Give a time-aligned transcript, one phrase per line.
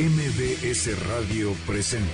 [0.00, 2.08] MBS Radio presenta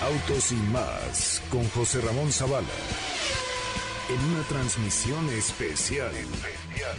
[0.00, 2.66] Autos y más con José Ramón Zavala.
[4.08, 6.12] En una transmisión especial.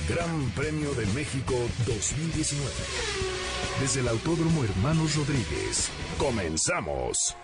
[0.07, 1.55] Gran Premio de México
[1.87, 2.71] 2019.
[3.79, 5.89] Desde el Autódromo Hermanos Rodríguez.
[6.19, 7.35] Comenzamos.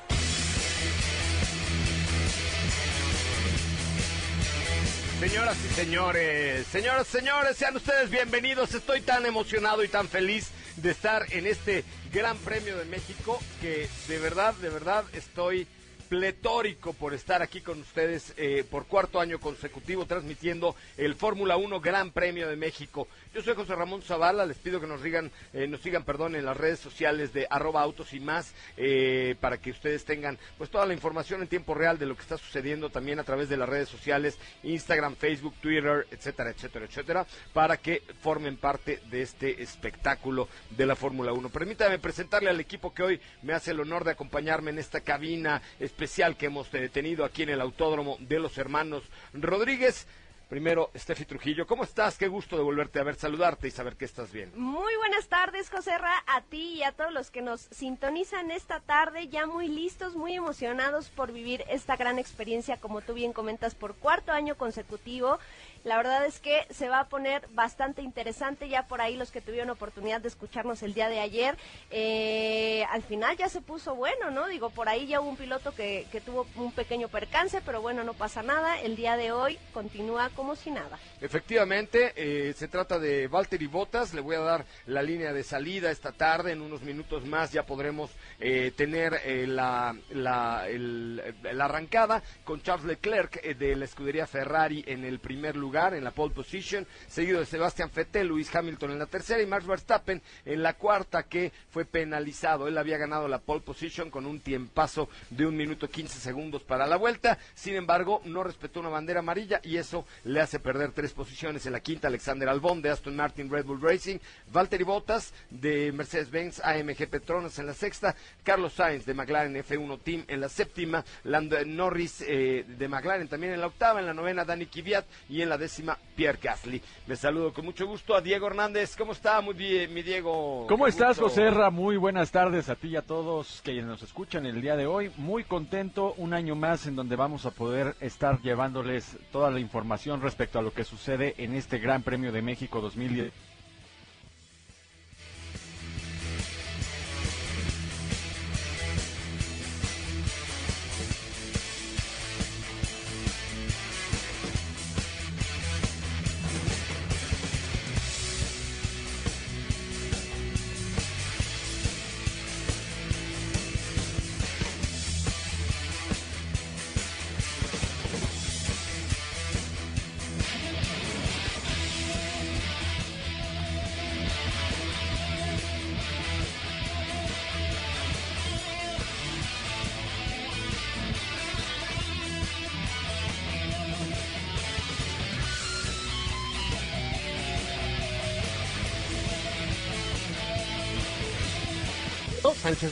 [5.20, 8.76] Señoras y señores, señoras y señores, sean ustedes bienvenidos.
[8.76, 13.88] Estoy tan emocionado y tan feliz de estar en este Gran Premio de México que
[14.08, 15.68] de verdad, de verdad estoy
[16.08, 21.82] pletórico por estar aquí con ustedes eh, por cuarto año consecutivo transmitiendo el Fórmula 1
[21.82, 23.08] Gran Premio de México.
[23.34, 26.46] Yo soy José Ramón Zavala, les pido que nos sigan, eh, nos sigan perdón, en
[26.46, 30.86] las redes sociales de arroba autos y más eh, para que ustedes tengan pues toda
[30.86, 33.70] la información en tiempo real de lo que está sucediendo también a través de las
[33.70, 40.48] redes sociales, Instagram, Facebook, Twitter, etcétera, etcétera, etcétera, para que formen parte de este espectáculo
[40.72, 41.50] de la Fórmula 1.
[41.50, 45.62] Permítame presentarle al equipo que hoy me hace el honor de acompañarme en esta cabina
[45.98, 49.02] especial que hemos tenido aquí en el Autódromo de los Hermanos
[49.34, 50.06] Rodríguez.
[50.48, 52.20] Primero, Steffi Trujillo, ¿cómo estás?
[52.20, 54.52] Qué gusto de volverte a ver, saludarte y saber que estás bien.
[54.56, 58.80] Muy buenas tardes, José Ra, a ti y a todos los que nos sintonizan esta
[58.80, 63.74] tarde, ya muy listos, muy emocionados por vivir esta gran experiencia, como tú bien comentas,
[63.74, 65.40] por cuarto año consecutivo.
[65.84, 69.42] La verdad es que se va a poner bastante interesante ya por ahí los que
[69.42, 71.58] tuvieron oportunidad de escucharnos el día de ayer.
[71.92, 74.48] Eh, al final ya se puso bueno, ¿no?
[74.48, 78.04] Digo, por ahí ya hubo un piloto que, que tuvo un pequeño percance, pero bueno,
[78.04, 78.80] no pasa nada.
[78.82, 81.00] El día de hoy continúa como si nada.
[81.22, 84.14] Efectivamente, eh, se trata de Valtteri Bottas.
[84.14, 86.52] Le voy a dar la línea de salida esta tarde.
[86.52, 92.62] En unos minutos más ya podremos eh, tener eh, la, la, el- la arrancada con
[92.62, 96.88] Charles Leclerc eh, de la escudería Ferrari en el primer lugar, en la pole position,
[97.10, 101.24] seguido de Sebastian Vettel, Luis Hamilton en la tercera y Max Verstappen en la cuarta
[101.24, 102.68] que fue penalizado.
[102.68, 106.88] Él había ganado la pole position con un tiempazo de un minuto 15 segundos para
[106.88, 107.38] la vuelta.
[107.54, 111.66] Sin embargo, no respetó una bandera amarilla y eso le hace perder tres posiciones.
[111.66, 114.20] En la quinta, Alexander Albon de Aston Martin Red Bull Racing,
[114.54, 120.24] Valtteri Bottas de Mercedes-Benz AMG Petronas en la sexta, Carlos Sainz de McLaren F1 Team
[120.30, 124.46] en la séptima, Lando Norris eh, de McLaren también en la octava, en la novena
[124.46, 126.82] Dani Kvyat y en la décima Pierre Gasly.
[127.08, 128.96] Me saludo con mucho gusto a Diego Hernández.
[128.96, 130.66] ¿Cómo está, muy bien, mi Diego?
[130.68, 131.30] ¿Cómo Qué estás, gusto.
[131.30, 131.70] José Ra?
[131.70, 135.12] Muy buenas tardes a ti y a todos que nos escuchan el día de hoy.
[135.18, 140.22] Muy contento, un año más en donde vamos a poder estar llevándoles toda la información
[140.22, 143.32] respecto a lo que sucede en este Gran Premio de México 2010.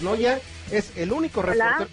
[0.02, 0.40] Noya
[0.72, 1.90] es el único reportero.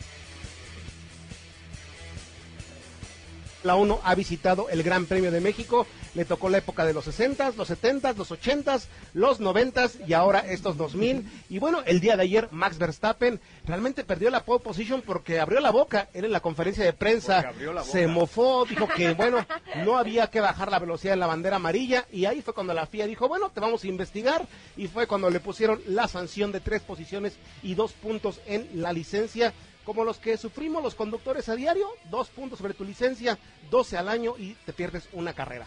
[3.63, 7.05] La 1 ha visitado el Gran Premio de México, le tocó la época de los
[7.05, 8.81] 60, los 70, los 80,
[9.15, 11.25] los 90 y ahora estos 2000.
[11.49, 15.61] Y bueno, el día de ayer Max Verstappen realmente perdió la pole position porque abrió
[15.61, 16.09] la boca.
[16.13, 17.53] Él en la conferencia de prensa
[17.85, 19.47] se mofó, dijo que bueno,
[19.85, 22.07] no había que bajar la velocidad de la bandera amarilla.
[22.13, 24.47] Y ahí fue cuando la FIA dijo, bueno, te vamos a investigar.
[24.77, 28.93] Y fue cuando le pusieron la sanción de tres posiciones y dos puntos en la
[28.93, 29.53] licencia,
[29.85, 33.39] como los que sufrimos los conductores a diario, dos puntos sobre tu licencia,
[33.71, 35.67] 12 al año y te pierdes una carrera.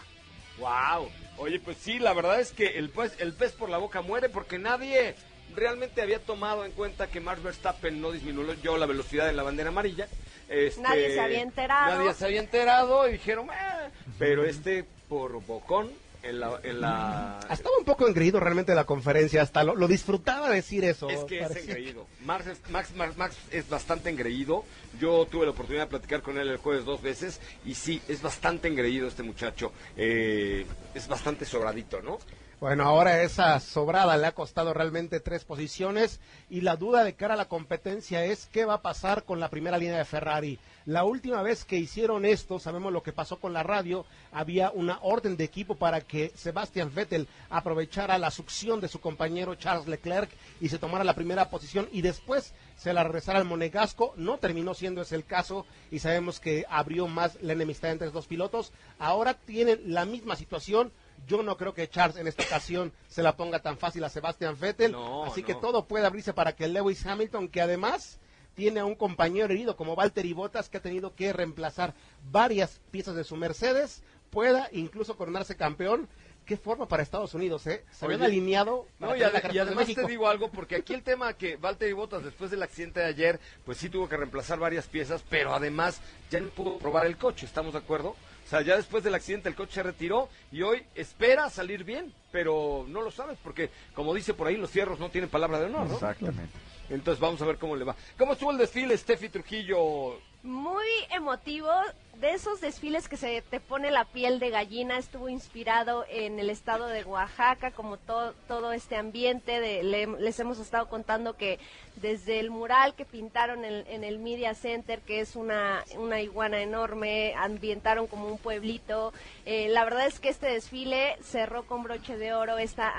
[0.58, 1.08] Wow.
[1.38, 4.28] Oye, pues sí, la verdad es que el pez, el pez por la boca muere
[4.28, 5.14] porque nadie
[5.54, 9.68] realmente había tomado en cuenta que Max Verstappen no disminuyó la velocidad en la bandera
[9.68, 10.08] amarilla.
[10.48, 11.96] Este, Nadie se había enterado.
[11.96, 15.90] Nadie se había enterado y dijeron, "Eh", pero este por bocón
[16.28, 16.60] en la...
[16.62, 21.08] En la Estaba un poco engreído realmente la conferencia, hasta lo, lo disfrutaba decir eso.
[21.08, 22.06] Es que es engreído.
[22.24, 24.64] Max, es- Max, Max, Max es bastante engreído.
[25.00, 28.22] Yo tuve la oportunidad de platicar con él el jueves dos veces y sí, es
[28.22, 29.72] bastante engreído este muchacho.
[29.96, 32.18] Eh, es bastante sobradito, ¿no?
[32.58, 37.34] Bueno, ahora esa sobrada le ha costado realmente tres posiciones y la duda de cara
[37.34, 40.58] a la competencia es qué va a pasar con la primera línea de Ferrari.
[40.86, 45.00] La última vez que hicieron esto, sabemos lo que pasó con la radio, había una
[45.02, 50.30] orden de equipo para que Sebastian Vettel aprovechara la succión de su compañero Charles Leclerc
[50.58, 54.14] y se tomara la primera posición y después se la regresara al Monegasco.
[54.16, 58.14] No terminó siendo ese el caso y sabemos que abrió más la enemistad entre los
[58.14, 58.72] dos pilotos.
[58.98, 60.90] Ahora tienen la misma situación.
[61.26, 64.58] Yo no creo que Charles en esta ocasión se la ponga tan fácil a Sebastian
[64.58, 64.92] Vettel.
[64.92, 68.18] No, así que todo puede abrirse para que Lewis Hamilton, que además
[68.56, 71.94] tiene a un compañero herido como Valtteri Bottas, que ha tenido que reemplazar
[72.30, 76.08] varias piezas de su Mercedes, pueda incluso coronarse campeón.
[76.46, 77.84] Qué forma para Estados Unidos, ¿eh?
[77.90, 78.86] Se habían alineado.
[79.00, 82.22] No, y, la y además te digo algo, porque aquí el tema que Valtteri Bottas
[82.22, 86.38] después del accidente de ayer, pues sí tuvo que reemplazar varias piezas, pero además ya
[86.38, 88.14] no pudo probar el coche, ¿estamos de acuerdo?
[88.46, 92.14] O sea, ya después del accidente el coche se retiró y hoy espera salir bien,
[92.30, 95.64] pero no lo sabes, porque como dice por ahí, los fierros no tienen palabra de
[95.64, 95.94] honor, ¿no?
[95.94, 96.56] Exactamente.
[96.88, 97.96] Entonces vamos a ver cómo le va.
[98.16, 100.20] ¿Cómo estuvo el desfile, Steffi Trujillo?
[100.44, 101.72] Muy emotivo,
[102.20, 106.50] de esos desfiles que se te pone la piel de gallina, estuvo inspirado en el
[106.50, 111.58] estado de Oaxaca, como to- todo este ambiente, les hemos estado contando que
[111.96, 117.34] desde el mural que pintaron en, el Media Center, que es una, una iguana enorme,
[117.36, 119.12] ambientaron como un pueblito,
[119.48, 122.92] Eh, la verdad es que este desfile cerró con broche de oro esta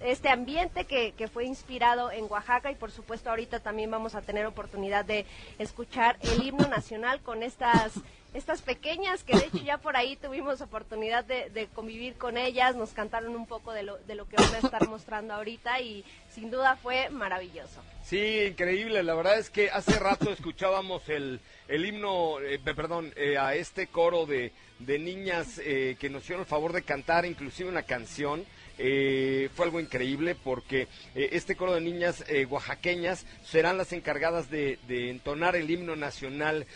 [0.00, 4.20] este ambiente que, que fue inspirado en Oaxaca y por supuesto ahorita también vamos a
[4.20, 5.24] tener oportunidad de
[5.58, 7.94] escuchar el himno nacional con estas
[8.36, 12.90] estas pequeñas que de hecho ya por ahí tuvimos oportunidad de, convivir con ellas, nos
[12.90, 16.50] cantaron un poco de lo, de lo que van a estar mostrando ahorita y sin
[16.50, 17.82] duda fue maravilloso.
[18.04, 19.02] Sí, increíble.
[19.02, 23.54] La verdad es que hace rato escuchábamos el, el himno, eh, pe- perdón, eh, a
[23.54, 27.82] este coro de, de niñas eh, que nos hicieron el favor de cantar inclusive una
[27.82, 28.44] canción.
[28.78, 34.50] Eh, fue algo increíble porque eh, este coro de niñas eh, oaxaqueñas serán las encargadas
[34.50, 36.66] de, entonar el himno nacional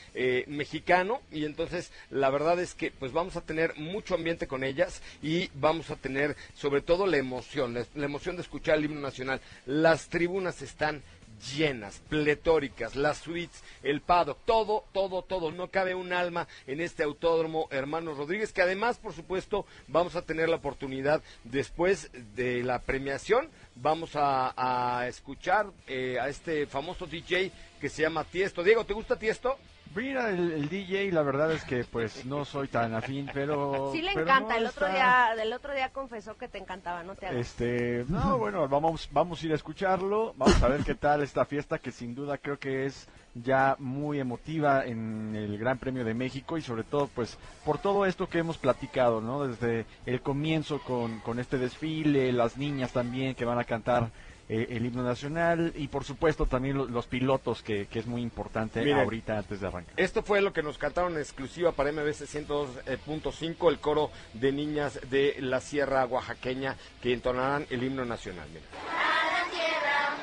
[0.47, 5.02] mexicano y entonces la verdad es que pues vamos a tener mucho ambiente con ellas
[5.23, 9.00] y vamos a tener sobre todo la emoción, la, la emoción de escuchar el himno
[9.00, 9.41] nacional.
[9.67, 11.03] Las tribunas están
[11.40, 15.50] llenas, pletóricas, las suites, el paddock, todo, todo, todo.
[15.50, 20.22] No cabe un alma en este autódromo, hermanos Rodríguez, que además, por supuesto, vamos a
[20.22, 27.06] tener la oportunidad después de la premiación, vamos a, a escuchar eh, a este famoso
[27.06, 28.62] DJ que se llama Tiesto.
[28.62, 29.58] Diego, ¿te gusta Tiesto?
[29.94, 33.90] Mira, el, el DJ, la verdad es que pues no soy tan afín, pero...
[33.92, 34.94] Sí le pero encanta, no el otro está-
[35.34, 37.40] día, el otro día confesó que te encantaba, no te hagas.
[37.40, 41.44] Este, no, bueno, vamos, vamos a ir a escucharlo, vamos a ver qué tal esta
[41.44, 46.14] fiesta que sin duda creo que es ya muy emotiva en el Gran Premio de
[46.14, 49.44] México y sobre todo pues por todo esto que hemos platicado, ¿no?
[49.46, 54.10] Desde el comienzo con, con este desfile, las niñas también que van a cantar
[54.52, 58.20] eh, el himno nacional y por supuesto también lo- los, pilotos que, que es muy
[58.20, 58.99] importante Miren.
[58.99, 59.94] ahorita antes de arrancar.
[59.97, 64.99] Esto fue lo que nos cantaron en exclusiva para MBC 102.5, el coro de niñas
[65.08, 68.49] de la Sierra Oaxaqueña que entonarán el himno nacional.
[68.50, 68.64] Mira.
[68.91, 70.17] a la tierra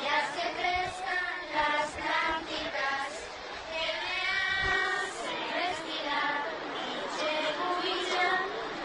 [0.00, 3.10] y hace crezcan las plantitas
[3.74, 4.16] que me
[4.70, 6.38] hacen respirar.
[6.94, 8.28] Icheguilla,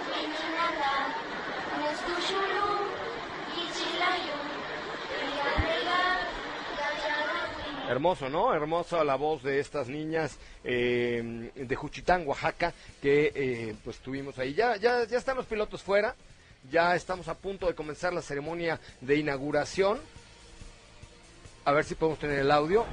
[0.09, 0.95] Mininaga,
[1.80, 2.68] Nestushulu,
[3.56, 4.38] Ichilayu,
[5.19, 6.01] Rialega,
[6.77, 7.88] Gayarahui.
[7.99, 8.53] Hermoso, ¿no?
[8.53, 14.53] Hermosa la voz de estas niñas eh, de Juchitán, Oaxaca, que eh, pues tuvimos ahí.
[14.53, 16.15] Ya, ya, ya están los pilotos fuera,
[16.71, 19.99] ya estamos a punto de comenzar la ceremonia de inauguración.
[21.65, 22.85] A ver si podemos tener el audio.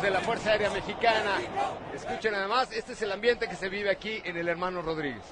[0.00, 1.38] De la Fuerza Aérea Mexicana.
[1.94, 5.22] Escuchen además, este es el ambiente que se vive aquí en el Hermano Rodríguez.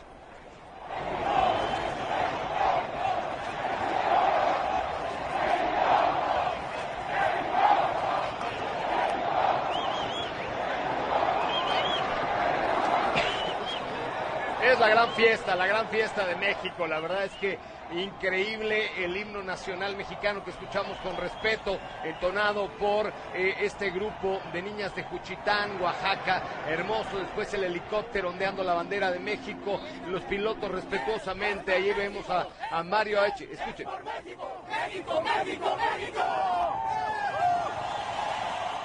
[14.63, 16.87] Es la gran fiesta, la gran fiesta de México.
[16.87, 17.59] La verdad es que
[17.93, 24.63] increíble el himno nacional mexicano que escuchamos con respeto, entonado por eh, este grupo de
[24.63, 26.43] niñas de Juchitán, Oaxaca.
[26.69, 27.19] Hermoso.
[27.19, 29.81] Después el helicóptero ondeando la bandera de México.
[30.09, 31.75] Los pilotos respetuosamente.
[31.75, 33.49] Ahí vemos a, a Mario H.
[33.51, 33.87] Escuchen.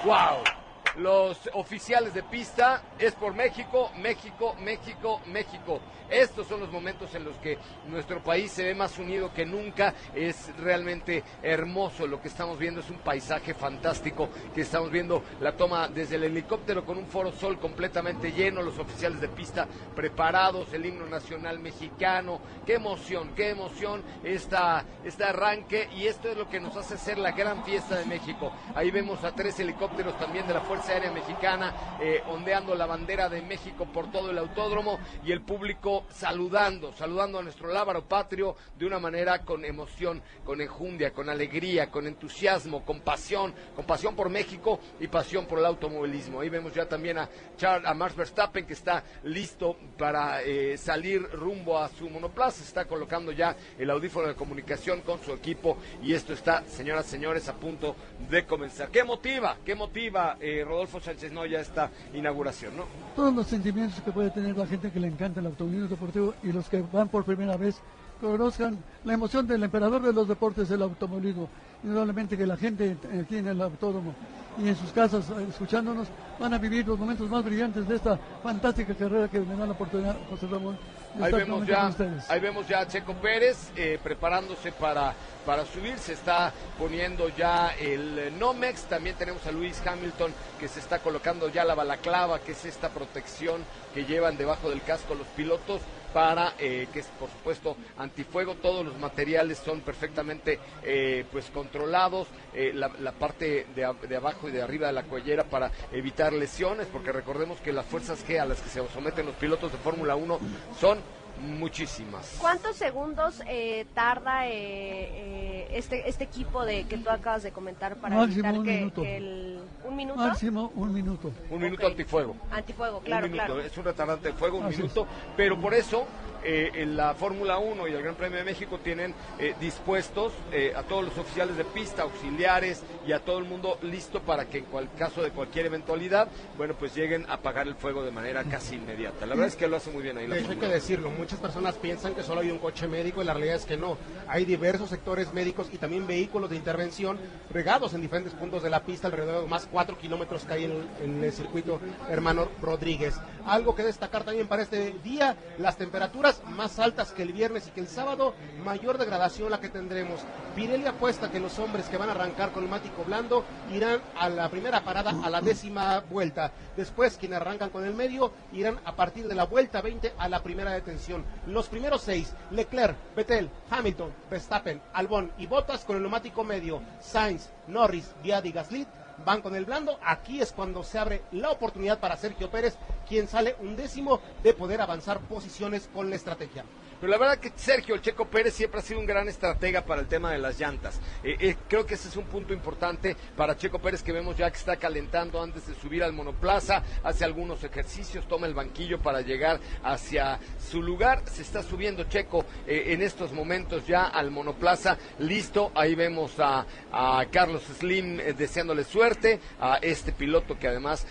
[0.04, 0.59] ¡Wow!
[0.96, 5.80] Los oficiales de pista es por México, México, México, México.
[6.10, 7.56] Estos son los momentos en los que
[7.86, 9.94] nuestro país se ve más unido que nunca.
[10.12, 12.80] Es realmente hermoso lo que estamos viendo.
[12.80, 15.22] Es un paisaje fantástico que estamos viendo.
[15.40, 18.60] La toma desde el helicóptero con un foro sol completamente lleno.
[18.60, 20.72] Los oficiales de pista preparados.
[20.72, 22.40] El himno nacional mexicano.
[22.66, 25.88] Qué emoción, qué emoción esta, este arranque.
[25.94, 28.52] Y esto es lo que nos hace ser la gran fiesta de México.
[28.74, 33.28] Ahí vemos a tres helicópteros también de la Fuerza Aérea Mexicana eh, ondeando la bandera
[33.28, 38.56] de México por todo el autódromo y el público saludando, saludando a nuestro lábaro patrio
[38.78, 44.16] de una manera con emoción, con enjundia, con alegría, con entusiasmo, con pasión, con pasión
[44.16, 46.40] por México y pasión por el automovilismo.
[46.40, 51.22] Ahí vemos ya también a, Charles, a Max Verstappen que está listo para eh, salir
[51.32, 56.14] rumbo a su monoplaza, está colocando ya el audífono de comunicación con su equipo y
[56.14, 57.96] esto está, señoras y señores, a punto
[58.28, 58.88] de comenzar.
[58.90, 59.56] ¿Qué motiva?
[59.64, 62.76] ¿Qué motiva eh, Rodolfo Sánchez Noya esta inauguración?
[62.76, 62.84] ¿no?
[63.16, 66.52] todos los sentimientos que puede tener la gente que le encanta el automovilismo deportivo y
[66.52, 67.80] los que van por primera vez
[68.20, 71.48] conozcan la emoción del emperador de los deportes, el automovilismo.
[71.82, 74.14] Indudablemente que la gente aquí en el autódromo
[74.58, 78.18] y en sus casas eh, escuchándonos van a vivir los momentos más brillantes de esta
[78.42, 80.78] fantástica carrera que me da la oportunidad, José Ramón.
[81.14, 81.90] de Ahí vemos, ya,
[82.28, 85.14] ahí vemos ya a Checo Pérez eh, preparándose para,
[85.44, 90.68] para subir, se está poniendo ya el eh, Nomex, también tenemos a Luis Hamilton que
[90.68, 93.64] se está colocando ya la balaclava, que es esta protección
[93.94, 95.80] que llevan debajo del casco los pilotos
[96.12, 102.28] para eh, que es por supuesto antifuego, todos los materiales son perfectamente eh, pues controlados,
[102.54, 106.32] eh, la, la parte de, de abajo y de arriba de la cuellera para evitar
[106.32, 109.78] lesiones, porque recordemos que las fuerzas G a las que se someten los pilotos de
[109.78, 110.40] Fórmula 1
[110.80, 110.98] son
[111.40, 112.36] muchísimas.
[112.40, 117.96] ¿Cuántos segundos eh, tarda eh, eh, este este equipo de que tú acabas de comentar
[117.96, 119.02] para Máximo evitar un que, minuto.
[119.02, 121.32] que el un minuto Máximo un minuto.
[121.50, 122.36] Un minuto antifuego.
[122.50, 123.66] antifuego, claro, un minuto, claro.
[123.66, 124.78] es un retardante de fuego, un Así es.
[124.80, 125.06] minuto,
[125.36, 126.06] pero por eso
[126.44, 130.72] eh, en la Fórmula 1 y el Gran Premio de México tienen eh, dispuestos eh,
[130.74, 134.58] a todos los oficiales de pista, auxiliares y a todo el mundo listo para que
[134.58, 138.44] en cual, caso de cualquier eventualidad, bueno, pues lleguen a apagar el fuego de manera
[138.44, 139.26] casi inmediata.
[139.26, 140.74] La verdad es que lo hace muy bien ahí la hay que Fórmula 1.
[140.74, 143.76] decirlo, muchas personas piensan que solo hay un coche médico y la realidad es que
[143.76, 143.98] no.
[144.28, 147.18] Hay diversos sectores médicos y también vehículos de intervención
[147.50, 150.88] regados en diferentes puntos de la pista, alrededor de más cuatro kilómetros que hay en,
[151.02, 153.14] en el circuito Hermano Rodríguez.
[153.46, 157.70] Algo que destacar también para este día, las temperaturas más altas que el viernes y
[157.70, 158.34] que el sábado,
[158.64, 160.20] mayor degradación la que tendremos.
[160.54, 164.48] Pirelli apuesta que los hombres que van a arrancar con neumático blando irán a la
[164.48, 166.52] primera parada a la décima vuelta.
[166.76, 170.42] Después, quienes arrancan con el medio irán a partir de la vuelta 20 a la
[170.42, 171.24] primera detención.
[171.46, 176.82] Los primeros seis, Leclerc, Vettel, Hamilton, Verstappen, Albon y Bottas con el neumático medio.
[177.00, 178.86] Sainz, Norris, Viad y Gasly
[179.24, 179.98] van con el blando.
[180.04, 182.76] Aquí es cuando se abre la oportunidad para Sergio Pérez,
[183.08, 186.64] quien sale un décimo de poder avanzar posiciones con la estrategia.
[187.00, 190.02] Pero la verdad que Sergio El Checo Pérez siempre ha sido un gran estratega para
[190.02, 191.00] el tema de las llantas.
[191.24, 194.50] Eh, eh, creo que ese es un punto importante para Checo Pérez que vemos ya
[194.50, 199.22] que está calentando antes de subir al monoplaza, hace algunos ejercicios, toma el banquillo para
[199.22, 201.22] llegar hacia su lugar.
[201.24, 205.72] Se está subiendo Checo eh, en estos momentos ya al monoplaza, listo.
[205.74, 211.06] Ahí vemos a, a Carlos Slim deseándole suerte, a este piloto que además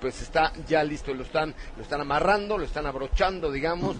[0.00, 3.96] pues está ya listo, lo están, lo están amarrando, lo están abrochando, digamos,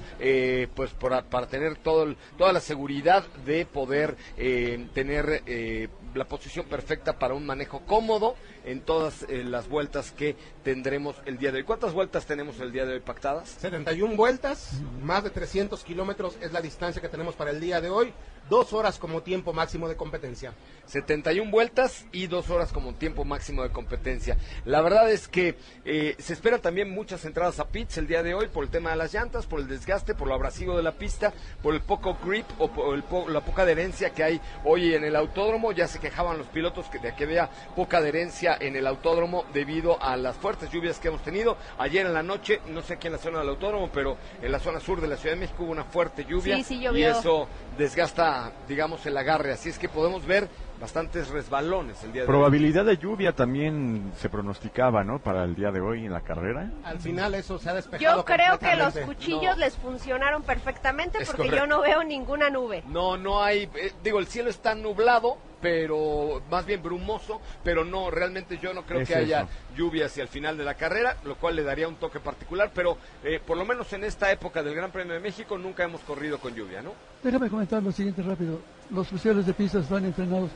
[0.75, 6.27] pues para, para tener todo el- toda la seguridad de poder eh, tener eh, la
[6.27, 11.51] posición perfecta para un manejo cómodo en todas eh, las vueltas que tendremos el día
[11.53, 11.65] de hoy.
[11.65, 13.49] ¿Cuántas vueltas tenemos el día de hoy pactadas?
[13.61, 17.91] 71 vueltas, más de 300 kilómetros es la distancia que tenemos para el día de
[17.91, 18.13] hoy.
[18.51, 20.53] Dos horas como tiempo máximo de competencia.
[20.87, 24.37] 71 vueltas y dos horas como tiempo máximo de competencia.
[24.65, 25.55] La verdad es que
[25.85, 28.91] eh, se esperan también muchas entradas a pits el día de hoy por el tema
[28.91, 32.19] de las llantas, por el desgaste, por lo abrasivo de la pista, por el poco
[32.25, 35.71] grip o por el po- la poca adherencia que hay hoy en el autódromo.
[35.71, 40.03] Ya se quejaban los pilotos que, de que había poca adherencia en el autódromo debido
[40.03, 41.57] a las fuertes lluvias que hemos tenido.
[41.79, 44.59] Ayer en la noche, no sé aquí en la zona del autódromo, pero en la
[44.59, 47.49] zona sur de la Ciudad de México hubo una fuerte lluvia Sí, sí y eso
[47.79, 49.53] desgasta, digamos, el agarre.
[49.53, 50.49] Así es que podemos ver
[50.81, 52.33] bastantes resbalones el día de hoy.
[52.33, 55.21] Probabilidad de lluvia también se pronosticaba, ¿no?
[55.21, 56.71] Para el día de hoy en la carrera.
[56.85, 58.17] Al final eso se ha despejado.
[58.19, 59.65] Yo creo que los cuchillos No.
[59.65, 61.65] les funcionaron perfectamente Es porque correcto.
[61.65, 62.83] yo no veo ninguna nube.
[62.89, 68.11] No, no hay, eh, digo, el cielo está nublado, pero más bien brumoso, pero no,
[68.11, 71.37] realmente yo no creo Es que haya lluvia hacia el final de la carrera, lo
[71.37, 74.75] cual le daría un toque particular, pero eh, por lo menos en esta época del
[74.75, 76.93] Gran Premio de México nunca hemos corrido con lluvia, ¿no?
[77.23, 78.61] Déjame comentar lo siguiente rápido.
[78.91, 80.51] Los oficiales de pista están entrenados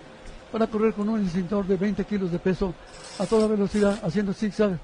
[0.50, 2.74] para correr con un extintor de 20 kilos de peso
[3.18, 4.78] a toda velocidad, haciendo zigzag.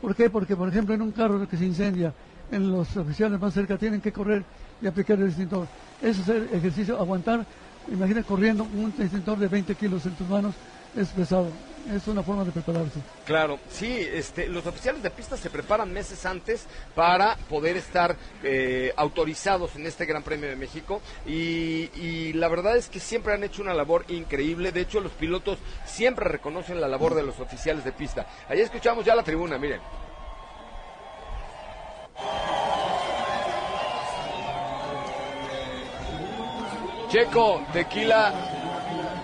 [0.00, 0.30] ¿Por qué?
[0.30, 2.12] Porque, por ejemplo, en un carro que se incendia,
[2.50, 4.44] en los oficiales más cerca tienen que correr
[4.80, 5.66] y aplicar el extintor.
[6.00, 7.44] Eso es el ejercicio, aguantar.
[7.88, 10.54] Imagina corriendo un extintor de 20 kilos en tus manos,
[10.96, 11.48] es pesado.
[11.92, 12.98] Es una forma de prepararse.
[13.26, 18.90] Claro, sí, este, los oficiales de pista se preparan meses antes para poder estar eh,
[18.96, 23.44] autorizados en este Gran Premio de México y, y la verdad es que siempre han
[23.44, 24.72] hecho una labor increíble.
[24.72, 28.26] De hecho, los pilotos siempre reconocen la labor de los oficiales de pista.
[28.48, 29.80] Allí escuchamos ya la tribuna, miren.
[37.14, 38.32] Checo, tequila,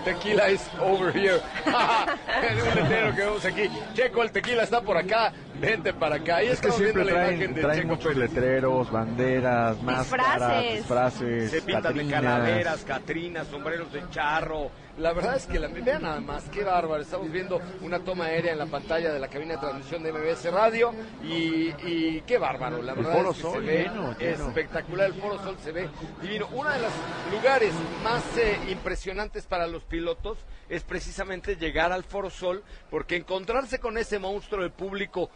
[0.05, 1.41] tequila is over here.
[2.41, 3.69] es un letrero que vemos aquí.
[3.93, 5.33] Checo, el tequila está por acá.
[5.59, 6.41] Vente para acá.
[6.41, 8.31] Y Es que estamos siempre viendo la traen, imagen de traen Checo muchos Pérez.
[8.33, 14.71] letreros, banderas, máscaras, disfraces, Se pintan de calaveras, catrinas, sombreros de charro.
[15.01, 17.01] La verdad es que la, vean nada más, qué bárbaro.
[17.01, 20.51] Estamos viendo una toma aérea en la pantalla de la cabina de transmisión de MBS
[20.51, 22.83] Radio y, y qué bárbaro.
[22.83, 25.07] La El verdad Foro es que Sol, se ve lleno, espectacular.
[25.07, 25.89] El Foro Sol se ve
[26.21, 26.47] divino.
[26.53, 26.91] Uno de los
[27.31, 30.37] lugares más eh, impresionantes para los pilotos
[30.69, 35.31] es precisamente llegar al Foro Sol porque encontrarse con ese monstruo del público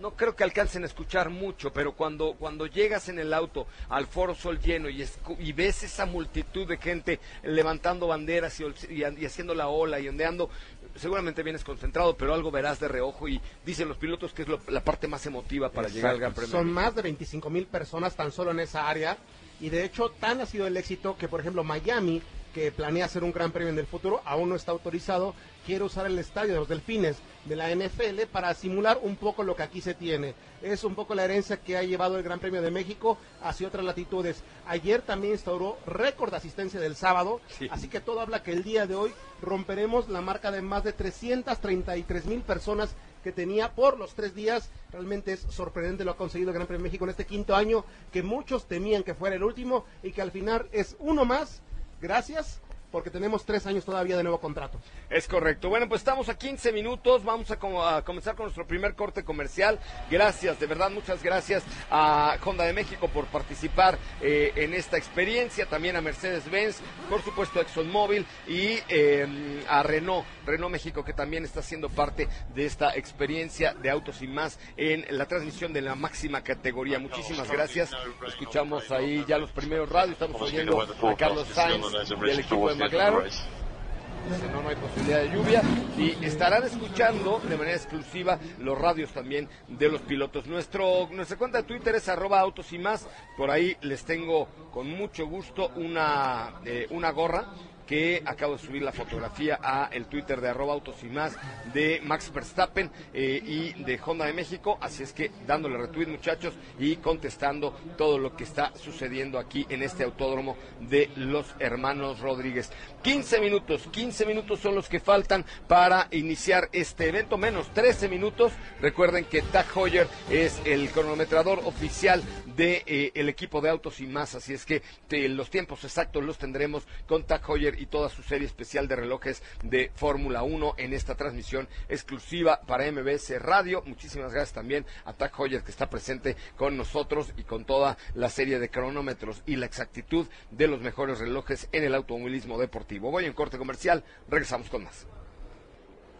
[0.00, 4.06] no creo que alcancen a escuchar mucho, pero cuando, cuando llegas en el auto al
[4.06, 9.54] Foro Sol lleno y, escu- y ves esa multitud de gente levantando banderas y haciendo
[9.54, 10.50] la ola y ondeando,
[10.96, 14.60] seguramente vienes concentrado, pero algo verás de reojo y dicen los pilotos que es lo-
[14.68, 16.50] la parte más emotiva para llegar al Gran Premio.
[16.50, 19.16] Son más de 25 mil personas tan solo en esa área.
[19.60, 22.20] Y de hecho, tan ha sido el éxito que, por ejemplo, Miami,
[22.52, 26.06] que planea hacer un gran premio en el futuro, aún no está autorizado, quiere usar
[26.06, 27.16] el estadio de los Delfines
[27.46, 30.34] de la NFL para simular un poco lo que aquí se tiene.
[30.62, 33.84] Es un poco la herencia que ha llevado el Gran Premio de México hacia otras
[33.84, 34.42] latitudes.
[34.66, 37.68] Ayer también instauró récord de asistencia del sábado, Sí.
[37.70, 40.92] así que todo habla que el día de hoy romperemos la marca de más de
[40.92, 44.70] 333 mil personas que tenía por los tres días.
[44.92, 47.84] Realmente es sorprendente lo ha conseguido el Gran Premio de México en este quinto año,
[48.12, 51.60] que muchos temían que fuera el último y que al final es uno más.
[52.00, 54.80] Gracias, porque tenemos tres años todavía de nuevo contrato.
[55.10, 55.68] Es correcto.
[55.68, 57.24] Bueno, pues estamos a 15 minutos.
[57.24, 59.78] Vamos a, co- a comenzar con nuestro primer corte comercial.
[60.10, 65.66] Gracias, de verdad, muchas gracias a Honda de México por participar eh, en esta experiencia.
[65.66, 70.26] También a Mercedes-Benz, por supuesto a ExxonMobil y eh, a Renault.
[70.46, 75.04] Renault México que también está siendo parte de esta experiencia de autos y más en
[75.10, 76.98] la transmisión de la máxima categoría.
[76.98, 77.90] Muchísimas gracias.
[78.26, 80.12] Escuchamos ahí ya los primeros radios.
[80.14, 81.84] Estamos oyendo a Carlos Sainz
[82.20, 83.24] del equipo de McLaren.
[83.24, 85.62] Dice, no, no hay posibilidad de lluvia
[85.96, 90.46] y estarán escuchando de manera exclusiva los radios también de los pilotos.
[90.48, 93.06] Nuestro, nuestra cuenta de Twitter es arroba autos y más.
[93.36, 97.46] Por ahí les tengo con mucho gusto una, eh, una gorra
[97.86, 101.36] que acabo de subir la fotografía a el Twitter de arroba autos y más
[101.72, 104.78] de Max Verstappen eh, y de Honda de México.
[104.80, 109.82] Así es que dándole retweet muchachos y contestando todo lo que está sucediendo aquí en
[109.82, 112.70] este autódromo de los hermanos Rodríguez.
[113.06, 118.52] 15 minutos, 15 minutos son los que faltan para iniciar este evento, menos 13 minutos.
[118.80, 122.20] Recuerden que Tag Heuer es el cronometrador oficial
[122.56, 124.82] de eh, equipo de autos y más, así es que
[125.28, 129.40] los tiempos exactos los tendremos con Tag Heuer y toda su serie especial de relojes
[129.62, 133.84] de Fórmula 1 en esta transmisión exclusiva para MBS Radio.
[133.86, 138.30] Muchísimas gracias también a Tag Heuer que está presente con nosotros y con toda la
[138.30, 142.95] serie de cronómetros y la exactitud de los mejores relojes en el automovilismo deportivo.
[142.98, 145.06] Voy en corte comercial, regresamos con más.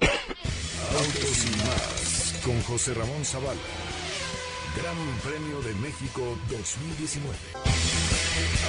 [0.01, 3.61] Autos y más con José Ramón Zavala.
[4.77, 7.35] Gran Premio de México 2019.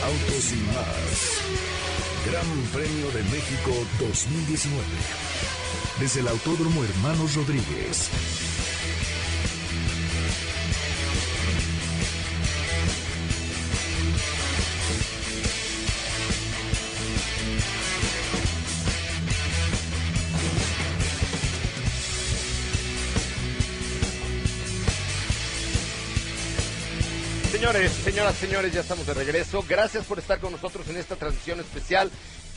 [0.03, 1.37] Autos y más.
[2.25, 4.83] Gran Premio de México 2019.
[5.99, 8.09] Desde el Autódromo Hermanos Rodríguez.
[27.67, 29.61] Señores, señoras, señores, ya estamos de regreso.
[29.67, 32.09] Gracias por estar con nosotros en esta transmisión especial.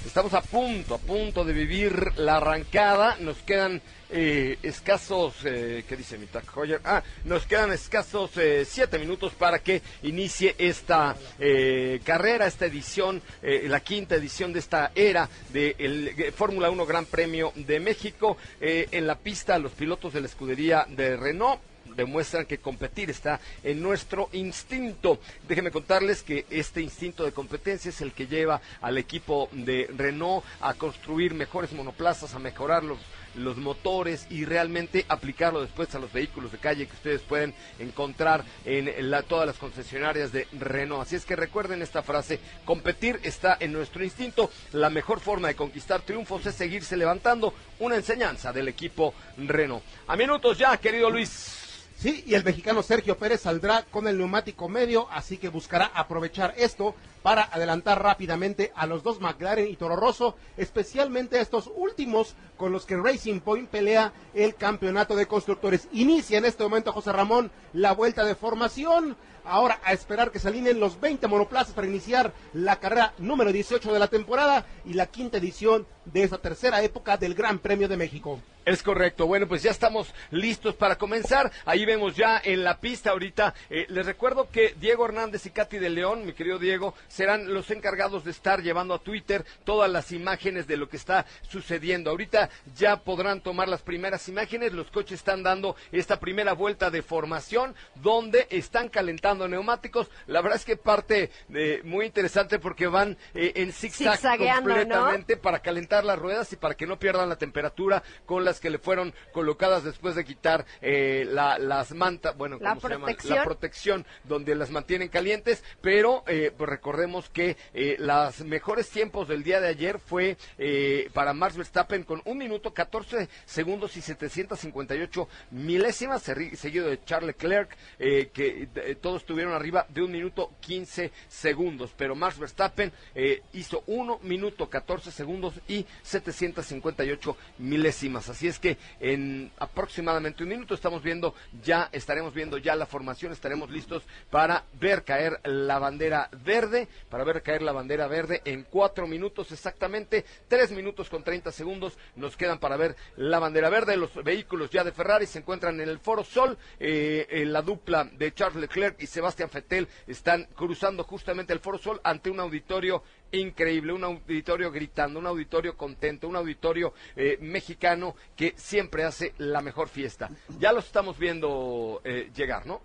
[0.07, 3.17] Estamos a punto, a punto de vivir la arrancada.
[3.19, 6.81] Nos quedan eh, escasos, eh, ¿qué dice mi Heuer?
[6.85, 13.21] Ah, nos quedan escasos eh, siete minutos para que inicie esta eh, carrera, esta edición,
[13.43, 17.81] eh, la quinta edición de esta era de el eh, Fórmula 1 Gran Premio de
[17.81, 18.37] México.
[18.61, 21.61] En la pista, los pilotos de la escudería de Renault
[22.01, 25.19] demuestran que competir está en nuestro instinto.
[25.49, 30.45] Déjenme contarles que este instinto de competencia es el que lleva al equipo de Renault
[30.61, 32.99] a construir mejores monoplazas, a mejorar los
[33.35, 38.45] los motores y realmente aplicarlo después a los vehículos de calle que ustedes pueden encontrar
[38.65, 38.91] en
[39.29, 41.03] todas las concesionarias de Renault.
[41.03, 44.51] Así es que recuerden esta frase, competir está en nuestro instinto.
[44.73, 47.55] La mejor forma de conquistar triunfos es seguirse levantando.
[47.79, 49.83] Una enseñanza del equipo Renault.
[50.07, 51.70] A minutos ya, querido Luis.
[52.01, 56.55] Sí, y el mexicano Sergio Pérez saldrá con el neumático medio, así que buscará aprovechar
[56.57, 62.37] esto para adelantar rápidamente a los dos McLaren y Toro Rosso, especialmente a estos últimos
[62.57, 65.89] con los que Racing Point pelea el campeonato de constructores.
[65.93, 69.19] Inicia en este momento José Ramón la vuelta de formación.
[69.45, 73.99] Ahora a esperar que se los 20 monoplazas para iniciar la carrera número 18 de
[73.99, 78.41] la temporada y la quinta edición de esta tercera época del Gran Premio de México.
[78.67, 79.27] Es correcto.
[79.27, 81.51] Bueno, pues ya estamos listos para comenzar.
[81.65, 83.55] Ahí vemos ya en la pista ahorita.
[83.71, 87.71] eh, les recuerdo que Diego Hernández y Katy de León, mi querido Diego, serán los
[87.71, 92.11] encargados de estar llevando a Twitter todas las imágenes de lo que está sucediendo.
[92.11, 94.75] Ahorita ya podrán tomar las primeras imágenes.
[94.75, 100.11] Los coches están dando esta primera vuelta de formación donde están calentando neumáticos.
[100.27, 104.19] La verdad es que parte eh, muy interesante porque van eh, en zigzag
[104.57, 108.71] completamente para calentar las ruedas y para que no pierdan la temperatura con las que
[108.71, 113.07] le fueron colocadas después de quitar eh, la- las mantas, bueno, La ¿cómo se llama?
[113.07, 113.37] protección.
[113.39, 119.29] La protección donde las mantienen calientes, pero eh, pues recordemos que eh, los mejores tiempos
[119.29, 124.01] del día de ayer fue eh, para Max Verstappen con un minuto 14 segundos y
[124.03, 128.69] 758 milésimas, seguido de Charles Leclerc, eh, que
[129.01, 134.69] todos tuvieron arriba de un minuto 15 segundos, pero Max Verstappen eh, hizo 1 minuto
[134.69, 138.29] 14 segundos y 758 milésimas.
[138.29, 143.33] Así es que en aproximadamente un minuto estamos viendo ya, estaremos viendo ya la formación,
[143.33, 148.65] estaremos listos para ver caer la bandera verde, para ver caer la bandera verde en
[148.65, 153.97] cuatro minutos exactamente, tres minutos con 30 segundos nos quedan para ver la bandera verde.
[153.97, 158.05] Los vehículos ya de Ferrari se encuentran en el Foro Sol, eh, en la dupla
[158.05, 163.93] de Charles Leclerc Sebastián Vettel están cruzando justamente el Foro Sol ante un auditorio increíble,
[163.93, 169.89] un auditorio gritando, un auditorio contento, un auditorio eh, mexicano que siempre hace la mejor
[169.89, 170.31] fiesta.
[170.59, 172.81] Ya los estamos viendo eh, llegar, ¿no?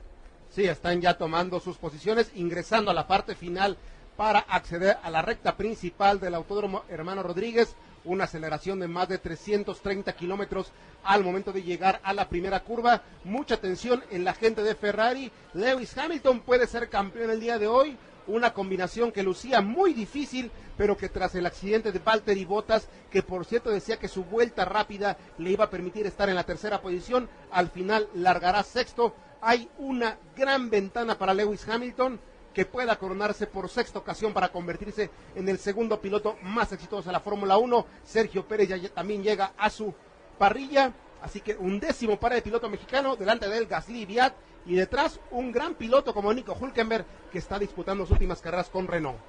[0.50, 3.78] Sí, están ya tomando sus posiciones, ingresando a la parte final
[4.16, 7.76] para acceder a la recta principal del Autódromo Hermano Rodríguez.
[8.06, 10.72] Una aceleración de más de 330 kilómetros
[11.04, 13.02] al momento de llegar a la primera curva.
[13.24, 15.32] Mucha atención en la gente de Ferrari.
[15.56, 17.98] Lewis Hamilton puede ser campeón el día de hoy.
[18.28, 23.24] Una combinación que lucía muy difícil, pero que tras el accidente de Valtteri Bottas, que
[23.24, 26.82] por cierto decía que su vuelta rápida le iba a permitir estar en la tercera
[26.82, 29.16] posición, al final largará sexto.
[29.42, 32.20] Hay una gran ventana para Lewis Hamilton
[32.56, 37.14] que pueda coronarse por sexta ocasión para convertirse en el segundo piloto más exitoso de
[37.14, 37.86] la Fórmula 1.
[38.06, 39.94] Sergio Pérez ya también llega a su
[40.40, 44.76] parrilla, así que un décimo para el piloto mexicano, delante de él Gasly y y
[44.76, 49.20] detrás un gran piloto como Nico Hulkenberg que está disputando sus últimas carreras con Renault.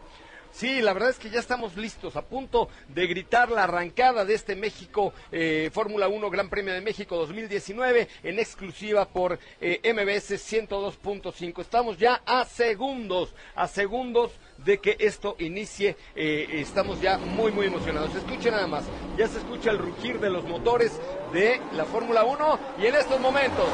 [0.56, 4.32] Sí, la verdad es que ya estamos listos, a punto de gritar la arrancada de
[4.32, 10.30] este México eh, Fórmula 1 Gran Premio de México 2019 en exclusiva por eh, MBS
[10.30, 11.60] 102.5.
[11.60, 15.94] Estamos ya a segundos, a segundos de que esto inicie.
[16.14, 18.14] eh, estamos ya muy, muy emocionados.
[18.14, 18.84] Escuchen nada más,
[19.18, 20.98] ya se escucha el rugir de los motores
[21.34, 23.66] de la Fórmula 1 y en estos momentos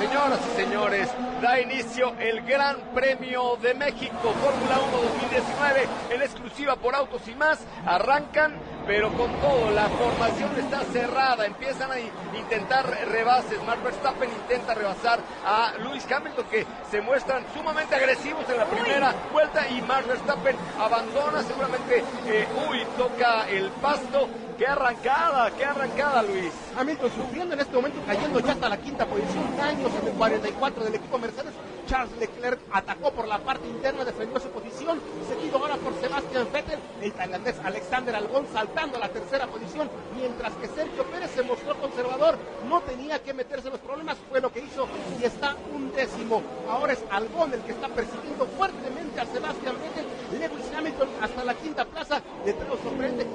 [0.00, 1.08] Señoras y señores,
[1.42, 7.34] da inicio el Gran Premio de México, Fórmula 1 2019, en exclusiva por Autos y
[7.34, 7.58] más.
[7.86, 11.44] Arrancan, pero con todo, la formación está cerrada.
[11.44, 13.62] Empiezan a in- intentar rebases.
[13.64, 19.14] Mark Verstappen intenta rebasar a Lewis Hamilton, que se muestran sumamente agresivos en la primera
[19.32, 19.68] vuelta.
[19.68, 24.28] Y Mark Verstappen abandona, seguramente, eh, uy, toca el pasto.
[24.60, 25.50] ¡Qué arrancada!
[25.56, 26.52] ¡Qué arrancada, Luis!
[26.76, 30.84] Hamilton sufriendo en este momento, cayendo ya hasta la quinta posición, años en el 44
[30.84, 31.54] del equipo Mercedes.
[31.86, 36.78] Charles Leclerc atacó por la parte interna, defendió su posición, seguido ahora por Sebastian Vettel,
[37.00, 41.74] el tailandés Alexander Albon saltando a la tercera posición, mientras que Sergio Pérez se mostró
[41.80, 42.36] conservador,
[42.68, 44.86] no tenía que meterse en los problemas, fue lo que hizo
[45.18, 46.42] y está un décimo.
[46.68, 50.20] Ahora es Albón el que está persiguiendo fuertemente a Sebastián Vettel.
[50.38, 52.22] Lewis Hamilton hasta la quinta plaza.
[52.44, 53.26] Detrás sorprende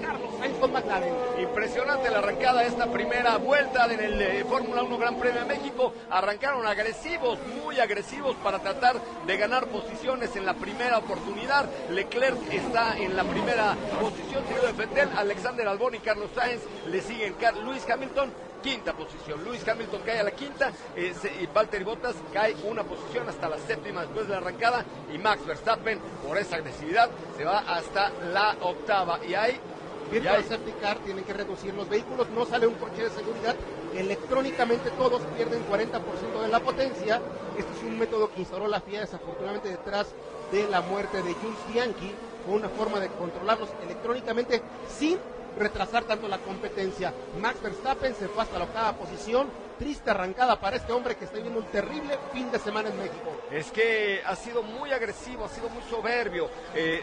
[0.75, 1.13] McLaren.
[1.39, 5.93] Impresionante la arrancada esta primera vuelta en el eh, Fórmula 1 Gran Premio de México.
[6.09, 11.65] Arrancaron agresivos, muy agresivos para tratar de ganar posiciones en la primera oportunidad.
[11.91, 16.61] Leclerc está en la primera posición, seguido de Vettel, Alexander Albón y Carlos Sainz.
[16.87, 19.45] Le siguen Luis Hamilton, quinta posición.
[19.45, 23.57] Luis Hamilton cae a la quinta eh, y Valtteri Bottas cae una posición hasta la
[23.59, 24.83] séptima después de la arrancada.
[25.13, 29.23] Y Max Verstappen, por esa agresividad, se va hasta la octava.
[29.25, 29.57] Y hay
[30.15, 30.47] Virtual Ya.
[30.47, 33.53] Safety Car tienen que reducir los vehículos, no sale un coche de seguridad,
[33.93, 37.21] electrónicamente todos pierden 40% de la potencia.
[37.57, 40.07] Este es un método que instauró la FIA desafortunadamente detrás
[40.53, 42.11] de la muerte de Jules Bianchi,
[42.45, 45.17] con una forma de controlarlos electrónicamente sin
[45.59, 47.13] retrasar tanto la competencia.
[47.41, 51.37] Max Verstappen se fue hasta la octava posición, triste arrancada para este hombre que está
[51.37, 53.31] viviendo un terrible fin de semana en México.
[53.51, 56.49] Es que ha sido muy agresivo, ha sido muy soberbio.
[56.73, 57.01] Eh,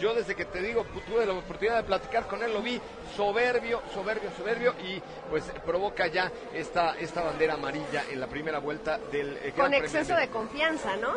[0.00, 2.80] yo desde que te digo, tuve la oportunidad de platicar con él, lo vi
[3.16, 5.00] soberbio, soberbio, soberbio y
[5.30, 10.14] pues provoca ya esta, esta bandera amarilla en la primera vuelta del eh, Con exceso
[10.16, 11.14] de confianza, ¿no?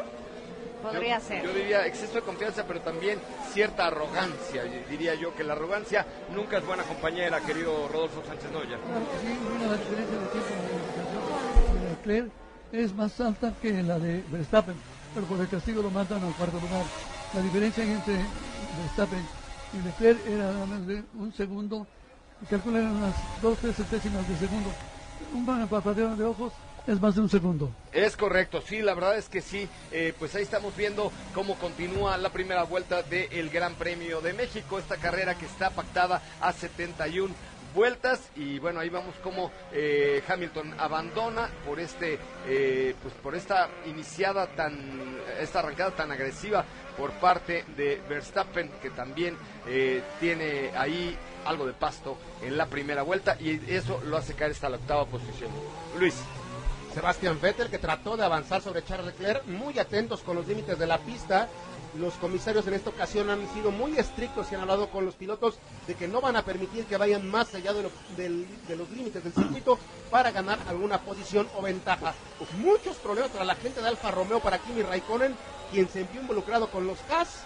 [0.82, 1.44] Podría yo, ser.
[1.44, 3.20] Yo diría exceso de confianza, pero también
[3.52, 4.64] cierta arrogancia.
[4.90, 8.78] Diría yo que la arrogancia nunca es buena compañera, querido Rodolfo Sánchez Noya.
[8.78, 10.50] Claro que sí, mira, la diferencia de tiempo
[11.74, 12.32] de Leclerc
[12.72, 14.76] es más alta que la de Verstappen,
[15.14, 16.84] pero por el castigo lo mandan al cuarto lugar.
[17.34, 18.16] La diferencia entre
[18.78, 19.26] Verstappen
[19.74, 21.88] y Leclerc era nada más de un segundo,
[22.50, 24.70] calculan unas dos, tres centésimas de segundo.
[25.34, 26.54] Un parpadeo de ojos
[26.88, 27.72] es más de un segundo.
[27.92, 29.68] Es correcto, sí, la verdad es que sí.
[29.92, 34.78] Eh, pues ahí estamos viendo cómo continúa la primera vuelta del Gran Premio de México,
[34.78, 37.34] esta carrera que está pactada a 71
[37.76, 43.70] vueltas y bueno ahí vamos como eh, Hamilton abandona por este eh, pues por esta
[43.86, 46.66] iniciada tan esta arrancada tan agresiva
[46.98, 53.04] por parte de Verstappen que también eh, tiene ahí algo de pasto en la primera
[53.04, 55.52] vuelta y eso lo hace caer hasta la octava posición.
[56.00, 56.16] Luis
[56.96, 60.88] Sebastián Vettel que trató de avanzar sobre Charles Leclerc, muy atentos con los límites de
[60.88, 61.50] la pista.
[62.00, 65.56] Los comisarios en esta ocasión han sido muy estrictos y han hablado con los pilotos
[65.88, 69.78] de que no van a permitir que vayan más allá de, los límites del circuito
[70.10, 72.14] para ganar alguna posición o ventaja.
[72.60, 75.36] Muchos problemas para la gente de Alfa Romeo, para Kimi Raikkonen,
[75.74, 77.44] quien se vio involucrado con los Haas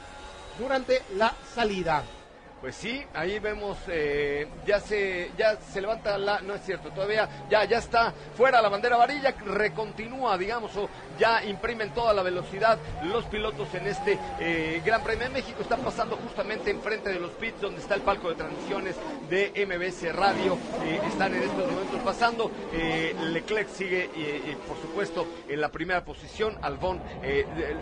[0.59, 2.03] durante la salida.
[2.61, 7.29] Pues sí, ahí vemos, eh, ya se ya se levanta la, no es cierto, todavía
[7.49, 12.77] ya ya está fuera la bandera amarilla, recontinúa, digamos, o ya imprimen toda la velocidad
[13.03, 15.61] los pilotos en este eh, Gran Premio de México.
[15.61, 18.97] Están pasando justamente enfrente de los pits donde está el palco de transmisiones
[19.29, 20.57] de MBS Radio.
[20.83, 22.51] Eh, están en estos momentos pasando.
[22.73, 24.09] Eh, Leclerc sigue,
[24.67, 26.57] por supuesto, en la primera posición.
[26.61, 27.01] Albón,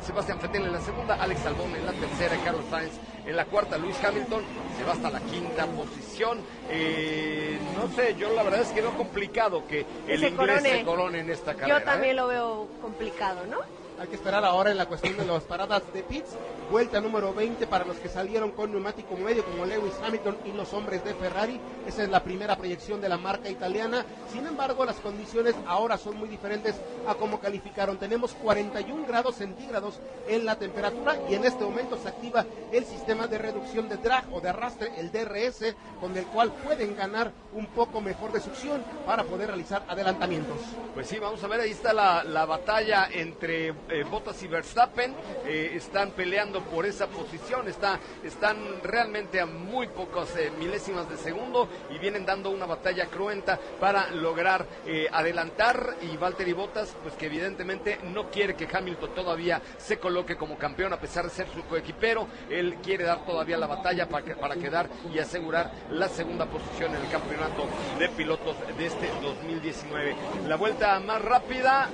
[0.05, 2.91] Sebastián Vettel en la segunda, Alex Albón en la tercera, Carlos Sainz
[3.27, 4.41] en la cuarta, Luis Hamilton
[4.77, 6.39] se va hasta la quinta posición.
[6.69, 10.69] Eh, no sé, yo la verdad es que veo complicado que el se inglés corone.
[10.79, 11.79] se corone en esta carrera.
[11.79, 12.15] Yo también ¿eh?
[12.15, 13.59] lo veo complicado, ¿no?
[13.99, 16.29] Hay que esperar ahora en la cuestión de las paradas de pits.
[16.69, 20.71] Vuelta número 20 para los que salieron con neumático medio como Lewis Hamilton y los
[20.73, 21.59] hombres de Ferrari.
[21.87, 24.05] Esa es la primera proyección de la marca italiana.
[24.31, 26.75] Sin embargo, las condiciones ahora son muy diferentes
[27.07, 27.97] a como calificaron.
[27.97, 33.25] Tenemos 41 grados centígrados en la temperatura y en este momento se activa el sistema
[33.25, 37.65] de reducción de drag o de arrastre, el DRS, con el cual pueden ganar un
[37.67, 40.57] poco mejor de succión para poder realizar adelantamientos.
[40.93, 45.15] Pues sí, vamos a ver, ahí está la, la batalla entre eh, Bottas y Verstappen.
[45.45, 51.17] Eh, están peleando por esa posición, está, están realmente a muy pocas eh, milésimas de
[51.17, 55.95] segundo y vienen dando una batalla cruenta para lograr eh, adelantar.
[56.01, 60.93] Y Valtteri Bottas, pues que evidentemente no quiere que Hamilton todavía se coloque como campeón
[60.93, 62.27] a pesar de ser su coequipero.
[62.49, 67.03] Él quiere dar todavía la batalla para, para quedar y asegurar la segunda posición en
[67.03, 70.15] el campeonato de pilotos de este 2019.
[70.47, 71.89] La vuelta más rápida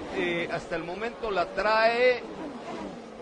[0.52, 1.83] hasta el momento la trae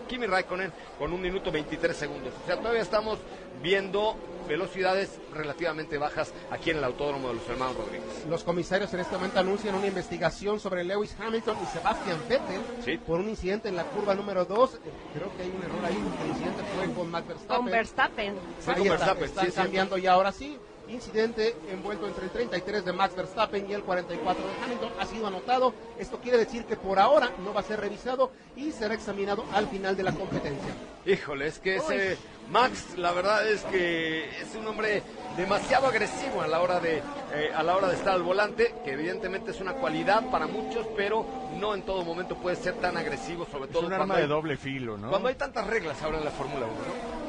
[0.08, 2.32] Kimi Raikkonen con un minuto 23 segundos.
[2.42, 3.18] O sea, todavía estamos
[3.62, 4.16] viendo
[4.48, 8.26] velocidades relativamente bajas aquí en el Autódromo de los Hermanos Rodríguez.
[8.28, 12.98] Los comisarios en este momento anuncian una investigación sobre Lewis Hamilton y Sebastian Vettel Sí.
[12.98, 14.80] por un incidente en la curva número 2.
[15.14, 17.56] Creo que hay un error ahí, porque el incidente fue con Max Verstappen.
[17.56, 18.34] Con Verstappen.
[18.34, 19.62] Ahí con está, Verstappen, están sí, es cierto.
[19.62, 20.58] cambiando ya ahora sí.
[20.92, 25.26] Incidente envuelto entre el 33 de Max Verstappen y el 44 de Hamilton ha sido
[25.26, 25.74] anotado.
[25.98, 29.68] Esto quiere decir que por ahora no va a ser revisado y será examinado al
[29.68, 30.74] final de la competencia.
[31.04, 32.16] Híjole, es que ese
[32.50, 35.02] Max, la verdad es que es un hombre
[35.36, 37.02] demasiado agresivo a la hora de
[37.34, 40.86] eh, a la hora de estar al volante, que evidentemente es una cualidad para muchos,
[40.96, 41.24] pero
[41.58, 44.22] no en todo momento puede ser tan agresivo, sobre Es todo un cuando arma hay,
[44.22, 45.08] de doble filo, ¿no?
[45.08, 46.74] cuando hay tantas reglas ahora en la Fórmula 1,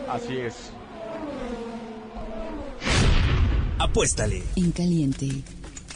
[0.08, 0.14] ¿no?
[0.14, 0.72] Así es.
[3.84, 4.42] Apuéstale.
[4.56, 5.26] En caliente.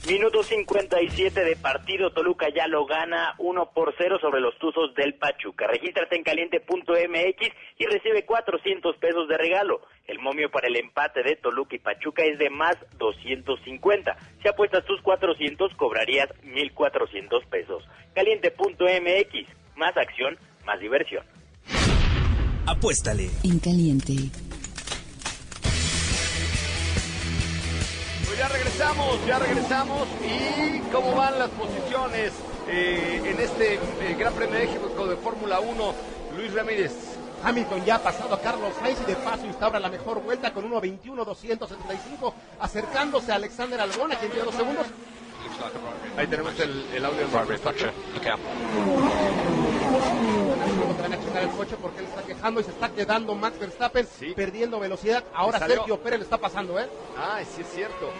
[0.09, 5.13] Minuto 57 de partido, Toluca ya lo gana 1 por 0 sobre los Tuzos del
[5.13, 5.67] Pachuca.
[5.67, 7.47] Regístrate en caliente.mx
[7.79, 9.79] y recibe 400 pesos de regalo.
[10.05, 14.17] El momio para el empate de Toluca y Pachuca es de más 250.
[14.41, 17.87] Si apuestas tus 400, cobrarías 1400 pesos.
[18.13, 21.23] Caliente.mx, más acción, más diversión.
[22.65, 23.29] Apuéstale.
[23.45, 24.13] En caliente.
[28.37, 30.07] Ya regresamos, ya regresamos.
[30.21, 32.33] ¿Y cómo van las posiciones
[32.67, 35.93] eh, en este eh, Gran Premio de México de Fórmula 1?
[36.37, 36.93] Luis Ramírez.
[37.43, 40.69] Hamilton ya ha pasado a Carlos Sainz y de paso instaura la mejor vuelta con
[40.71, 44.87] 1.21.275, acercándose a Alexander Albon, a quien tiene dos segundos.
[46.17, 47.27] Ahí tenemos el, el audio de
[50.97, 51.01] Max Verstappen.
[51.01, 53.35] Luego te van a checar el coche porque él está quejando y se está quedando
[53.35, 54.33] Max Verstappen, Sí.
[54.35, 55.23] perdiendo velocidad.
[55.33, 55.59] Ahora.
[55.59, 56.87] Sergio Pérez le está pasando, ¿eh?
[57.17, 58.11] Ah, sí es cierto.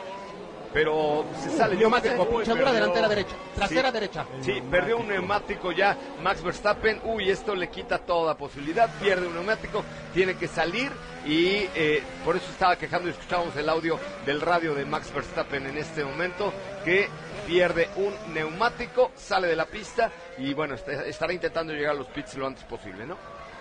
[0.74, 1.76] Pero se sale.
[1.78, 3.94] Neumático, Uy, pinchadura delantera derecha, trasera Sí.
[3.94, 4.26] derecha.
[4.42, 7.02] Sí, perdió un neumático ya Max Verstappen.
[7.06, 8.90] Uy, esto le quita toda posibilidad.
[9.00, 10.92] Pierde un neumático, tiene que salir
[11.26, 15.66] y eh, por eso estaba quejando y escuchamos el audio del radio de Max Verstappen
[15.66, 17.08] en este momento que
[17.48, 22.08] pierde un neumático, sale de la pista y bueno, est- estará intentando llegar a los
[22.08, 23.18] pits lo antes posible, ¿no?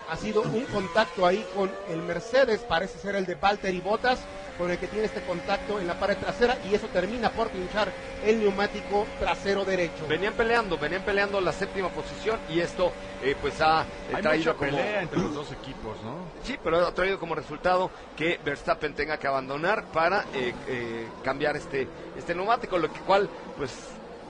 [0.09, 4.21] Ha sido un contacto ahí con el Mercedes, parece ser el de Valtteri Bottas,
[4.57, 7.89] con el que tiene este contacto en la pared trasera y eso termina por pinchar
[8.25, 10.07] el neumático trasero derecho.
[10.09, 12.93] Venían peleando, venían peleando la séptima posición y esto
[13.23, 14.71] eh, pues ha eh, Hay traído mucha como...
[14.79, 16.19] pelea entre los dos equipos, ¿no?
[16.45, 21.57] Sí, pero ha traído como resultado que Verstappen tenga que abandonar para eh, eh, cambiar
[21.57, 23.73] este este neumático, lo que cual pues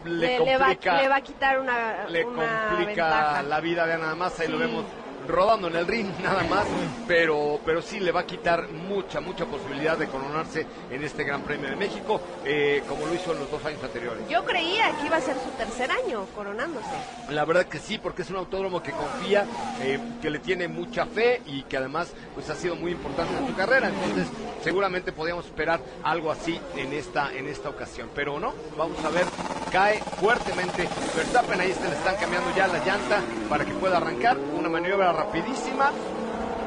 [0.05, 3.43] le, Le, le va, complica le va a quitar una, le una complica ventaja.
[3.43, 4.85] la vida de nada más, ahí lo vemos
[5.29, 6.67] rodando en el ring nada más,
[7.07, 11.43] pero pero sí le va a quitar mucha mucha posibilidad de coronarse en este Gran
[11.43, 14.29] Premio de México, eh, como lo hizo en los dos años anteriores.
[14.29, 16.87] Yo creía que iba a ser su tercer año coronándose.
[17.31, 19.47] La verdad que sí, porque es un autódromo que confía,
[19.83, 23.47] eh, que le tiene mucha fe y que además pues ha sido muy importante en
[23.47, 23.89] su carrera.
[23.89, 24.29] Entonces,
[24.63, 28.55] seguramente podíamos esperar algo así en esta en esta ocasión, pero no.
[28.77, 29.25] Vamos a ver,
[29.71, 34.37] cae fuertemente Verstappen ahí se le están cambiando ya la llanta para que pueda arrancar,
[34.37, 35.91] una maniobra rapidísima,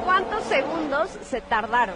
[0.04, 1.94] ¿Cuántos segundos se tardaron?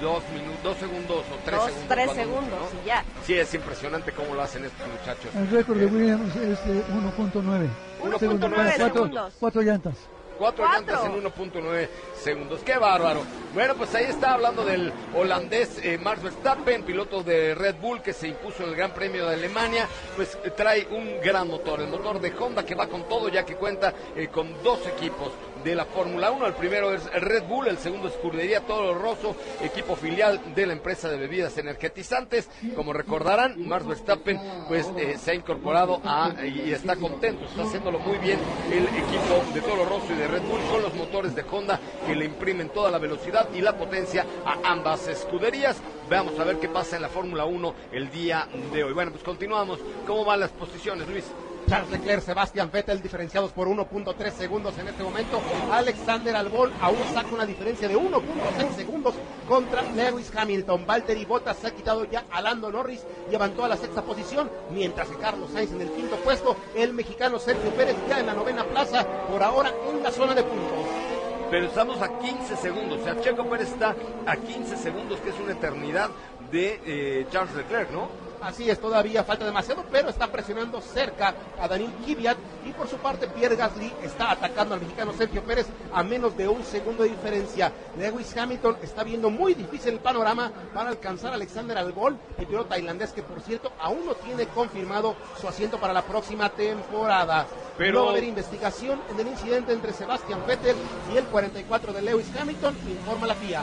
[0.00, 1.88] dos minutos, dos segundos o tres Dos, segundos.
[1.88, 2.80] tres mucho, segundos ¿no?
[2.82, 3.04] y ya.
[3.26, 5.34] Sí, es impresionante cómo lo hacen estos muchachos.
[5.34, 7.68] El récord de Williams es de 1.9.
[8.04, 8.50] 1.9 Segundos.
[8.50, 9.34] Cuatro- segundos.
[9.40, 9.94] Cuatro llantas.
[10.38, 10.94] Cuatro, Cuatro.
[10.94, 11.88] llantas en 1.9
[12.22, 12.60] segundos.
[12.64, 13.22] ¡Qué bárbaro!
[13.54, 18.12] Bueno, pues ahí está hablando del holandés eh, Max Verstappen, piloto de Red Bull que
[18.12, 19.88] se impuso en el Gran Premio de Alemania.
[20.14, 23.44] Pues eh, trae un gran motor, el motor de Honda que va con todo ya
[23.44, 25.32] que cuenta eh, con dos equipos
[25.64, 26.46] de la Fórmula 1.
[26.46, 30.72] El primero es Red Bull, el segundo es Scuderia Toro Rosso, equipo filial de la
[30.72, 32.48] empresa de bebidas energetizantes.
[32.74, 37.98] Como recordarán, Max Verstappen pues eh, se ha incorporado a, y está contento, está haciéndolo
[37.98, 38.38] muy bien
[38.70, 42.14] el equipo de Toro Rosso y de Red Bull con los motores de Honda que
[42.14, 45.76] le imprimen toda la velocidad y la potencia a ambas escuderías.
[46.08, 48.92] Veamos a ver qué pasa en la Fórmula 1 el día de hoy.
[48.92, 49.78] Bueno, pues continuamos.
[50.06, 51.24] ¿Cómo van las posiciones, Luis?
[51.68, 55.38] Charles Leclerc, Sebastián Vettel diferenciados por 1.3 segundos en este momento.
[55.70, 59.14] Alexander Albon aún saca una diferencia de 1.6 segundos
[59.46, 60.86] contra Lewis Hamilton.
[60.86, 64.50] Valtteri Bottas se ha quitado ya a Lando Norris y levantó a la sexta posición,
[64.70, 66.56] mientras que Carlos Sainz en el quinto puesto.
[66.74, 70.44] El mexicano Sergio Pérez ya en la novena plaza, por ahora en la zona de
[70.44, 70.86] puntos.
[71.50, 73.00] Pero estamos a 15 segundos.
[73.00, 73.94] O sea, Checo Pérez está
[74.26, 76.08] a 15 segundos, que es una eternidad
[76.50, 78.27] de eh, Charles Leclerc, ¿no?
[78.40, 82.96] Así es, todavía falta demasiado, pero está presionando cerca a Daniel Kvyat y por su
[82.98, 87.10] parte Pierre Gasly está atacando al mexicano Sergio Pérez a menos de un segundo de
[87.10, 87.72] diferencia.
[87.98, 92.66] Lewis Hamilton está viendo muy difícil el panorama para alcanzar a Alexander Albon, el piloto
[92.68, 97.46] tailandés que por cierto aún no tiene confirmado su asiento para la próxima temporada.
[97.76, 100.76] Pero- No va a haber investigación en el incidente entre Sebastian Vettel
[101.12, 103.62] y el 44 de Lewis Hamilton, informa la FIA.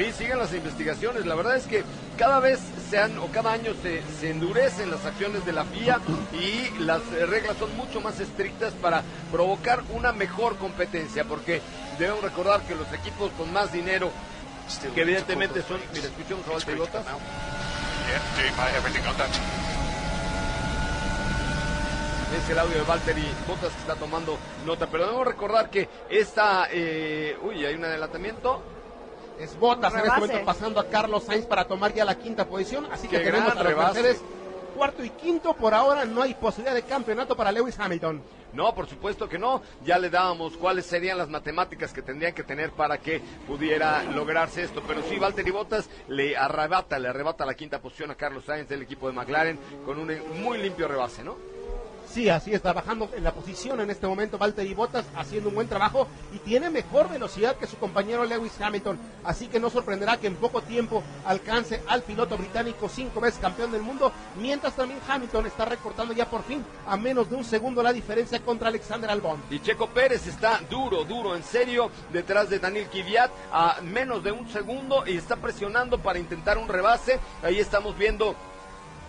[0.00, 1.26] Sí, siguen las investigaciones.
[1.26, 1.84] La verdad es que
[2.16, 6.00] cada vez se han, o cada año se, se endurecen las acciones de la FIA
[6.32, 11.60] y las reglas son mucho más estrictas para provocar una mejor competencia, porque
[11.98, 14.10] debemos recordar que los equipos con más dinero
[14.94, 17.04] que evidentemente son, mira, escuchemos a Valtteri Bottas.
[22.42, 26.68] Es el audio de Valtteri Bottas que está tomando nota, pero debemos recordar que esta,
[26.70, 28.62] eh, uy, hay un adelantamiento.
[29.40, 32.86] Es Bottas en este momento pasando a Carlos Sainz para tomar ya la quinta posición.
[32.92, 34.02] Así que Qué tenemos a los rebase.
[34.02, 34.22] Mercedes
[34.76, 35.54] cuarto y quinto.
[35.54, 38.22] Por ahora no hay posibilidad de campeonato para Lewis Hamilton.
[38.52, 39.62] No, por supuesto que no.
[39.84, 44.62] Ya le dábamos cuáles serían las matemáticas que tendrían que tener para que pudiera lograrse
[44.62, 44.82] esto.
[44.86, 48.82] Pero sí, Valtteri Bottas le arrebata, le arrebata la quinta posición a Carlos Sainz del
[48.82, 50.10] equipo de McLaren con un
[50.42, 51.36] muy limpio rebase, ¿no?
[52.12, 55.68] Sí, así está bajando en la posición en este momento Valtteri Bottas haciendo un buen
[55.68, 58.98] trabajo y tiene mejor velocidad que su compañero Lewis Hamilton.
[59.22, 63.70] Así que no sorprenderá que en poco tiempo alcance al piloto británico cinco veces campeón
[63.70, 67.80] del mundo, mientras también Hamilton está recortando ya por fin a menos de un segundo
[67.80, 69.40] la diferencia contra Alexander Albon.
[69.48, 74.32] Y Checo Pérez está duro, duro, en serio, detrás de Daniel Kvyat a menos de
[74.32, 77.20] un segundo y está presionando para intentar un rebase.
[77.44, 78.34] Ahí estamos viendo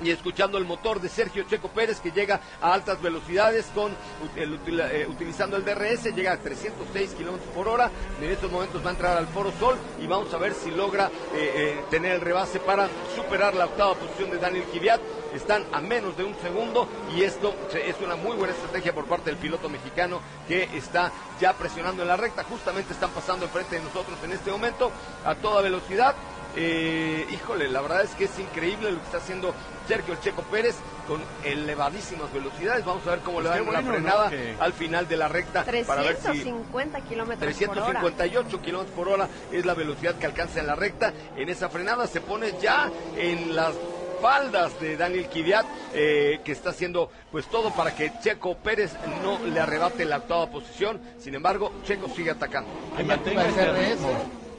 [0.03, 3.91] y escuchando el motor de Sergio Checo Pérez que llega a altas velocidades con
[4.35, 7.91] eh, utilizando el DRS, llega a 306 kilómetros por hora.
[8.21, 11.07] En estos momentos va a entrar al Foro Sol y vamos a ver si logra
[11.07, 15.01] eh, eh, tener el rebase para superar la octava posición de Daniel Kvyat.
[15.33, 19.29] Están a menos de un segundo y esto es una muy buena estrategia por parte
[19.29, 22.43] del piloto mexicano que está ya presionando en la recta.
[22.43, 24.91] Justamente están pasando enfrente de nosotros en este momento
[25.25, 26.15] a toda velocidad.
[26.55, 29.53] Eh, híjole, la verdad es que es increíble lo que está haciendo
[29.87, 30.75] Sergio Checo Pérez
[31.07, 32.83] con elevadísimas velocidades.
[32.85, 33.91] Vamos a ver cómo Pues le la bueno, ¿no?
[33.93, 37.99] frenada Que- al final de la recta para ver si 350 kilómetros por hora.
[38.01, 41.13] 358 kilómetros por hora es la velocidad que alcanza en la recta.
[41.35, 43.73] En esa frenada se pone ya en las
[44.21, 48.91] faldas de Daniel Kvyat, eh, que está haciendo pues todo para que Checo Pérez
[49.23, 51.01] no le arrebate la octava posición.
[51.17, 52.69] Sin embargo, Checo sigue atacando.
[52.95, 53.99] Ahí activa el DRS,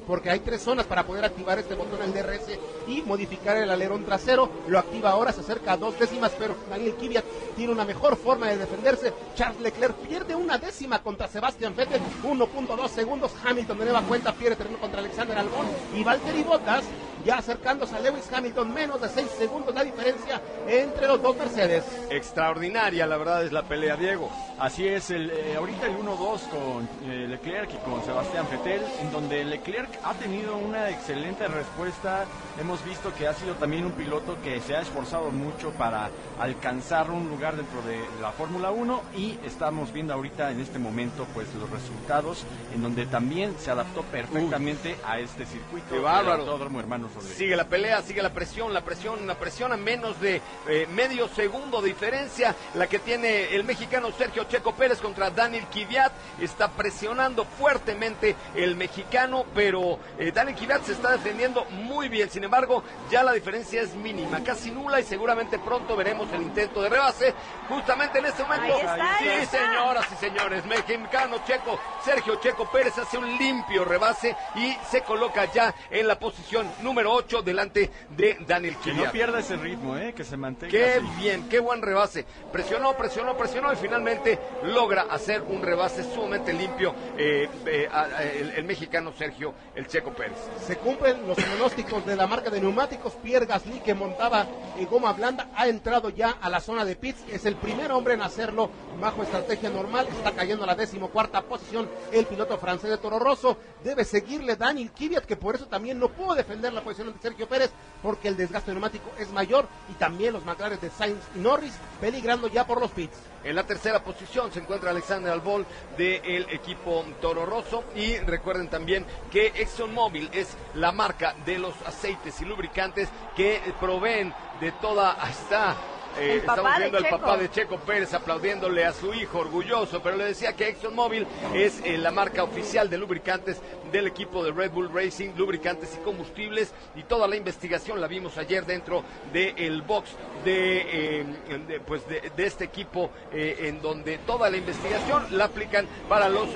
[0.07, 4.05] porque hay tres zonas para poder activar este botón, el DRS, y modificar el alerón
[4.05, 4.51] trasero.
[4.69, 7.25] Lo activa ahora, se acerca a dos décimas, pero Daniel Kvyat
[7.57, 9.13] tiene una mejor forma de defenderse.
[9.35, 13.33] Charles Leclerc pierde una décima contra Sebastian Vettel, 1.2 segundos.
[13.45, 16.85] Hamilton de nueva cuenta pierde terreno contra Alexander Albon y Valtteri Bottas
[17.25, 21.85] ya acercándose a Lewis Hamilton, menos de 6 segundos la diferencia entre los dos Mercedes.
[22.11, 24.31] Extraordinaria, la verdad, es la pelea, Diego.
[24.59, 29.13] Así es, el, eh, ahorita el 1-2 con eh, Leclerc y con Sebastián Vettel, en
[29.13, 32.25] donde Leclerc ha tenido una excelente respuesta.
[32.61, 37.11] Hemos visto que ha sido también un piloto que se ha esforzado mucho para alcanzar
[37.11, 41.53] un lugar dentro de la Fórmula 1 y estamos viendo ahorita en este momento pues
[41.55, 45.95] los resultados en donde también se adaptó perfectamente a este circuito.
[45.95, 46.43] Qué bárbaro.
[46.43, 47.39] Autódromo Hermanos Rodríguez.
[47.39, 51.29] Sigue la pelea, sigue la presión, la presión, la presión a menos de eh, medio
[51.29, 52.55] segundo de diferencia.
[52.75, 56.13] La que tiene el mexicano Sergio Checo Pérez contra Daniel Kvyat.
[56.41, 59.82] Está presionando fuertemente el mexicano, pero
[60.19, 62.29] eh, Daniel Kvyat se está defendiendo muy bien.
[62.31, 66.83] Sin embargo, ya la diferencia es mínima, casi nula y seguramente pronto veremos el intento
[66.83, 67.35] de rebase.
[67.69, 68.75] Justamente en este momento.
[68.75, 69.59] Ahí está, sí, ahí está.
[69.59, 75.45] señoras y señores, mexicano Checo, Sergio Checo Pérez hace un limpio rebase y se coloca
[75.53, 80.13] ya en la posición número 8 delante de Daniel Que no pierda ese ritmo, eh,
[80.15, 81.07] que se mantenga Qué así.
[81.19, 82.25] bien, qué buen rebase.
[82.53, 88.23] Presionó, presionó, presionó y finalmente logra hacer un rebase sumamente limpio eh, eh, a- a-
[88.25, 90.37] el, el mexicano Sergio El Checo Pérez.
[90.67, 93.15] Se cumplen los pronósticos de la marca de neumáticos.
[93.23, 94.47] Pierre Gasly, que montaba
[94.77, 97.25] en goma blanda, ha entrado ya a la zona de pits.
[97.31, 98.71] Es el primer hombre en hacerlo
[99.01, 100.09] bajo estrategia normal.
[100.09, 103.57] Está cayendo a la decimocuarta posición el piloto francés de Toro Rosso.
[103.83, 107.49] Debe seguirle Daniel Kvyat, que por eso también no pudo defender la posición de Sergio
[107.49, 107.71] Pérez,
[108.03, 109.67] porque el desgaste neumático es mayor.
[109.91, 113.17] Y también los McLaren de Sainz y Norris peligrando ya por los pits.
[113.45, 115.67] En la tercera posición se encuentra Alexander Albon
[115.97, 122.41] del equipo Toro Rosso y recuerden también que ExxonMobil es la marca de los aceites
[122.41, 125.77] y lubricantes que proveen de toda está
[126.19, 130.25] eh, estamos viendo al papá de Checo Pérez aplaudiéndole a su hijo orgulloso, pero le
[130.25, 133.61] decía que ExxonMobil es eh, la marca oficial de lubricantes
[133.91, 138.39] del equipo de Red Bull Racing, lubricantes y combustibles y toda la investigación la vimos
[138.39, 140.11] ayer dentro del box
[140.45, 141.25] de, eh,
[141.69, 146.29] de, pues de, de este equipo eh, en donde toda la investigación la aplican para
[146.29, 146.49] los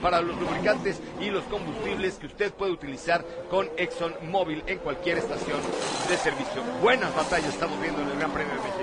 [0.00, 5.60] para los lubricantes y los combustibles que usted puede utilizar con ExxonMobil en cualquier estación
[6.08, 6.62] de servicio.
[6.80, 8.73] Buenas batallas estamos viendo en el Gran Premio de México.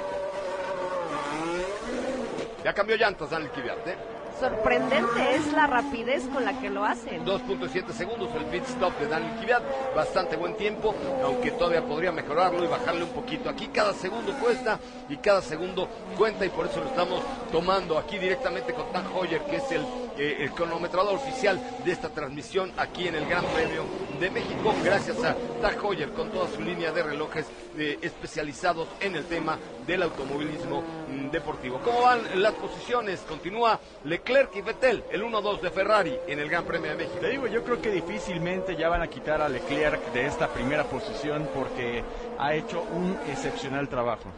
[2.63, 3.95] Ya cambió llantas Daniel Kvyat, ¿eh?
[4.39, 7.23] Sorprendente es la rapidez con la que lo hacen.
[7.25, 9.63] 2.7 segundos el pit stop de Daniel Kvyat,
[9.95, 13.49] bastante buen tiempo, aunque todavía podría mejorarlo y bajarle un poquito.
[13.49, 15.87] Aquí cada segundo cuesta y cada segundo
[16.17, 19.85] cuenta y por eso lo estamos tomando aquí directamente con Dan Hoyer, que es el,
[20.17, 23.85] eh, el cronometrador oficial de esta transmisión aquí en el Gran Premio
[24.19, 27.47] de México, gracias a Tag Heuer con toda su línea de relojes
[27.77, 29.57] eh, especializados en el tema
[29.87, 31.79] del automovilismo mm, deportivo.
[31.83, 33.21] ¿Cómo van las posiciones?
[33.21, 37.17] Continúa Leclerc y Vettel, el 1-2 de Ferrari en el Gran Premio de México.
[37.19, 40.83] Te digo, yo creo que difícilmente ya van a quitar a Leclerc de esta primera
[40.83, 42.03] posición porque
[42.37, 44.29] ha hecho un excepcional trabajo.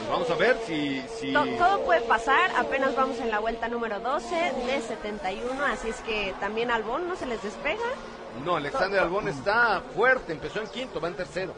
[0.00, 1.02] Pues vamos a ver si...
[1.18, 1.32] si...
[1.32, 4.34] To- todo puede pasar, apenas vamos en la vuelta número 12
[4.66, 7.84] de 71, así es que también Albón no se les despega.
[8.44, 11.54] No, Alexander Albón está fuerte, empezó en quinto, va en tercero.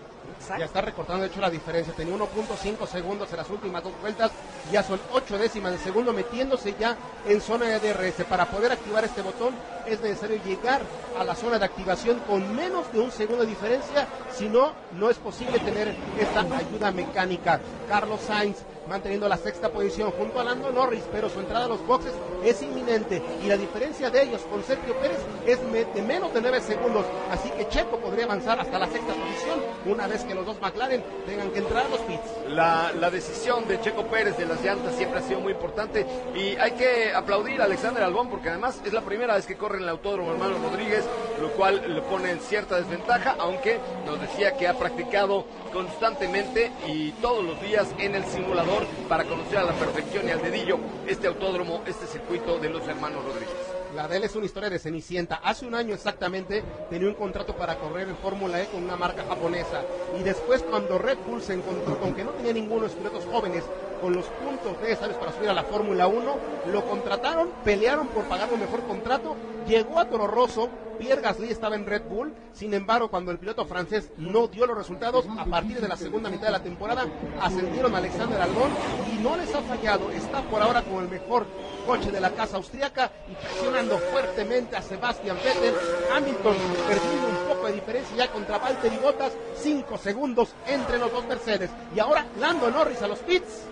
[0.58, 1.94] Ya está recortando, de hecho, la diferencia.
[1.94, 4.30] Tenía 1.5 segundos en las últimas dos vueltas.
[4.70, 8.24] Ya son 8 décimas de segundo metiéndose ya en zona de DRS.
[8.24, 9.54] Para poder activar este botón
[9.86, 10.82] es necesario llegar
[11.18, 14.06] a la zona de activación con menos de un segundo de diferencia.
[14.36, 17.60] Si no, no es posible tener esta ayuda mecánica.
[17.88, 18.58] Carlos Sainz
[18.88, 22.12] manteniendo la sexta posición junto a Lando Norris, pero su entrada a los boxes
[22.44, 25.58] es inminente y la diferencia de ellos con Sergio Pérez es
[25.94, 30.06] de menos de 9 segundos, así que Checo podría avanzar hasta la sexta posición una
[30.06, 32.22] vez que los dos McLaren tengan que entrar a los pits.
[32.48, 36.56] La, la decisión de Checo Pérez de las llantas siempre ha sido muy importante y
[36.56, 39.84] hay que aplaudir a Alexander Albón porque además es la primera vez que corre en
[39.84, 41.04] el autódromo hermano Rodríguez,
[41.40, 47.12] lo cual le pone en cierta desventaja, aunque nos decía que ha practicado constantemente y
[47.12, 48.71] todos los días en el simulador
[49.08, 53.24] para conocer a la perfección y al dedillo este autódromo, este circuito de los hermanos
[53.24, 53.72] Rodríguez.
[53.94, 55.40] La de es una historia de Cenicienta.
[55.44, 59.22] Hace un año exactamente tenía un contrato para correr en Fórmula E con una marca
[59.28, 59.82] japonesa.
[60.18, 63.26] Y después cuando Red Bull se encontró con que no tenía ninguno de los pilotos
[63.30, 63.64] jóvenes
[64.02, 66.36] con los puntos necesarios para subir a la Fórmula 1,
[66.72, 69.36] lo contrataron, pelearon por pagar un mejor contrato,
[69.66, 73.64] llegó a Toro Rosso, Pierre Gasly estaba en Red Bull, sin embargo cuando el piloto
[73.64, 77.06] francés no dio los resultados, a partir de la segunda mitad de la temporada
[77.40, 78.70] ascendieron a Alexander Albon
[79.12, 81.46] y no les ha fallado, está por ahora con el mejor
[81.86, 85.74] coche de la casa austriaca y presionando fuertemente a Sebastian Vettel,
[86.14, 86.56] Hamilton
[86.88, 91.70] perdiendo un poco de diferencia ya contra Valtteri Bottas, 5 segundos entre los dos Mercedes.
[91.94, 93.71] Y ahora Lando Norris a los pits.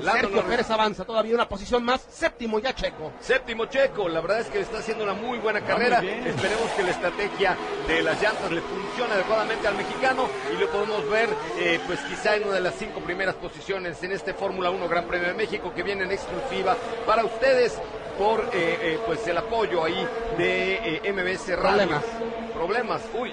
[0.00, 0.50] Lando Sergio Norris.
[0.50, 3.12] Pérez avanza todavía una posición más, séptimo ya Checo.
[3.20, 6.00] Séptimo Checo, la verdad es que está haciendo una muy buena carrera.
[6.00, 6.26] muy bien.
[6.26, 7.56] Esperemos que la estrategia
[7.86, 12.36] de las llantas le funcione adecuadamente al mexicano y lo podemos ver, eh, pues quizá
[12.36, 15.72] en una de las cinco primeras posiciones en este Fórmula 1 Gran Premio de México
[15.74, 17.78] que viene en exclusiva para ustedes
[18.20, 20.06] por eh, eh, pues el apoyo ahí
[20.36, 21.88] de eh, MBS Radio.
[21.88, 22.04] Problemas.
[22.52, 23.02] Problemas.
[23.18, 23.32] Uy,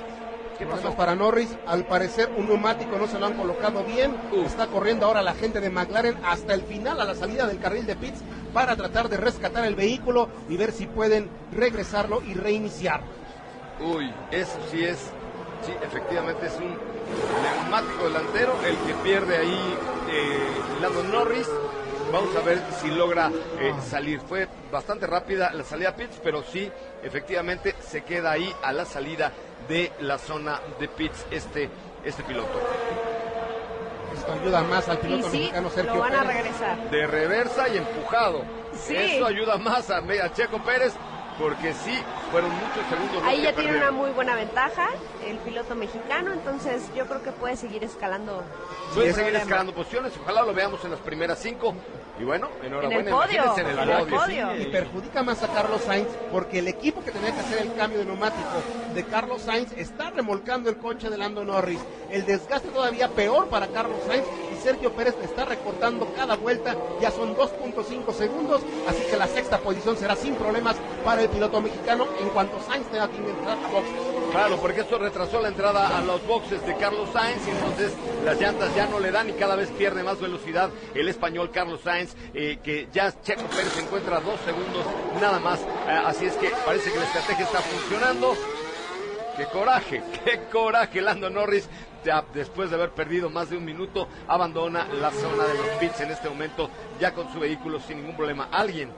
[0.58, 0.96] ¿qué pasó?
[0.96, 5.22] para Norris, al parecer un neumático no se lo han colocado bien, está corriendo ahora
[5.22, 8.22] la gente de McLaren hasta el final a la salida del carril de pits
[8.54, 13.02] para tratar de rescatar el vehículo y ver si pueden regresarlo y reiniciar.
[13.80, 14.98] Uy, eso sí es,
[15.66, 16.76] sí, efectivamente es un
[17.44, 19.76] neumático delantero el que pierde ahí
[20.10, 20.40] eh,
[20.82, 21.48] Lando Norris.
[22.12, 23.30] Vamos a ver si logra
[23.60, 24.22] eh, salir.
[24.22, 26.72] Fue bastante rápida la salida a pits, pero sí,
[27.04, 29.34] efectivamente se queda ahí a la salida
[29.68, 31.70] de la zona de pits este,
[32.04, 32.60] este piloto.
[34.14, 36.36] Esto ayuda más al piloto sí, mexicano Sergio lo van a Pérez.
[36.36, 36.90] regresar.
[36.90, 38.44] De reversa y empujado.
[38.74, 38.96] Sí.
[38.96, 40.94] Eso ayuda más a, a Checo Pérez
[41.40, 41.98] porque sí,
[42.32, 43.24] fueron muchos segundos.
[43.24, 44.90] Ahí ya tiene una muy buena ventaja
[45.26, 48.44] el piloto mexicano, entonces yo creo que puede seguir escalando.
[48.94, 49.44] Puede seguir problema.
[49.44, 51.76] escalando posiciones, ojalá lo veamos en las primeras cinco.
[52.20, 54.20] Y bueno, enhorabuena, En el podio, en el en el podio.
[54.20, 54.62] podio.
[54.62, 58.00] Y perjudica más a Carlos Sainz porque el equipo que tenía que hacer el cambio
[58.00, 58.50] de neumático
[58.96, 61.80] de Carlos Sainz está remolcando el coche de Lando Norris.
[62.10, 64.26] El desgaste todavía peor para Carlos Sainz
[64.68, 66.76] Sergio Pérez está recortando cada vuelta.
[67.00, 71.62] Ya son 2.5 segundos, así que la sexta posición será sin problemas para el piloto
[71.62, 73.96] mexicano en cuanto Sainz tenga que entrar a boxes.
[74.30, 77.94] Claro, porque esto retrasó la entrada a los boxes de Carlos Sainz y entonces
[78.26, 81.80] las llantas ya no le dan y cada vez pierde más velocidad el español Carlos
[81.82, 84.86] Sainz, eh, que ya Checo Pérez encuentra dos segundos
[85.22, 85.62] nada más.
[85.62, 88.36] Eh, así es que parece que la estrategia está funcionando.
[89.38, 90.04] ¡Qué coraje!
[90.26, 91.00] ¡Qué coraje!
[91.00, 91.70] Lando Norris,
[92.08, 96.00] ya después de haber perdido más de un minuto, abandona la zona de los pits
[96.02, 98.48] en este momento, ya con su vehículo sin ningún problema.
[98.50, 98.92] Alguien,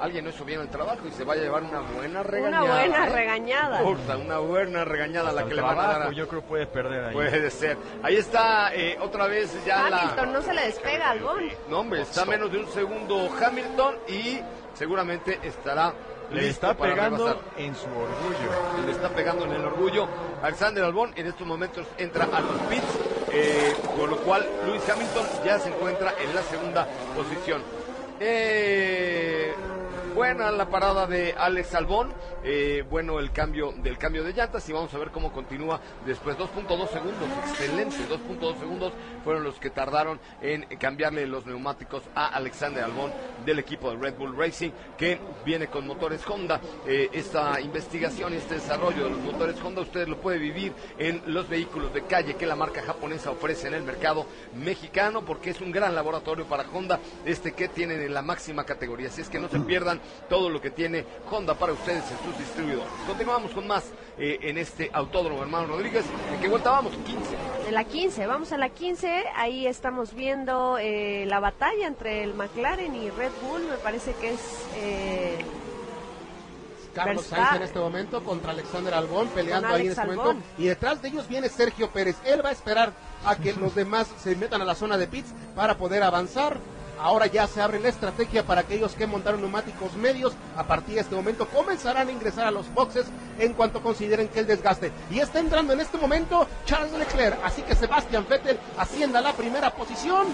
[0.00, 2.64] alguien no hizo bien el trabajo y se va a llevar una buena regañada.
[2.64, 3.82] Una buena regañada.
[4.16, 6.02] Una buena regañada la que le van a dar.
[6.02, 7.12] a- yo creo puede perder ahí.
[7.14, 7.76] Puede ser.
[8.02, 10.38] Ahí está eh, otra vez ya Hamilton la...
[10.38, 11.20] no se le despega al.
[11.68, 14.40] No, hombre, está menos de un segundo Hamilton y
[14.74, 15.94] seguramente estará
[16.30, 18.84] Le está pegando en su orgullo.
[18.84, 20.08] Le está pegando en el orgullo.
[20.42, 22.84] Alexander Albón en estos momentos entra a los pits,
[23.32, 27.62] eh, con lo cual Lewis Hamilton ya se encuentra en la segunda posición.
[28.18, 29.54] Eh,
[30.16, 32.10] buena la parada de Alex Albón,
[32.42, 36.38] eh, bueno el cambio del cambio de llantas y vamos a ver cómo continúa después
[36.38, 42.84] 2.2 segundos, excelente, 2.2 segundos fueron los que tardaron en cambiarle los neumáticos a Alexander
[42.84, 43.12] Albón
[43.44, 46.62] del equipo de Red Bull Racing que viene con motores Honda.
[46.86, 51.20] Eh, esta investigación y este desarrollo de los motores Honda usted lo puede vivir en
[51.26, 55.60] los vehículos de calle que la marca japonesa ofrece en el mercado mexicano porque es
[55.60, 59.08] un gran laboratorio para Honda este que tienen en la máxima categoría.
[59.08, 62.38] Así es que no se pierdan todo lo que tiene Honda para ustedes en sus
[62.38, 62.88] distribuidores.
[63.06, 66.04] Continuamos con más eh, en este autódromo, hermano Rodríguez.
[66.32, 66.92] ¿En qué vuelta vamos?
[66.92, 67.36] 15.
[67.68, 72.34] En la 15, vamos a la 15, ahí estamos viendo eh, la batalla entre el
[72.34, 74.40] McLaren y Red Bull, me parece que es...
[74.76, 75.44] eh,
[76.96, 77.44] Carlos Verstappen.
[77.44, 80.36] Sainz en este momento contra Alexander Albón peleando ahí en este momento.
[80.58, 82.16] Y detrás de ellos viene Sergio Pérez.
[82.24, 82.92] Él va a esperar
[83.24, 86.56] a que los demás se metan a la zona de pits para poder avanzar.
[87.00, 90.34] Ahora ya se abre la estrategia para aquellos que montaron neumáticos medios.
[90.56, 93.06] A partir de este momento comenzarán a ingresar a los boxes
[93.38, 94.92] en cuanto consideren que el desgaste.
[95.10, 97.38] Y está entrando en este momento Charles Leclerc.
[97.44, 100.26] Así que Sebastián Vettel ascienda la primera posición.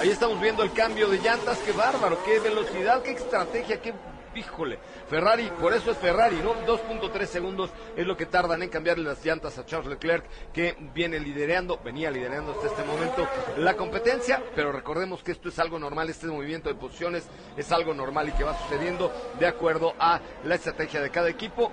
[0.00, 3.94] Ahí estamos viendo el cambio de llantas, qué bárbaro, qué velocidad, qué estrategia, qué
[4.34, 4.78] híjole.
[5.08, 6.54] Ferrari, por eso es Ferrari, ¿no?
[6.66, 11.18] 2.3 segundos es lo que tardan en cambiarle las llantas a Charles Leclerc, que viene
[11.18, 13.28] liderando, venía liderando hasta este momento
[13.58, 17.94] la competencia, pero recordemos que esto es algo normal, este movimiento de posiciones es algo
[17.94, 21.70] normal y que va sucediendo de acuerdo a la estrategia de cada equipo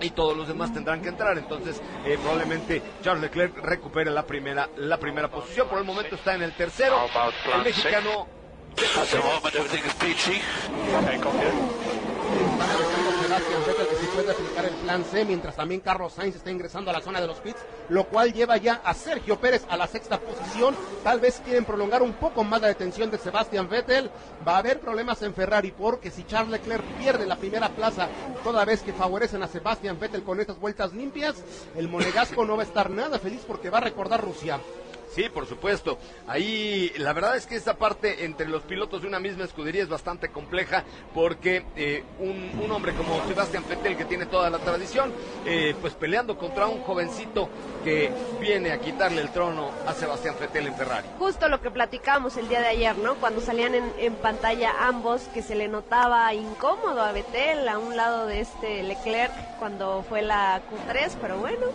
[0.00, 1.38] y todos los demás tendrán que entrar.
[1.38, 5.68] Entonces, eh, probablemente Charles Leclerc recupere la primera, la primera posición.
[5.68, 6.96] Por el momento está en el tercero.
[7.54, 8.35] El mexicano.
[12.26, 16.36] Está avisando Sebastián Vettel que si puede aplicar el plan C, mientras también Carlos Sainz
[16.36, 19.64] está ingresando a la zona de los pits, lo cual lleva ya a Sergio Pérez
[19.68, 20.76] a la sexta posición.
[21.02, 24.10] Tal vez quieren prolongar un poco más la detención de Sebastián Vettel.
[24.46, 28.08] Va a haber problemas en Ferrari porque si Charles Leclerc pierde la primera plaza,
[28.44, 31.36] toda vez que favorecen a Sebastián Vettel con estas vueltas limpias,
[31.76, 34.60] el monegasco no va a estar nada feliz porque va a recordar Rusia.
[35.14, 35.98] Sí, por supuesto.
[36.26, 39.88] Ahí la verdad es que esta parte entre los pilotos de una misma escudería es
[39.88, 40.84] bastante compleja
[41.14, 45.12] porque eh, un, un hombre como Sebastián Vettel que tiene toda la tradición,
[45.46, 47.48] eh, pues peleando contra un jovencito
[47.84, 51.08] que viene a quitarle el trono a Sebastián Vettel en Ferrari.
[51.18, 53.14] Justo lo que platicábamos el día de ayer, ¿no?
[53.16, 57.96] Cuando salían en, en pantalla ambos, que se le notaba incómodo a Betel a un
[57.96, 61.66] lado de este Leclerc cuando fue la Q3, pero bueno,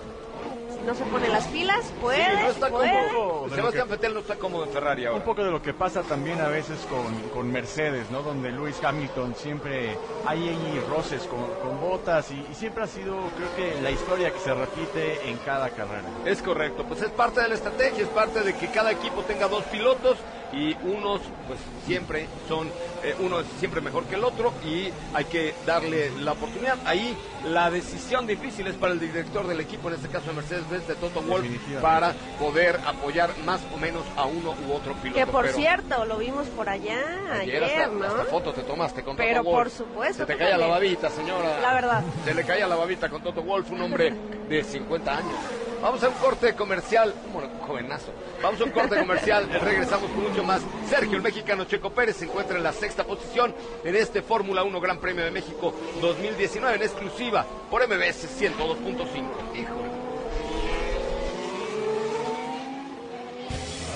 [0.86, 3.08] no se pone las pilas, puede, Sí, no está puede.
[3.14, 3.50] cómodo.
[3.56, 5.24] Sebastián Vettel no está cómodo en Ferrari Un ahora.
[5.26, 8.22] poco de lo que pasa también a veces con, con Mercedes, ¿no?
[8.22, 13.16] Donde Lewis Hamilton siempre hay ahí roces con, con botas y, y siempre ha sido,
[13.38, 16.08] creo que, la historia que se repite en cada carrera.
[16.26, 19.48] Es correcto, pues es parte de la estrategia, es parte de que cada equipo tenga
[19.48, 20.18] dos pilotos
[20.54, 22.68] y unos pues siempre son,
[23.04, 26.78] eh, uno es siempre mejor que el otro y hay que darle la oportunidad.
[26.86, 30.88] Ahí la decisión difícil es para el director del equipo, en este caso de Mercedes-Benz
[30.88, 31.82] de Toto Wolff, Definitivamente.
[31.82, 35.20] para poder apoyar más o menos a uno u otro piloto.
[35.20, 37.00] Que por Pero cierto, lo vimos por allá
[37.40, 38.06] ayer, hasta, ¿no?
[38.06, 39.58] hasta foto te tomaste con Pero Toto Wolff.
[39.58, 41.60] por supuesto, Se te caía la babita, señora.
[41.62, 42.04] La verdad.
[42.26, 44.14] Se le caía la babita con Toto Wolf, un hombre
[44.50, 45.34] de 50 años.
[45.82, 48.14] Vamos a un corte comercial, bueno, jovenazo.
[48.42, 50.62] Vamos a un corte comercial, regresamos con mucho más.
[50.88, 54.80] Sergio, el mexicano Checo Pérez, se encuentra en la sexta posición en este Fórmula 1
[54.80, 59.56] Gran Premio de México 2019 en exclusiva por MBS 102.5.
[59.56, 59.92] Híjole.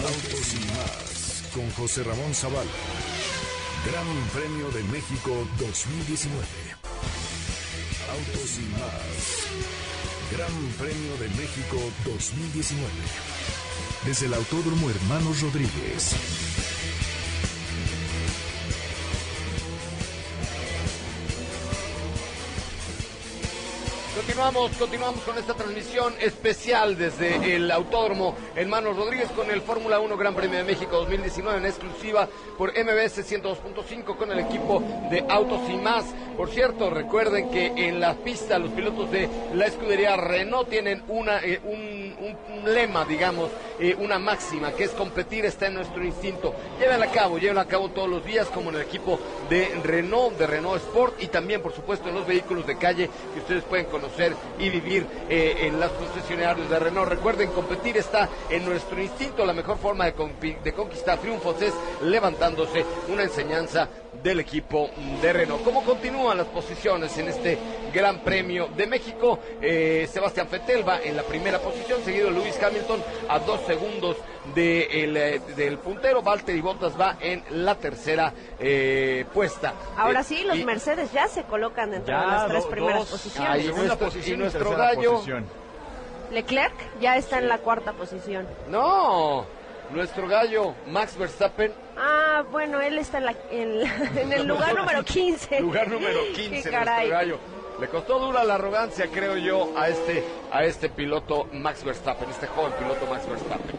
[0.02, 2.72] Autos y más con José Ramón Zavala.
[3.86, 6.46] Gran Premio de México 2019.
[8.10, 9.95] Autos y más.
[10.32, 12.90] Gran Premio de México 2019.
[14.06, 16.75] Desde el Autódromo Hermanos Rodríguez.
[24.16, 30.16] Continuamos, continuamos con esta transmisión especial desde el Autódromo Hermanos Rodríguez con el Fórmula 1
[30.16, 35.70] Gran Premio de México 2019 en exclusiva por MBS 102.5 con el equipo de Autos
[35.70, 36.06] y más.
[36.38, 41.42] Por cierto, recuerden que en la pista los pilotos de la escudería Renault tienen una,
[41.44, 42.06] eh, un,
[42.66, 46.56] lema, digamos, eh, una máxima, que es competir está en nuestro instinto.
[46.80, 50.38] Llévenla a cabo, llévenla a cabo todos los días como en el equipo de Renault,
[50.38, 53.86] de Renault Sport y también, por supuesto, en los vehículos de calle que ustedes pueden
[53.86, 54.05] conocer
[54.60, 57.10] y vivir eh, en las concesionarios de Renault.
[57.10, 59.46] Recuerden, competir está en nuestro instinto.
[59.46, 63.88] La mejor forma de, de conquistar triunfos es levantándose una enseñanza
[64.24, 64.90] del equipo
[65.22, 65.64] de Renault.
[65.64, 67.58] ¿Cómo continúan las posiciones en este
[67.94, 69.40] Gran Premio de México?
[69.62, 74.18] Eh, Sebastián Vettel va en la primera posición, seguido Lewis Hamilton a dos segundos
[74.54, 76.22] de el, eh, del puntero.
[76.22, 79.74] Valtteri Bottas va en la tercera eh, puesta.
[79.98, 83.00] Ahora Eh, sí, los y- Mercedes ya se colocan dentro de las tres do- primeras
[83.00, 83.10] dos.
[83.12, 83.66] posiciones.
[83.76, 85.12] Nuestro- posición y nuestro gallo.
[85.14, 85.46] posición.
[86.32, 88.48] Leclerc ya está en la cuarta posición.
[88.70, 89.46] No,
[89.92, 94.74] nuestro gallo Max Verstappen, Ah, bueno, él está en, la- en la- en el lugar
[94.78, 95.60] número 15.
[95.62, 97.10] lugar número Qué 15, nuestro caray.
[97.10, 97.38] gallo.
[97.80, 102.48] Le costó dura la arrogancia, creo yo, a este, a este piloto Max Verstappen, este
[102.48, 103.76] joven piloto Max Verstappen.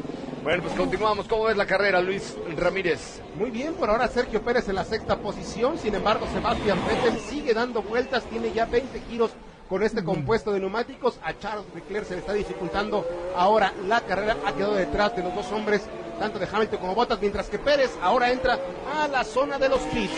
[0.47, 1.27] Bueno, pues continuamos.
[1.27, 3.21] ¿Cómo ves la carrera, Luis Ramírez?
[3.37, 7.53] Muy bien, por ahora Sergio Pérez en la sexta posición, sin embargo Sebastián Vettel sigue
[7.53, 9.33] dando vueltas, tiene ya 20 giros
[9.69, 14.37] con este compuesto de neumáticos, a Charles Leclerc se le está dificultando ahora la carrera,
[14.47, 15.83] ha quedado detrás de los dos hombres,
[16.21, 18.57] tanto de Hamilton como Bottas, mientras que Pérez ahora entra
[18.95, 20.15] a la zona de los pits.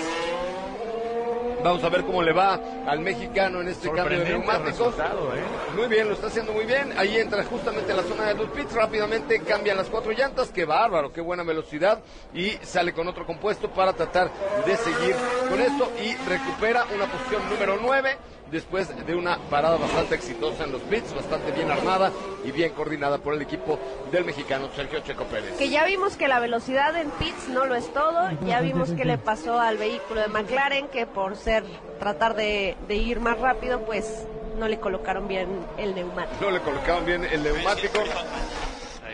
[1.63, 4.95] Vamos a ver cómo le va al mexicano en este cambio de neumáticos.
[4.99, 5.43] ¿eh?
[5.77, 6.93] Muy bien, lo está haciendo muy bien.
[6.97, 8.73] Ahí entra justamente a la zona de los pits.
[8.73, 10.51] Rápidamente cambian las cuatro llantas.
[10.51, 12.01] Qué bárbaro, qué buena velocidad.
[12.33, 14.31] Y sale con otro compuesto para tratar
[14.65, 15.17] de seguir
[15.49, 15.91] con esto.
[16.03, 18.17] Y recupera una posición número 9
[18.51, 22.13] después de una parada bastante exitosa en los pits, bastante bien armada
[22.45, 23.79] y bien coordinada por el equipo
[24.11, 25.57] del mexicano Sergio Checo Pérez.
[25.59, 28.31] Que ya vimos que la velocidad en pits no lo es todo.
[28.47, 31.65] Ya vimos que le pasó al vehículo de McLaren que por ser
[31.99, 34.27] tratar de, de ir más rápido, pues
[34.59, 36.37] no le colocaron bien el neumático.
[36.41, 38.01] No le colocaron bien el neumático.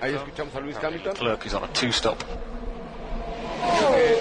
[0.00, 1.14] Ahí escuchamos a Luis Hamilton.
[1.14, 2.18] Clerk is on a two-stop.
[3.96, 4.18] Eh,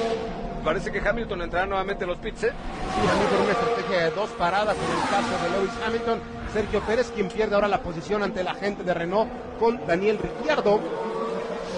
[0.64, 2.52] parece que Hamilton entrará nuevamente en los pits, ¿eh?
[2.52, 6.20] Sí, también con una estrategia de dos paradas en el caso de Lewis Hamilton.
[6.54, 10.80] Sergio Pérez, quien pierde ahora la posición ante la gente de Renault con Daniel Ricciardo.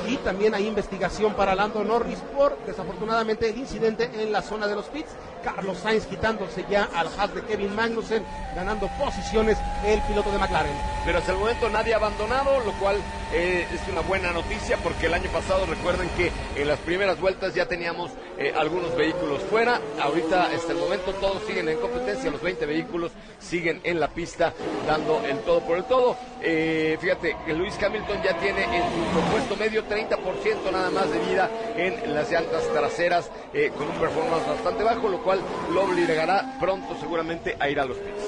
[0.08, 4.76] Y también hay investigación para Lando Norris por, desafortunadamente, el incidente en la zona de
[4.76, 5.10] los pits.
[5.44, 8.24] Carlos Sainz quitándose ya al Haas de Kevin Magnussen,
[8.56, 10.74] ganando posiciones el piloto de McLaren.
[11.06, 12.98] Pero hasta el momento nadie ha abandonado, lo cual
[13.32, 17.54] eh, es una buena noticia porque el año pasado recuerden que en las primeras vueltas
[17.54, 19.80] ya teníamos eh, algunos vehículos fuera.
[20.02, 24.54] Ahorita hasta el momento todos siguen en competencia, los 20 vehículos siguen en la pista
[24.88, 26.18] dando el todo por el todo.
[26.42, 31.20] Eh, fíjate que Luis Hamilton ya tiene en su propuesto medio 30% nada más de
[31.20, 35.40] vida en las llantas traseras eh, con un performance bastante bajo, lo cual
[35.72, 38.24] lo obligará pronto seguramente a ir a los pits.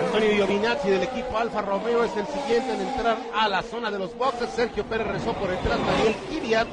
[0.06, 3.98] Antonio Giovinazzi del equipo Alfa Romeo es el siguiente en entrar a la zona de
[3.98, 4.48] los boxes.
[4.50, 5.78] Sergio Pérez rezó por detrás.
[5.78, 6.68] Daniel Kvyat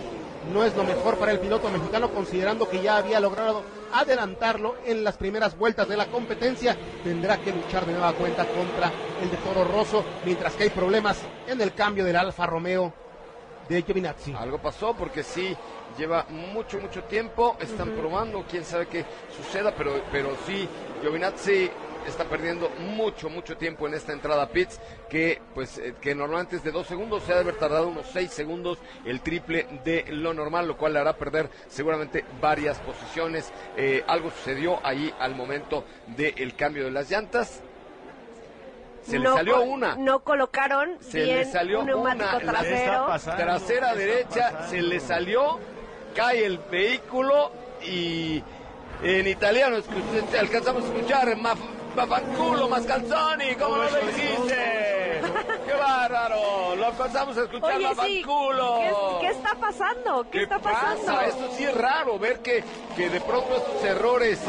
[0.53, 5.03] no es lo mejor para el piloto mexicano considerando que ya había logrado adelantarlo en
[5.03, 6.77] las primeras vueltas de la competencia.
[7.03, 11.19] Tendrá que luchar de nueva cuenta contra el de Toro Rosso mientras que hay problemas
[11.47, 12.93] en el cambio del Alfa Romeo
[13.67, 14.33] de Giovinazzi.
[14.33, 15.55] Algo pasó porque sí
[15.97, 17.57] lleva mucho, mucho tiempo.
[17.59, 20.67] Están probando, quién sabe qué suceda, pero, pero sí,
[21.01, 21.69] Giovinazzi
[22.07, 24.79] está perdiendo mucho, mucho tiempo en esta entrada a pits,
[25.09, 28.05] que pues eh, que normalmente es de dos segundos, se ha de haber tardado unos
[28.11, 33.51] seis segundos, el triple de lo normal, lo cual le hará perder seguramente varias posiciones.
[33.77, 37.61] Eh, algo sucedió ahí al momento del cambio de las llantas.
[39.03, 39.95] Se le salió una.
[39.95, 43.07] No colocaron Se bien le salió un neumático una, trasero.
[43.07, 43.43] pasando?
[43.43, 44.69] trasera ¿Qué está derecha, pasando?
[44.69, 45.59] se le salió,
[46.15, 47.51] cae el vehículo
[47.83, 48.43] y
[49.01, 49.77] en italiano
[50.39, 51.35] alcanzamos a escuchar
[51.95, 55.21] fanculo, mascalzoni, ¿cómo no lo dijiste?
[55.65, 56.75] ¡Qué bárbaro!
[56.75, 58.23] Lo alcanzamos a escuchar, Oye, sí.
[58.23, 58.79] fanculo.
[58.79, 60.25] ¿Qué, qué está pasando?
[60.31, 61.05] ¿Qué, está pasando?
[61.05, 61.27] pasa?
[61.27, 62.63] Esto sí es raro, ver que,
[62.95, 64.39] que de pronto estos errores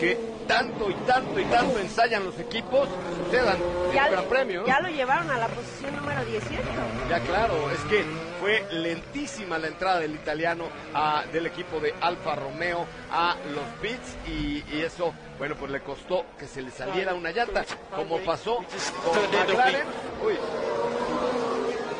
[0.00, 2.88] que tanto y tanto y tanto ensayan los equipos
[3.24, 3.56] sucedan
[3.94, 4.66] ya, el Premio.
[4.66, 6.62] ya lo llevaron a la posición número 18.
[7.08, 8.04] Ya claro, es que
[8.40, 10.64] fue lentísima la entrada del italiano
[10.94, 15.80] a- del equipo de Alfa Romeo a los pits y, y eso, bueno, pues le
[15.80, 17.64] costó que se le saliera una llanta,
[17.94, 19.86] como pasó con McLaren.
[20.24, 20.34] Uy.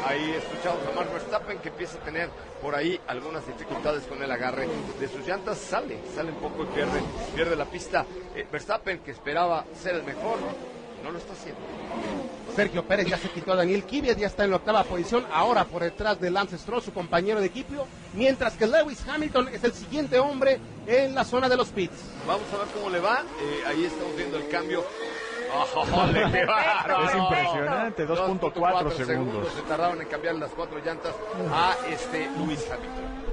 [0.04, 2.28] Ahí escuchamos a Mark Verstappen que empieza a tener
[2.60, 5.58] por ahí algunas dificultades con el agarre de sus llantas.
[5.58, 7.00] Sale, sale un poco y pierde,
[7.34, 8.04] pierde la pista.
[8.34, 10.38] Eh, Verstappen que esperaba ser el mejor,
[11.04, 11.60] no lo está haciendo.
[12.54, 15.64] Sergio Pérez ya se quitó a Daniel Kvyat, ya está en la octava posición, ahora
[15.64, 19.72] por detrás de Lance Stroll, su compañero de equipo, mientras que Lewis Hamilton es el
[19.72, 21.96] siguiente hombre en la zona de los pits.
[22.26, 23.20] Vamos a ver cómo le va.
[23.20, 24.84] Eh, ahí estamos viendo el cambio.
[25.54, 27.04] ¡Ojole, qué bárbaro!
[27.04, 29.48] Es impresionante, 2.4 segundos.
[29.54, 31.14] Se tardaron en cambiar las cuatro llantas
[31.52, 33.32] a este Luis Hamilton.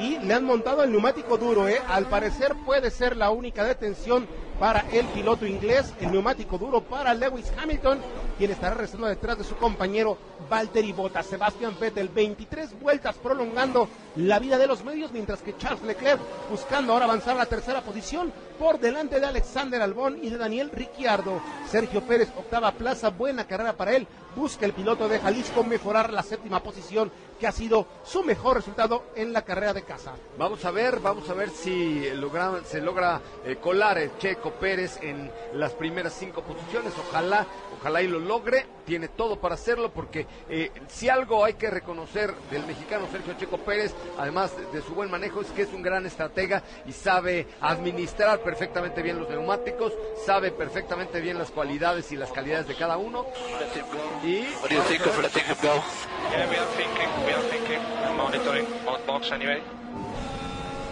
[0.00, 1.80] Y le han montado el neumático duro, ¿eh?
[1.88, 4.26] Al parecer puede ser la única detención
[4.58, 8.00] para el piloto inglés, el neumático duro para Lewis Hamilton,
[8.36, 10.16] quien estará rezando detrás de su compañero
[10.50, 11.26] Valtteri Bottas.
[11.26, 16.20] Sebastián Vettel, 23 vueltas prolongando la vida de los medios, mientras que Charles Leclerc
[16.50, 20.70] buscando ahora avanzar a la tercera posición por delante de Alexander Albón y de Daniel
[20.70, 21.40] Ricciardo.
[21.68, 24.06] Sergio Pérez, octava plaza, buena carrera para él.
[24.36, 29.04] Busca el piloto de Jalisco mejorar la séptima posición, que ha sido su mejor resultado
[29.16, 30.12] en la carrera de casa.
[30.38, 34.98] Vamos a ver, vamos a ver si logra- se logra eh, colar el Checo Pérez
[35.02, 36.92] en las primeras cinco posiciones.
[37.08, 37.46] Ojalá,
[37.84, 38.66] ojalá y lo logre.
[38.86, 43.58] Tiene todo para hacerlo porque eh, si algo hay que reconocer del mexicano Sergio Checo
[43.58, 48.40] Pérez, además de su buen manejo, es que es un gran estratega y sabe administrar
[48.40, 49.92] perfectamente bien los neumáticos,
[50.24, 53.26] sabe perfectamente bien las cualidades y las calidades de cada uno.
[54.22, 54.46] Y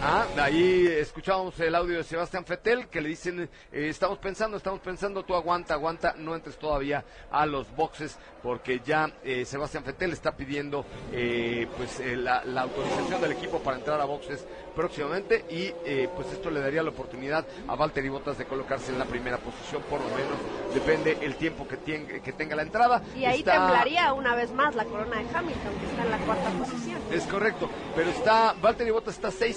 [0.05, 3.39] Ah, ahí escuchábamos el audio de Sebastián Fetel que le dicen,
[3.71, 8.81] eh, estamos pensando, estamos pensando, tú aguanta, aguanta, no entres todavía a los boxes porque
[8.85, 14.01] ya eh, Sebastián Fetel está pidiendo eh, pues la, la autorización del equipo para entrar
[14.01, 14.45] a boxes
[14.75, 15.71] próximamente y
[16.15, 19.83] pues esto le daría la oportunidad a Valtteri Bottas de colocarse en la primera posición
[19.83, 20.37] por lo menos,
[20.73, 23.01] depende el tiempo que, tien- que tenga la entrada.
[23.15, 26.17] Y ahí Está- temblaría una vez más la corona de Hamilton, que está en la
[26.17, 26.99] cuarta posición.
[27.09, 29.55] Es correcto, pero está Valtteri Bottas está a 6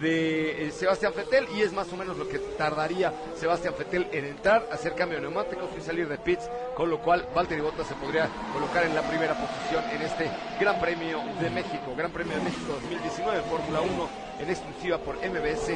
[0.00, 4.24] de eh, Sebastián Fettel y es más o menos lo que tardaría Sebastián Fettel en
[4.24, 7.94] entrar, hacer cambio de neumáticos y salir de pits, con lo cual Valtteri Bottas se
[7.94, 12.42] podría colocar en la primera posición en este Gran Premio de México, Gran Premio de
[12.42, 14.08] México 2019 Fórmula 1
[14.40, 15.74] en exclusiva por MBS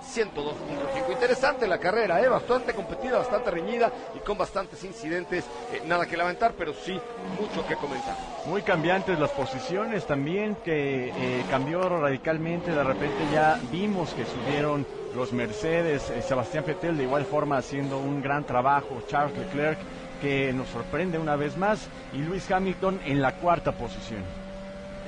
[0.00, 1.12] 102.5.
[1.12, 2.28] Interesante la carrera, ¿eh?
[2.28, 5.44] bastante competida, bastante reñida y con bastantes incidentes.
[5.72, 6.98] Eh, nada que lamentar, pero sí
[7.40, 8.16] mucho que comentar.
[8.46, 12.70] Muy cambiantes las posiciones también, que eh, cambió radicalmente.
[12.70, 17.98] De repente ya vimos que subieron los Mercedes, eh, Sebastián Vettel de igual forma haciendo
[17.98, 19.78] un gran trabajo, Charles Leclerc
[20.20, 24.39] que nos sorprende una vez más y Luis Hamilton en la cuarta posición.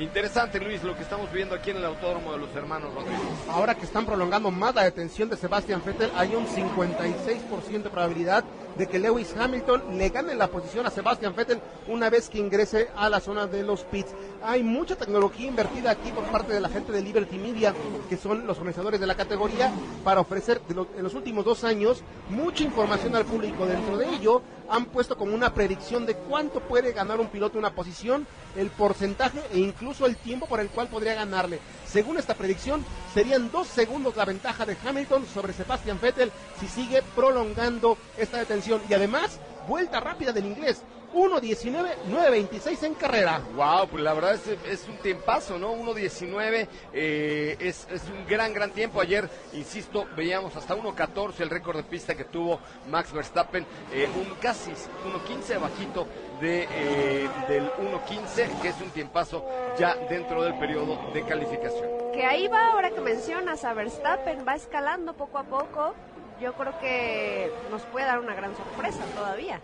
[0.03, 3.20] Interesante, Luis, lo que estamos viendo aquí en el Autódromo de los Hermanos Rodríguez.
[3.48, 8.44] Ahora que están prolongando más la detención de Sebastian Vettel, hay un 56% de probabilidad
[8.76, 12.88] de que Lewis Hamilton le gane la posición a Sebastian Vettel una vez que ingrese
[12.96, 14.12] a la zona de los pits.
[14.42, 17.74] Hay mucha tecnología invertida aquí por parte de la gente de Liberty Media,
[18.08, 19.72] que son los organizadores de la categoría,
[20.04, 23.66] para ofrecer en los últimos dos años mucha información al público.
[23.66, 27.74] Dentro de ello, han puesto como una predicción de cuánto puede ganar un piloto una
[27.74, 31.60] posición, el porcentaje e incluso el tiempo por el cual podría ganarle.
[31.93, 32.82] Según esta predicción,
[33.12, 38.80] serían dos segundos la ventaja de Hamilton sobre Sebastian Vettel si sigue prolongando esta detención.
[38.88, 39.38] Y además,
[39.68, 40.82] vuelta rápida del inglés.
[41.12, 43.43] 1.19.926 en carrera.
[43.55, 45.74] Wow, pues la verdad es, un tiempazo, ¿no?
[45.74, 49.01] 1.19 eh, es, es un gran, gran tiempo.
[49.01, 54.34] Ayer, insisto, veíamos hasta 1.14 el récord de pista que tuvo Max Verstappen, eh, un
[54.36, 56.07] casi 1.15 bajito
[56.43, 59.47] de, eh, del 1.15, que es un tiempazo
[59.78, 61.88] ya dentro del periodo de calificación.
[62.12, 65.95] Que ahí va, ahora que mencionas a Verstappen, va escalando poco a poco.
[66.40, 69.61] Yo creo que nos puede dar una gran sorpresa todavía.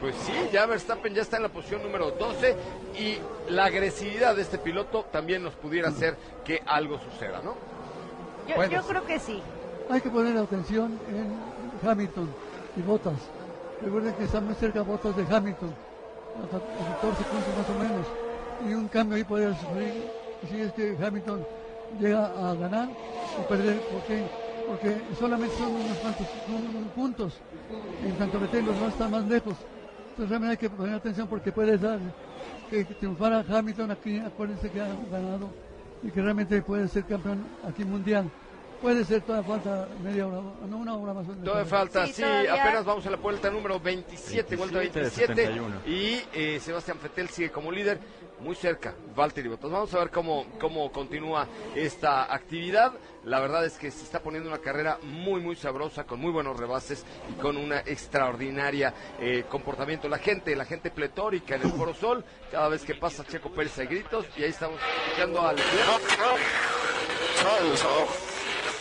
[0.00, 2.56] Pues sí, ya Verstappen ya está en la posición número 12
[2.98, 3.18] y
[3.48, 7.54] la agresividad de este piloto también nos pudiera hacer que algo suceda, ¿no?
[8.48, 9.40] Yo, yo creo que sí.
[9.88, 12.28] Hay que poner atención en Hamilton
[12.76, 13.43] y Bottas.
[13.80, 15.76] Recuerden que está muy cerca Bottas de Hamilton,
[16.42, 18.06] a ca- a 14 puntos más o menos.
[18.58, 20.12] Y un cambio ahí podría sufrir
[20.42, 21.46] si es que Hamilton
[21.98, 22.90] llega a ganar
[23.34, 23.84] o perder.
[24.66, 26.28] Porque solamente son unos cuantos
[26.94, 27.42] puntos.
[28.00, 29.66] En tanto que los no están más lejos.
[30.10, 32.00] Entonces realmente hay que poner atención porque puede dar
[32.68, 35.54] que triunfara Hamilton aquí, acuérdense que ha ganado
[36.02, 38.32] y que realmente puede ser campeón aquí mundial.
[38.84, 41.24] Puede ser toda falta media hora, no una hora más.
[41.24, 41.42] o menos.
[41.42, 42.52] Todavía falta, Sí, sí, todavía.
[42.62, 45.80] apenas vamos a la vuelta número 27, vuelta 27 de 27.
[45.86, 45.86] 71.
[45.86, 47.98] Y eh, Sebastián Fettel sigue como líder,
[48.40, 49.70] muy cerca, Valtteri Bottas.
[49.70, 52.92] Vamos a ver cómo, cómo continúa esta actividad.
[53.24, 56.54] La verdad es que se está poniendo una carrera muy, muy sabrosa, con muy buenos
[56.60, 60.10] rebases y con una extraordinaria eh, comportamiento.
[60.10, 62.22] La gente, la gente pletórica en el Foro Sol,
[62.52, 66.02] cada vez que pasa Checo Pérez hay gritos y ahí estamos escuchando a Leclerc.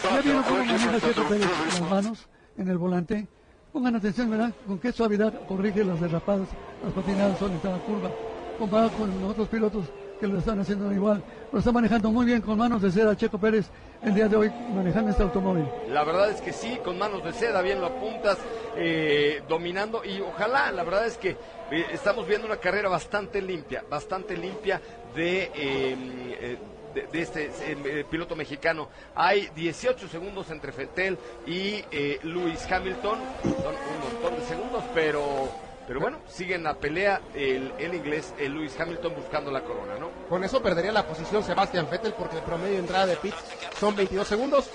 [0.03, 1.47] Ya vieron cómo maneja Checo Pérez
[1.79, 2.27] las manos
[2.57, 3.27] en el volante.
[3.71, 4.51] Pongan atención, ¿verdad?
[4.67, 6.47] Con qué suavidad corrige las derrapadas,
[6.83, 8.11] las patinadas sobre cada curva.
[8.59, 9.85] Comparado con los otros pilotos
[10.19, 11.23] que lo están haciendo igual.
[11.51, 13.69] Lo está manejando muy bien con manos de cera Checo Pérez
[14.03, 15.65] el día de hoy manejando este automóvil.
[15.89, 18.37] La verdad es que sí, con manos de seda, bien lo apuntas,
[18.75, 21.31] eh, dominando y ojalá, la verdad es que
[21.71, 24.81] eh, estamos viendo una carrera bastante limpia, bastante limpia
[25.15, 25.43] de...
[25.43, 26.57] eh, eh,
[26.93, 27.51] de, de este eh,
[27.85, 28.89] eh, piloto mexicano.
[29.15, 31.17] Hay 18 segundos entre Fettel
[31.47, 33.19] y eh, Lewis Hamilton.
[33.43, 35.49] Son un montón de segundos, pero
[35.87, 39.95] Pero bueno, sigue en la pelea el, el inglés, el Lewis Hamilton buscando la corona,
[39.99, 40.11] ¿no?
[40.29, 43.35] Con eso perdería la posición Sebastián Vettel porque el promedio de entrada de pits
[43.79, 44.69] son 22 segundos.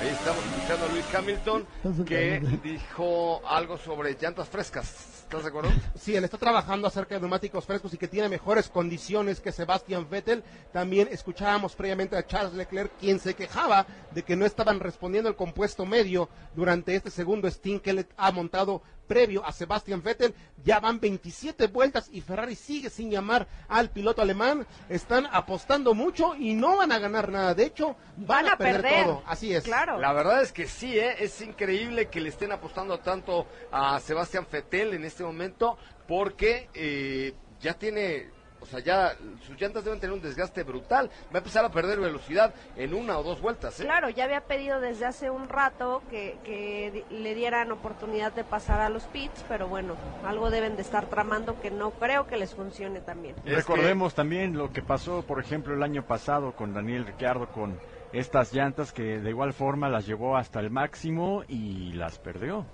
[0.00, 1.66] Ahí estamos escuchando a Lewis Hamilton
[2.06, 5.11] que dijo algo sobre llantas frescas.
[5.32, 5.70] ¿Estás de acuerdo?
[5.98, 10.06] Sí, él está trabajando acerca de neumáticos frescos y que tiene mejores condiciones que Sebastian
[10.10, 10.44] Vettel.
[10.74, 15.36] También escuchábamos previamente a Charles Leclerc, quien se quejaba de que no estaban respondiendo el
[15.36, 20.34] compuesto medio durante este segundo stint que él ha montado previo a Sebastian Vettel.
[20.64, 24.66] Ya van 27 vueltas y Ferrari sigue sin llamar al piloto alemán.
[24.88, 27.54] Están apostando mucho y no van a ganar nada.
[27.54, 29.22] De hecho, van, a, perder, todo.
[29.26, 29.64] Así es.
[29.64, 29.98] Claro.
[29.98, 31.16] La verdad es que sí, ¿eh?
[31.18, 37.34] es increíble que le estén apostando tanto a Sebastián Vettel en este momento porque eh,
[37.60, 38.28] ya tiene,
[38.62, 41.10] o sea, ya sus llantas deben tener un desgaste brutal.
[41.26, 43.80] Va a empezar a perder velocidad en una o dos vueltas.
[43.80, 43.84] ¿eh?
[43.84, 48.80] Claro, ya había pedido desde hace un rato que, que le dieran oportunidad de pasar
[48.80, 52.54] a los pits, pero bueno, algo deben de estar tramando que no creo que les
[52.54, 53.34] funcione también.
[53.44, 57.78] Es Recordemos también lo que pasó, por ejemplo, el año pasado con Daniel Ricciardo con
[58.12, 62.66] estas llantas que de igual forma las llevó hasta el máximo y las perdió.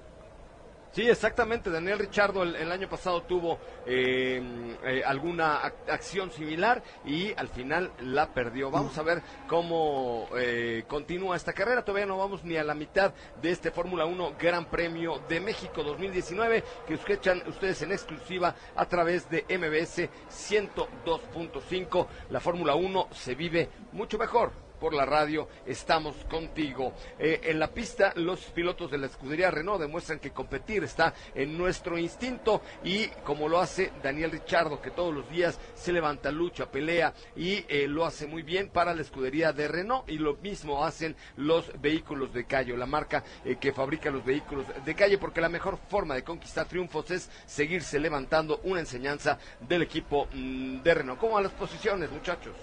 [0.99, 1.71] Sí, exactamente.
[1.71, 4.43] Daniel Richardo el, año pasado tuvo eh,
[4.83, 8.69] eh, alguna ac- acción similar y al final la perdió.
[8.69, 11.85] Vamos a ver cómo eh, continúa esta carrera.
[11.85, 15.85] Todavía no vamos ni a la mitad de este Fórmula 1 Gran Premio de México
[15.85, 22.07] 2019 que escuchan ustedes en exclusiva a través de MBS 102.5.
[22.31, 26.93] La Fórmula 1 se vive mucho mejor por la radio, estamos contigo.
[27.19, 31.57] Eh, en la pista, los pilotos de la escudería Renault demuestran que competir está en
[31.57, 36.71] nuestro instinto y como lo hace Daniel Richardo, que todos los días se levanta, lucha,
[36.71, 40.85] pelea y eh, lo hace muy bien para la escudería de Renault y lo mismo
[40.85, 45.41] hacen los vehículos de calle, la marca eh, que fabrica los vehículos de calle, porque
[45.41, 50.95] la mejor forma de conquistar triunfos es seguirse levantando una enseñanza del equipo mm, de
[50.95, 51.21] Renault.
[51.21, 52.55] ¿Cómo a las posiciones, muchachos?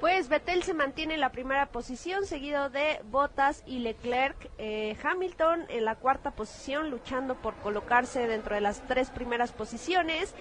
[0.00, 4.50] Pues Vettel se mantiene en la primera posición, seguido de Bottas y Leclerc.
[4.56, 10.34] Eh, Hamilton en la cuarta posición, luchando por colocarse dentro de las tres primeras posiciones.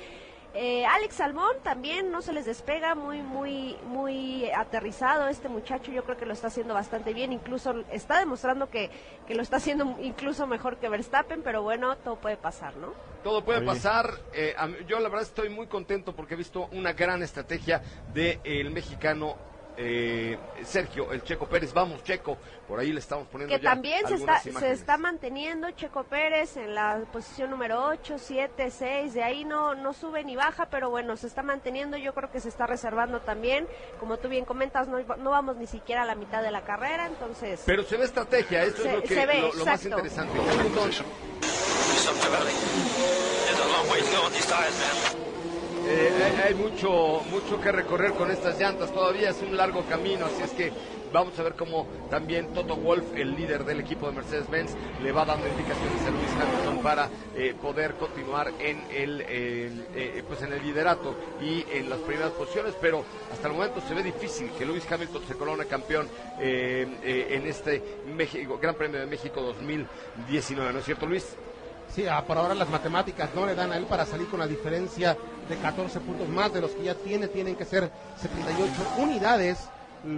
[0.55, 5.91] Eh, Alex Salmón también no se les despega, muy, muy, muy aterrizado este muchacho.
[5.91, 8.89] Yo creo que lo está haciendo bastante bien, incluso está demostrando que,
[9.27, 12.93] que lo está haciendo incluso mejor que Verstappen, pero bueno, todo puede pasar, ¿no?
[13.23, 13.67] Todo puede Oye.
[13.67, 14.11] pasar.
[14.33, 14.55] eh,
[14.87, 17.81] yo la verdad estoy muy contento porque he visto una gran estrategia
[18.13, 19.35] del mexicano
[19.81, 21.73] eh, Sergio, el Checo Pérez.
[21.73, 22.37] Vamos, Checo.
[22.67, 26.57] Por ahí le estamos poniendo que ya también se está, se está manteniendo Checo Pérez
[26.57, 30.89] en la posición número 8, 7, 6, de ahí no, no sube ni baja, pero
[30.89, 33.67] bueno, se está manteniendo, yo creo que se está reservando también,
[33.99, 37.07] como tú bien comentas, no, no vamos ni siquiera a la mitad de la carrera,
[37.07, 37.61] entonces...
[37.65, 40.37] Pero se ve estrategia, eso Se- es lo, que, se ve, lo, lo más interesante.
[45.89, 48.93] Eh, hay, mucho, mucho que recorrer con estas llantas.
[48.93, 50.71] Todavía es un largo camino, así es que
[51.11, 55.25] vamos a ver cómo también Toto Wolf, el líder del equipo de Mercedes-Benz, le va
[55.25, 60.53] dando indicaciones a Lewis Hamilton para eh, poder continuar en el, eh, eh, pues en
[60.53, 62.75] el liderato y en las primeras posiciones.
[62.79, 66.07] Pero hasta el momento se ve difícil que Lewis Hamilton se corone campeón
[66.39, 67.81] eh, en este
[68.15, 71.35] México, Gran Premio de México 2019, ¿no es cierto, Luis?
[71.93, 74.45] Sí, ah, por ahora las matemáticas no le dan a él para salir con la
[74.45, 75.17] diferencia
[75.49, 77.27] de 14 puntos más de los que ya tiene.
[77.27, 77.91] Tienen que ser
[78.21, 79.67] 78 unidades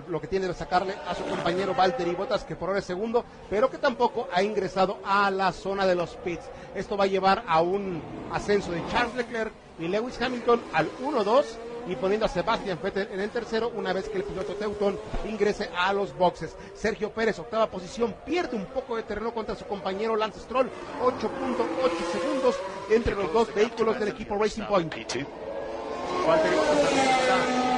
[0.07, 3.25] lo que tiene de sacarle a su compañero Valtteri Bottas, que por ahora es segundo,
[3.49, 6.43] pero que tampoco ha ingresado a la zona de los pits.
[6.75, 8.01] Esto va a llevar a un
[8.32, 11.45] ascenso de Charles Leclerc y Lewis Hamilton al 1-2
[11.88, 15.69] y poniendo a Sebastian Vettel en el tercero una vez que el piloto Teuton ingrese
[15.77, 16.55] a los boxes.
[16.73, 20.69] Sergio Pérez, octava posición, pierde un poco de terreno contra su compañero Lance Stroll,
[21.01, 22.55] 8.8 segundos
[22.89, 24.93] entre los dos vehículos del equipo Racing Point.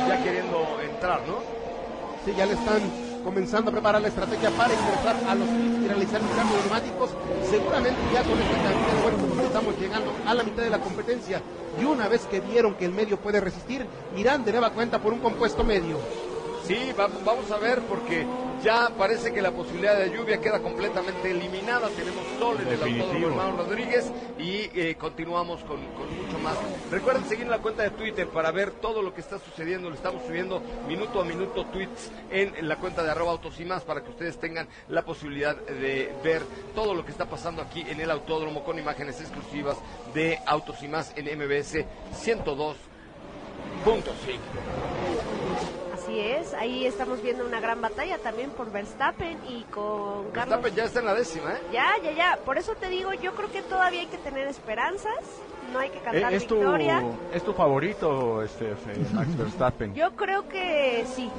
[0.08, 1.40] Ya queriendo entrar, ¿no?
[2.26, 5.88] Sí, ya le están comenzando a preparar la estrategia para ingresar a los pits y
[5.88, 7.10] realizar un cambio de neumáticos.
[7.50, 10.80] Seguramente ya con esta cantidad de vueltas pues, estamos llegando a la mitad de la
[10.80, 11.42] competencia.
[11.80, 15.14] Y una vez que vieron que el medio puede resistir, irán de nueva cuenta por
[15.14, 15.98] un compuesto medio.
[16.68, 18.26] Sí, va- vamos a ver porque
[18.64, 21.90] ya parece que la posibilidad de lluvia queda completamente eliminada.
[21.90, 26.56] Tenemos sol en el autódromo hermano Rodríguez y eh, continuamos con, con mucho más.
[26.90, 29.90] Recuerden seguir la cuenta de Twitter para ver todo lo que está sucediendo.
[29.90, 33.66] Le estamos subiendo minuto a minuto tweets en, en la cuenta de arroba autos y
[33.66, 36.44] más para que ustedes tengan la posibilidad de ver
[36.74, 39.78] todo lo que está pasando aquí en el autódromo con imágenes exclusivas
[40.14, 42.78] de autos y más en MBS 102
[46.14, 50.62] Así es, ahí estamos viendo una gran batalla también por Verstappen y con Carlos.
[50.62, 51.62] Verstappen ya está en la décima, ¿eh?
[51.72, 52.40] Ya, ya, ya.
[52.46, 55.12] Por eso te digo, yo creo que todavía hay que tener esperanzas.
[55.72, 57.04] No hay que cantar Eh, ¿Es tu, victoria.
[57.34, 58.76] ¿Es tu favorito, este,
[59.12, 59.96] Max Verstappen?
[59.96, 61.32] Yo creo que sí.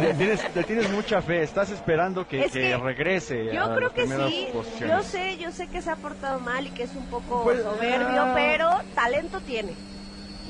[0.00, 3.66] Le tienes, le tienes mucha fe, estás esperando que, Es que que regrese a Yo
[3.66, 4.48] las creo que sí.
[4.52, 4.96] posiciones.
[4.96, 7.60] Yo sé, yo sé que se ha portado mal y que es un poco Pues,
[7.60, 8.32] soberbio, ah.
[8.36, 9.74] pero talento tiene.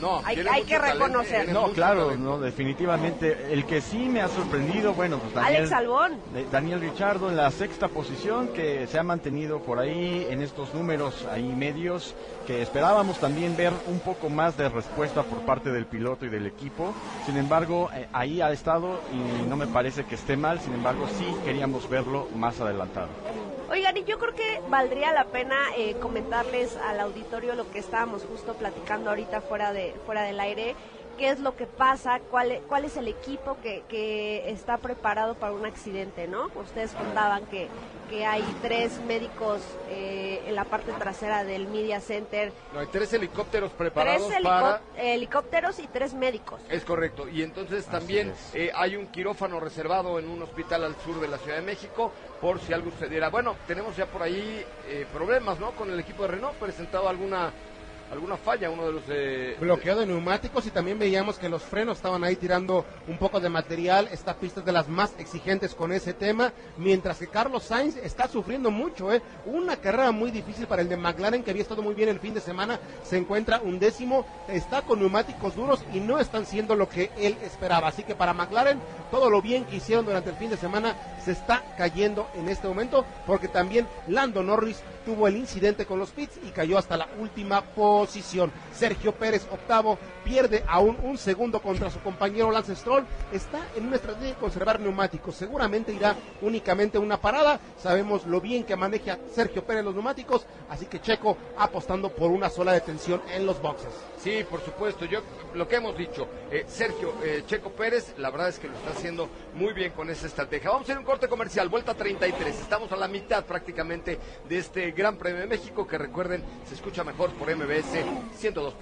[0.03, 1.53] No, Hay- que reconocer.
[1.53, 2.25] No, claro, talento.
[2.31, 3.53] no, definitivamente.
[3.53, 6.19] El que sí me ha sorprendido, bueno, pues Daniel, Alex Albón.
[6.51, 11.25] Daniel Richardo en la sexta posición, que se ha mantenido por ahí en estos números
[11.31, 12.17] ahí medios,
[12.49, 16.47] que esperábamos también ver un poco más de respuesta por parte del piloto y del
[16.47, 16.93] equipo.
[17.25, 21.07] Sin embargo, eh, ahí ha estado y no me parece que esté mal, sin embargo,
[21.17, 23.09] sí queríamos verlo más adelantado.
[23.71, 28.23] Oigan, y yo creo que valdría la pena eh, comentarles al auditorio lo que estábamos
[28.23, 30.75] justo platicando ahorita fuera de fuera del aire,
[31.19, 35.35] qué es lo que pasa, cuál, e- cuál es el equipo que, que está preparado
[35.35, 36.49] para un accidente, ¿no?
[36.55, 37.69] Ustedes contaban que,
[38.09, 43.13] que hay tres médicos eh, en la parte trasera del Media Center, No, hay tres
[43.13, 44.81] helicópteros tres preparados para...
[44.97, 46.61] helicópteros y tres médicos.
[46.71, 47.29] Es correcto.
[47.29, 51.39] Y entonces también eh, hay un quirófano reservado en un hospital al sur de la
[51.39, 53.29] Ciudad de México por si algo sucediera.
[53.29, 55.73] Bueno, tenemos ya por ahí eh, problemas, ¿no?
[55.73, 57.53] Con el equipo de Renault, presentado alguna
[58.13, 59.03] alguna falla, uno de los...
[59.09, 63.49] eh, de neumáticos y también veíamos que los frenos estaban ahí tirando un poco de
[63.49, 64.09] material.
[64.13, 68.29] Esta pista es de las más exigentes con ese tema, mientras que Carlos Sainz está
[68.29, 69.13] sufriendo mucho.
[69.13, 69.23] ¿eh?
[69.47, 72.35] Una carrera muy difícil para el de McLaren, que había estado muy bien el fin
[72.35, 72.79] de semana.
[73.03, 77.37] Se encuentra un décimo, está con neumáticos duros y no están siendo lo que él
[77.43, 77.89] esperaba.
[77.89, 78.79] Así que para McLaren,
[79.11, 82.69] todo lo bien que hicieron durante el fin de semana se está cayendo en este
[82.69, 87.09] momento, porque también Lando Norris tuvo el incidente con los pits y cayó hasta la
[87.19, 88.53] última posición.
[88.75, 93.05] Sergio Pérez, octavo, pierde aún un segundo contra su compañero Lance Stroll.
[93.33, 95.35] Está en una estrategia de conservar neumáticos.
[95.35, 97.61] Seguramente irá únicamente una parada.
[97.79, 102.51] Sabemos lo bien que maneja Sergio Pérez los neumáticos, así que Checo apostando por una
[102.51, 104.12] sola detención en los boxes.
[104.23, 105.05] Sí, por supuesto.
[105.05, 105.21] Yo
[105.55, 108.91] lo que hemos dicho, eh, Sergio eh, Checo Pérez, la verdad es que lo está
[108.91, 110.71] haciendo muy bien con esa estrategia.
[110.71, 112.61] Vamos a hacer un corte comercial, vuelta 33.
[112.61, 114.19] Estamos a la mitad prácticamente
[114.49, 117.95] de este Gran Premio de México que recuerden se escucha mejor por MBS
[118.41, 118.73] 102.5.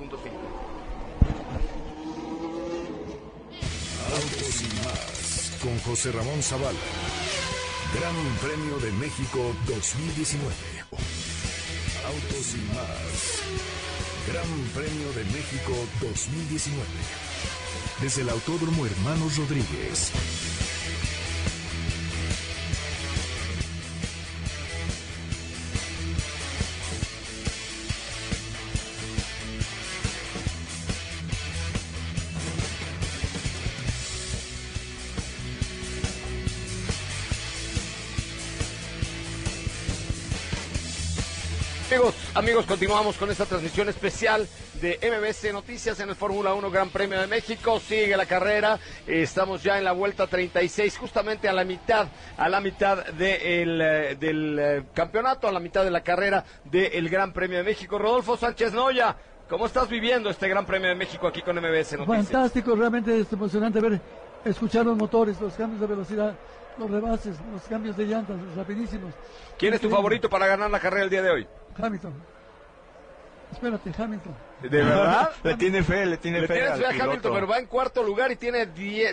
[4.13, 6.79] Autos y más con José Ramón Zavala.
[7.99, 10.55] Gran Premio de México 2019.
[12.05, 13.80] Autos y más.
[14.33, 16.87] Gran Premio de México 2019.
[18.01, 20.13] Desde el Autódromo Hermanos Rodríguez.
[42.33, 44.47] Amigos, continuamos con esta transmisión especial
[44.81, 47.81] de MBC Noticias en el Fórmula 1 Gran Premio de México.
[47.81, 52.07] Sigue la carrera, estamos ya en la vuelta 36, justamente a la mitad,
[52.37, 57.33] a la mitad eh, del eh, campeonato, a la mitad de la carrera del Gran
[57.33, 57.99] Premio de México.
[57.99, 59.17] Rodolfo Sánchez Noya,
[59.49, 62.07] ¿cómo estás viviendo este Gran Premio de México aquí con MBC Noticias?
[62.07, 64.01] Fantástico, realmente es emocionante ver,
[64.45, 66.37] escuchar los motores, los cambios de velocidad,
[66.81, 69.13] los rebases, los cambios de llantas rapidísimos.
[69.59, 71.47] ¿Quién es tu favorito para ganar la carrera el día de hoy?
[71.81, 72.13] Hamilton.
[73.53, 74.33] Espérate, Hamilton.
[74.63, 75.31] ¿De verdad?
[75.43, 77.05] Le tiene fe, le tiene Le fe tienes fe a piloto.
[77.11, 78.69] Hamilton, pero va en cuarto lugar y tiene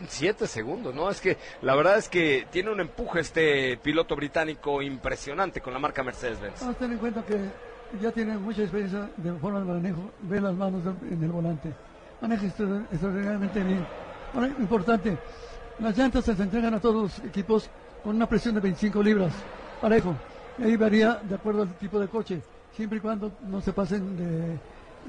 [0.07, 1.09] 7 segundos, ¿no?
[1.09, 5.79] Es que la verdad es que tiene un empuje este piloto británico impresionante con la
[5.79, 6.59] marca Mercedes-Benz.
[6.61, 7.49] Vamos a tener en cuenta que
[8.01, 11.73] ya tiene mucha experiencia de forma de manejo, ve las manos en el volante,
[12.21, 13.87] maneja extra- extraordinariamente bien.
[14.35, 15.17] Ahora, importante,
[15.79, 17.69] las llantas se entregan a todos los equipos
[18.03, 19.33] con una presión de 25 libras,
[19.81, 20.15] parejo.
[20.63, 22.41] Ahí varía de acuerdo al tipo de coche,
[22.75, 24.59] siempre y cuando no se pasen de,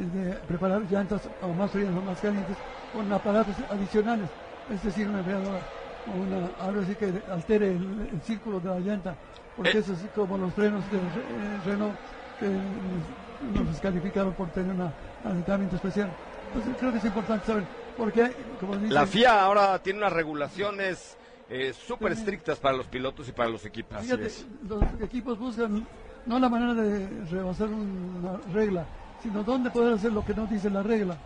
[0.05, 2.57] de preparar llantas o más frías o más calientes
[2.93, 4.29] con aparatos adicionales,
[4.71, 5.61] es decir, una enfriadora
[6.07, 9.15] o una, algo así que altere el, el círculo de la llanta,
[9.57, 9.81] porque Eh.
[9.81, 11.97] eso es como los frenos de eh, Renault
[12.39, 14.91] que nos nos descalificaron por tener un
[15.25, 16.11] aditamiento especial.
[16.53, 17.65] Entonces creo que es importante saber,
[17.99, 21.17] porque como dicen, La FIA ahora tiene unas regulaciones
[21.51, 24.01] eh, súper estrictas para los pilotos y para los equipos.
[24.01, 24.31] Fíjate,
[24.67, 25.87] los equipos buscan
[26.27, 28.87] no la manera de rebasar una regla,
[29.23, 31.17] sino dónde poder hacer lo que no dice la regla.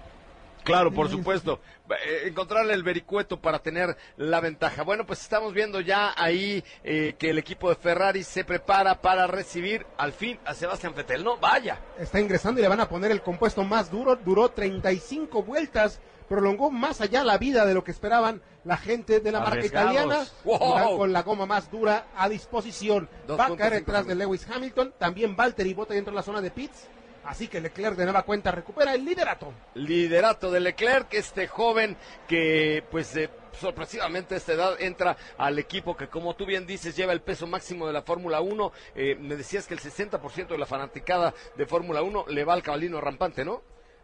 [0.65, 1.61] Claro, por supuesto.
[1.91, 4.85] Eh, Encontrarle el vericueto para tener la ventaja.
[4.85, 9.27] Bueno, pues estamos viendo ya ahí eh, que el equipo de Ferrari se prepara para
[9.27, 11.25] recibir al fin a Sebastián Vettel.
[11.25, 11.81] No, vaya.
[11.99, 14.17] Está ingresando y le van a poner el compuesto más duro.
[14.17, 16.01] Duró 35 vueltas.
[16.33, 20.25] Prolongó más allá la vida de lo que esperaban la gente de la marca italiana.
[20.45, 20.97] Wow.
[20.97, 23.07] Con la goma más dura a disposición.
[23.29, 24.15] Va a 2.5 caer detrás de.
[24.15, 24.95] Lewis Hamilton.
[24.97, 26.89] También Valtteri Bota dentro de la zona de pits.
[27.27, 29.53] Así que Leclerc de nueva cuenta recupera el liderato.
[29.75, 33.29] liderato de Leclerc, este joven que pues eh,
[33.61, 37.47] sorpresivamente a esta edad entra al equipo que como tú bien dices lleva el peso
[37.47, 38.73] máximo de la Fórmula 1.
[38.95, 42.63] Eh, me decías que el 60% de la fanaticada de Fórmula 1 le va al
[42.63, 43.61] cabalino rampante, ¿no?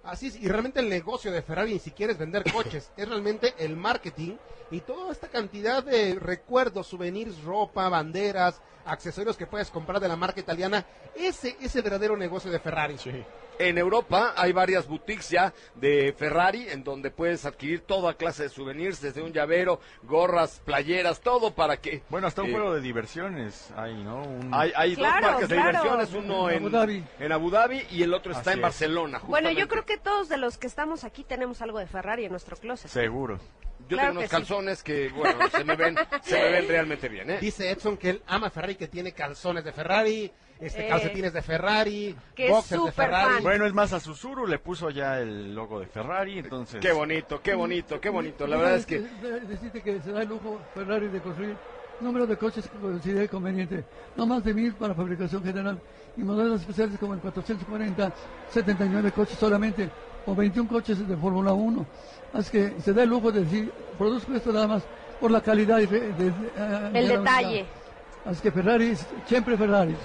[0.09, 3.53] Así es, y realmente el negocio de Ferrari ni siquiera es vender coches, es realmente
[3.59, 4.37] el marketing
[4.71, 10.17] y toda esta cantidad de recuerdos, souvenirs, ropa, banderas, accesorios que puedes comprar de la
[10.17, 10.87] marca italiana.
[11.15, 12.97] Ese es el verdadero negocio de Ferrari.
[13.59, 18.49] En Europa hay varias boutiques ya de Ferrari en donde puedes adquirir toda clase de
[18.49, 22.03] souvenirs, desde un llavero, gorras, playeras, todo para que...
[22.09, 24.23] Bueno, hasta un eh, juego de diversiones hay, ¿no?
[24.23, 27.05] Un- Hay, hay Claro, dos marcas de diversiones, uno En en, Abu Dhabi.
[27.19, 28.63] en Abu Dhabi y el otro está Así en.
[28.63, 29.19] Barcelona.
[29.27, 29.69] Bueno, yo justamente.
[29.69, 32.91] creo que todos de los que estamos aquí tenemos algo de Ferrari en nuestro closet.
[32.91, 33.39] Seguro.
[33.89, 34.31] Yo Claro tengo unos que sí.
[34.37, 37.39] calzones que, bueno, se me ven, se me ven realmente bien, ¿eh?
[37.41, 40.31] Dice Edson que él ama Ferrari, que tiene calzones de Ferrari,
[40.61, 43.35] este Eh, calcetines de Ferrari, que es boxers de Ferrari.
[43.35, 43.43] fan.
[43.43, 46.81] Bueno, es más, a Susuru le puso ya el logo de Ferrari, entonces...
[46.81, 48.47] Qué bonito, qué bonito, qué bonito.
[48.47, 51.57] La verdad es que De- Decirte que se da el lujo Ferrari de construir
[52.01, 53.85] número de coches que considere conveniente,
[54.17, 55.81] no más de mil para fabricación general
[56.17, 58.13] y modelos especiales como el 440,
[58.51, 59.91] 79 coches solamente
[60.27, 61.87] o 21 coches de Fórmula 1.
[62.35, 64.83] Así que se da el lujo de decir, produzco esto nada más
[65.21, 67.67] por la calidad y de, de- eh, de El la detalle.
[68.25, 68.95] Así que Ferrari,
[69.27, 69.97] siempre Ferrari.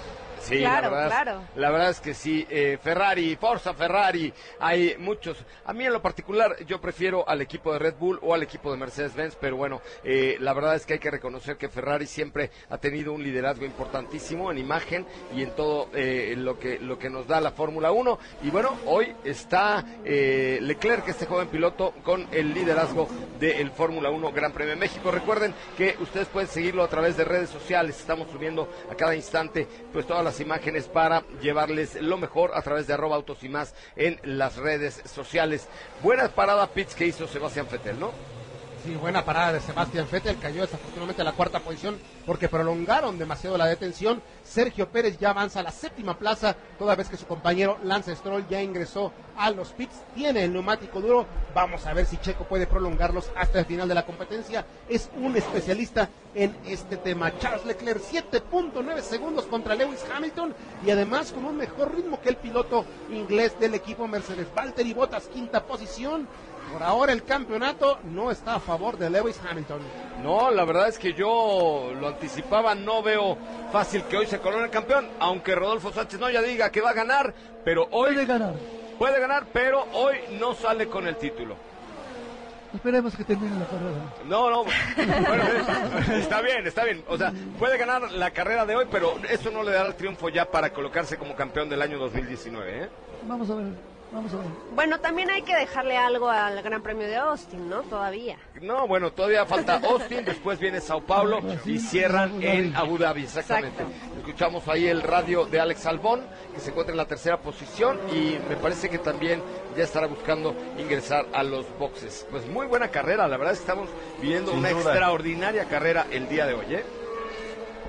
[0.44, 1.42] Sí, Claro, la verdad, claro.
[1.56, 5.38] La verdad es que sí, eh, Ferrari, Forza Ferrari, hay muchos.
[5.64, 8.70] A mí en lo particular yo prefiero al equipo de Red Bull o al equipo
[8.70, 12.50] de Mercedes-Benz, pero bueno, eh, la verdad es que hay que reconocer que Ferrari siempre
[12.68, 17.10] ha tenido un liderazgo importantísimo en imagen y en todo eh, lo que lo que
[17.10, 18.18] nos da la Fórmula 1.
[18.42, 23.08] Y bueno, hoy está eh, Leclerc, este joven piloto, con el liderazgo
[23.38, 25.10] del Fórmula 1 Gran Premio de México.
[25.10, 27.98] Recuerden que ustedes pueden seguirlo a través de redes sociales.
[27.98, 32.86] Estamos subiendo a cada instante pues todas las imágenes para llevarles lo mejor a través
[32.86, 35.68] de arroba autos y más en las redes sociales.
[36.02, 38.12] Buena parada pits que hizo Sebastián Vettel, ¿no?
[38.84, 43.56] Sí, buena parada de Sebastián Vettel, cayó desafortunadamente a la cuarta posición porque prolongaron demasiado
[43.56, 44.20] la detención.
[44.44, 48.46] Sergio Pérez ya avanza a la séptima plaza, toda vez que su compañero Lance Stroll
[48.46, 51.26] ya ingresó a los pits, tiene el neumático duro.
[51.54, 54.66] Vamos a ver si Checo puede prolongarlos hasta el final de la competencia.
[54.86, 57.32] Es un especialista en este tema.
[57.38, 60.54] Charles Leclerc, 7.9 segundos contra Lewis Hamilton
[60.84, 64.48] y además con un mejor ritmo que el piloto inglés del equipo Mercedes.
[64.54, 66.28] Valtteri Bottas, quinta posición.
[66.72, 69.80] Por ahora el campeonato no está a favor de Lewis Hamilton.
[70.22, 73.36] No, la verdad es que yo lo anticipaba, no veo
[73.72, 76.90] fácil que hoy se corone el campeón, aunque Rodolfo Sánchez no ya diga que va
[76.90, 77.32] a ganar,
[77.64, 78.54] pero hoy Puede ganar.
[78.98, 81.56] puede ganar, pero hoy no sale con el título.
[82.74, 84.14] Esperemos que termine la carrera.
[84.24, 84.64] No, no,
[84.96, 85.44] bueno,
[86.16, 87.04] está bien, está bien.
[87.06, 90.28] O sea, puede ganar la carrera de hoy, pero eso no le dará el triunfo
[90.28, 92.88] ya para colocarse como campeón del año 2019, ¿eh?
[93.28, 93.66] Vamos a ver,
[94.14, 94.46] vamos a ver.
[94.74, 97.82] Bueno, también hay que dejarle algo al Gran Premio de Austin, ¿no?
[97.82, 98.38] Todavía.
[98.62, 103.84] No, bueno, todavía falta Austin, después viene Sao Paulo y cierran en Abu Dhabi, exactamente.
[104.18, 106.22] Escuchamos ahí el radio de Alex Albón,
[106.54, 109.42] que se encuentra en la tercera posición y me parece que también
[109.76, 112.26] ya estará buscando ingresar a los boxes.
[112.30, 113.88] Pues muy buena carrera, la verdad es que estamos
[114.22, 114.90] viviendo Sin una duda.
[114.92, 116.84] extraordinaria carrera el día de hoy, ¿eh?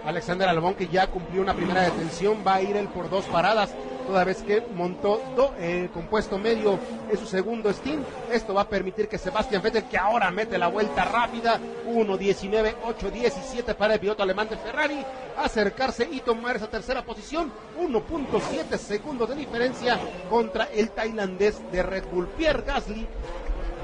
[0.05, 3.71] Alexander Albón, que ya cumplió una primera detención, va a ir él por dos paradas,
[4.05, 6.77] toda vez que montó do- el compuesto medio
[7.09, 8.05] en su segundo stint.
[8.31, 13.73] Esto va a permitir que Sebastián Vettel, que ahora mete la vuelta rápida, 1.19, 8.17
[13.75, 15.03] para el piloto alemán de Ferrari,
[15.37, 19.99] acercarse y tomar esa tercera posición, 1.7 segundos de diferencia
[20.29, 23.07] contra el tailandés de Red Bull, Pierre Gasly,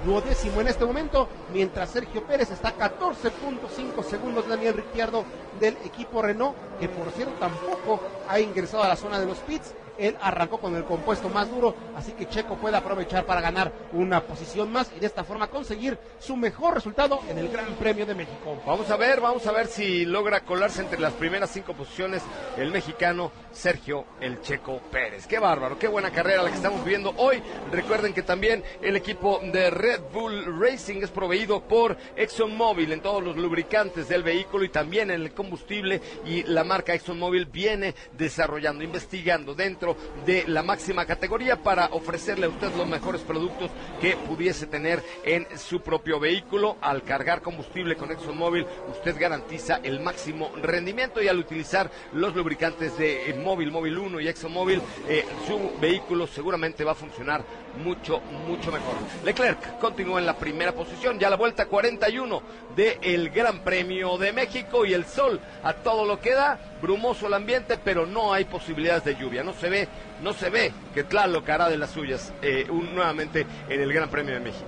[0.06, 5.26] duodécimo en este momento, mientras Sergio Pérez está a 14.5 segundos Daniel Ricciardo
[5.60, 9.74] del equipo Renault, que por cierto tampoco ha ingresado a la zona de los pits.
[10.02, 14.22] Él arrancó con el compuesto más duro, así que Checo puede aprovechar para ganar una
[14.22, 18.16] posición más y de esta forma conseguir su mejor resultado en el Gran Premio de
[18.16, 18.58] México.
[18.66, 22.24] Vamos a ver, vamos a ver si logra colarse entre las primeras cinco posiciones
[22.58, 25.28] el mexicano Sergio El Checo Pérez.
[25.28, 27.42] Qué bárbaro, qué buena carrera la que estamos viendo hoy.
[27.72, 33.24] Recuerden que también el equipo de Red Bull Racing es proveído por ExxonMobil en todos
[33.24, 38.84] los lubricantes del vehículo y también en el combustible y la marca ExxonMobil viene desarrollando,
[38.84, 39.91] investigando dentro
[40.26, 43.70] de la máxima categoría para ofrecerle a usted los mejores productos
[44.00, 46.78] que pudiese tener en su propio vehículo.
[46.82, 52.98] Al cargar combustible con ExxonMobil, usted garantiza el máximo rendimiento y al utilizar los lubricantes
[52.98, 57.44] de Móvil, Móvil 1 y ExxonMobil, eh, su vehículo seguramente va a funcionar
[57.84, 58.96] mucho, mucho mejor.
[59.24, 62.42] Leclerc continúa en la primera posición, ya la vuelta 41
[62.76, 67.34] del Gran Premio de México y el sol a todo lo que da, brumoso el
[67.34, 69.88] ambiente, pero no hay posibilidades de lluvia, no se ve,
[70.22, 74.10] no se ve que Tlaloc hará de las suyas eh, un- nuevamente en el Gran
[74.10, 74.66] Premio de México.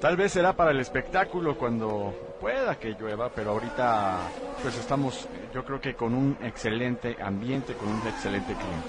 [0.00, 4.18] Tal vez será para el espectáculo cuando pueda que llueva, pero ahorita
[4.62, 8.82] pues estamos yo creo que con un excelente ambiente, con un excelente clima.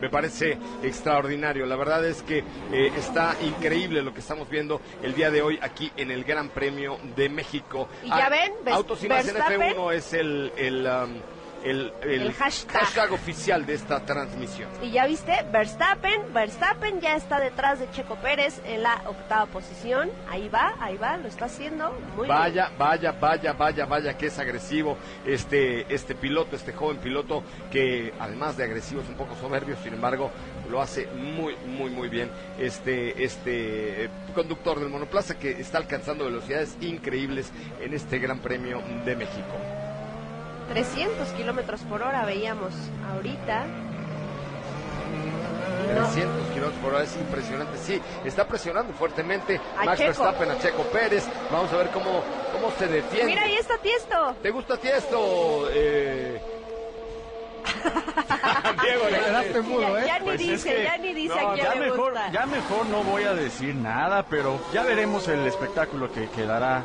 [0.00, 1.66] Me parece extraordinario.
[1.66, 2.38] La verdad es que
[2.72, 6.48] eh, está increíble lo que estamos viendo el día de hoy aquí en el Gran
[6.50, 7.88] Premio de México.
[8.02, 11.14] Y ya ven, Vers- Autos y más en Verstappen- F1 es el, el, um,
[11.64, 13.12] el, el El hashtag.
[13.12, 14.68] oficial de esta transmisión.
[14.82, 20.10] Y ya viste, Verstappen, Verstappen ya está detrás de Checo Pérez en la octava posición.
[20.28, 22.28] Ahí va, ahí va, lo está haciendo muy bien.
[22.28, 24.96] Vaya, vaya, vaya, vaya, vaya, que es agresivo
[25.26, 29.94] este, este piloto, este joven piloto que además de agresivo es un poco soberbio, sin
[29.94, 30.30] embargo
[30.70, 36.24] lo hace muy, muy, muy bien este, este eh, conductor del monoplaza que está alcanzando
[36.24, 39.54] velocidades increíbles en este Gran Premio de México.
[40.68, 42.72] 300 kilómetros por hora veíamos
[43.12, 43.66] ahorita.
[45.12, 50.22] Y no, 300 kilómetros por hora es impresionante, sí, está presionando fuertemente A Max Checo.
[50.22, 51.28] Verstappen a Checo Pérez.
[51.50, 52.22] Vamos a ver cómo,
[52.52, 53.26] cómo se defiende.
[53.26, 54.36] Mira, ahí está Tiesto.
[54.42, 55.68] ¿Te gusta a ti esto?
[55.70, 56.40] Eh...
[58.84, 60.04] Diego, Te quedaste mudo, ¿eh?
[60.06, 62.10] Ya ni Pues es dice, que- ya ni dice no, a quién ya le mejor,
[62.12, 62.30] gusta.
[62.30, 66.82] ya mejor no voy a decir nada, pero ya veremos el espectáculo que quedará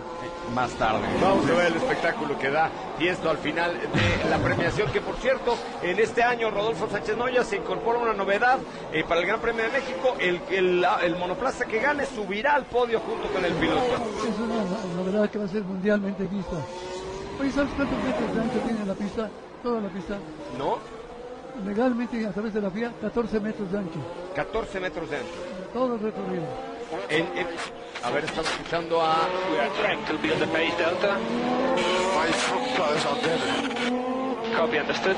[0.54, 1.02] más tarde.
[1.22, 5.16] Vamos a ver el espectáculo que da Tiesto al final de la premiación, que por
[5.18, 8.58] cierto, en este año Rodolfo Sánchez Noya se incorpora una novedad
[8.92, 12.66] eh, para el Gran Premio de México, el, el, el monoplaza que gane subirá al
[12.66, 13.82] podio junto con el piloto.
[14.28, 16.56] Es una no- novedad que va a ser mundialmente vista.
[17.40, 19.30] Oye, ¿sabes cuántos metros de ancho tiene la pista?
[19.64, 20.18] Toda la pista.
[20.58, 20.78] ¿No?
[21.66, 24.00] Legalmente, a través de la FIA, 14 metros de ancho.
[24.36, 25.30] 14 metros de ancho.
[25.74, 26.44] Todo el recorrido.
[27.10, 27.48] En- en-
[28.04, 29.28] a ver, estamos escuchando a...
[29.52, 31.18] We are trying to build a base delta.
[32.16, 34.58] My front tires are dead.
[34.58, 35.16] Copy, understood.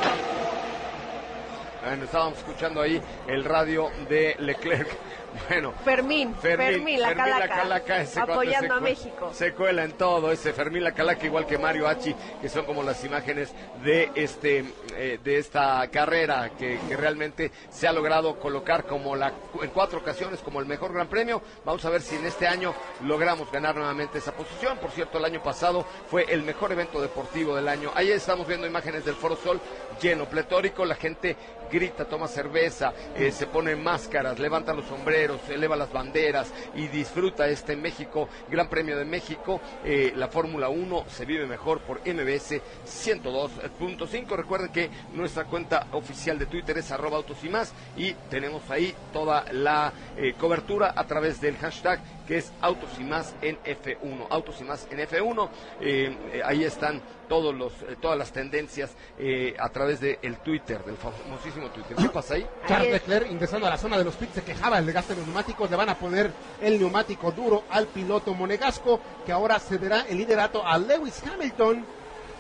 [1.85, 4.88] Bueno, estábamos escuchando ahí el radio de Leclerc.
[5.49, 9.31] Bueno, Fermín, Fermín, la calaca, ese apoyando a México.
[9.33, 12.83] Se cuela en todo ese Fermín la calaca, igual que Mario Hachi, que son como
[12.83, 13.53] las imágenes
[13.83, 19.33] de este eh, de esta carrera que, que realmente se ha logrado colocar como la
[19.61, 21.41] en cuatro ocasiones como el mejor Gran Premio.
[21.65, 24.77] Vamos a ver si en este año logramos ganar nuevamente esa posición.
[24.77, 27.91] Por cierto, el año pasado fue el mejor evento deportivo del año.
[27.95, 29.59] Ahí estamos viendo imágenes del Foro Sol
[30.01, 31.35] lleno, pletórico, la gente
[31.71, 37.48] grita, toma cerveza, eh, se pone máscaras, levanta los sombreros, eleva las banderas y disfruta
[37.48, 39.61] este México, Gran Premio de México.
[39.84, 44.35] Eh, la Fórmula 1 se vive mejor por MBS 102.5.
[44.35, 48.93] Recuerden que nuestra cuenta oficial de Twitter es arroba autos y más y tenemos ahí
[49.14, 51.99] toda la eh, cobertura a través del hashtag
[52.31, 54.27] que es Autos y más en F1.
[54.29, 55.49] Autos y más en F1.
[55.81, 60.81] Eh, eh, ahí están todos los, eh, todas las tendencias eh, a través del Twitter,
[60.85, 61.97] del famosísimo Twitter.
[61.97, 62.47] ¿Qué pasa ahí?
[62.69, 65.27] Charles Leclerc ingresando a la zona de los pits se quejaba del desgaste de los
[65.27, 65.69] neumáticos.
[65.69, 66.31] Le van a poner
[66.61, 71.85] el neumático duro al piloto monegasco que ahora cederá el liderato a Lewis Hamilton.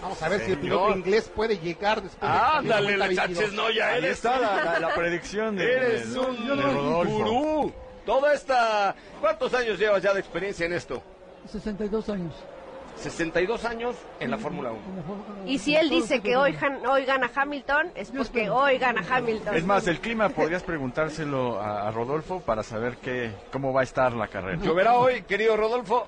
[0.01, 3.37] Vamos a ver si el piloto inglés puede llegar después de Ándale, de la 22.
[3.37, 7.11] Sánchez Noya, Ahí eres está la, la- la predicción de, Eres de- un de Rodolfo.
[7.13, 7.73] gurú.
[8.05, 8.95] Toda esta...
[9.19, 11.01] ¿Cuántos años llevas ya de experiencia en esto?
[11.51, 12.33] 62 años.
[12.97, 14.79] 62 años en la Fórmula 1.
[14.89, 16.55] En la Fórmula Y si él dice que hoy,
[16.87, 19.55] hoy gana Hamilton, es porque hoy gana Hamilton.
[19.55, 23.83] Es más, el clima podrías preguntárselo a, a Rodolfo para saber qué, cómo va a
[23.83, 24.61] estar la carrera.
[24.61, 26.05] ¿Lloverá hoy, querido Rodolfo?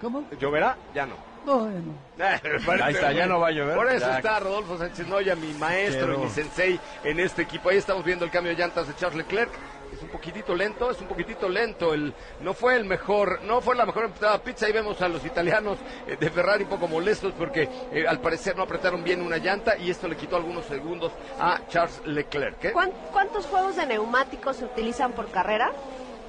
[0.00, 0.24] ¿Cómo?
[0.38, 0.76] ¿Lloverá?
[0.94, 1.14] Ya no.
[1.46, 1.80] No, eh,
[2.18, 2.24] no.
[2.84, 3.74] Ahí está, ya no va a llover.
[3.76, 4.16] Por eso Ya.
[4.18, 7.70] está Rodolfo Sánchez Noya, mi maestro Quiero- y mi sensei en este equipo.
[7.70, 9.50] Ahí estamos viendo el cambio de llantas de Charles Leclerc.
[9.98, 11.92] Es un poquitito lento, es un poquitito lento.
[11.92, 14.66] El, no fue el mejor, no fue la mejor empezada pizza.
[14.66, 15.76] Ahí vemos a los italianos
[16.06, 19.76] eh, de Ferrari un poco molestos porque eh, al parecer no apretaron bien una llanta
[19.76, 21.10] y esto le quitó algunos segundos
[21.40, 22.64] a Charles Leclerc.
[22.66, 22.72] ¿eh?
[22.72, 25.72] ¿Cuán- ¿Cuántos juegos de neumáticos se utilizan por carrera?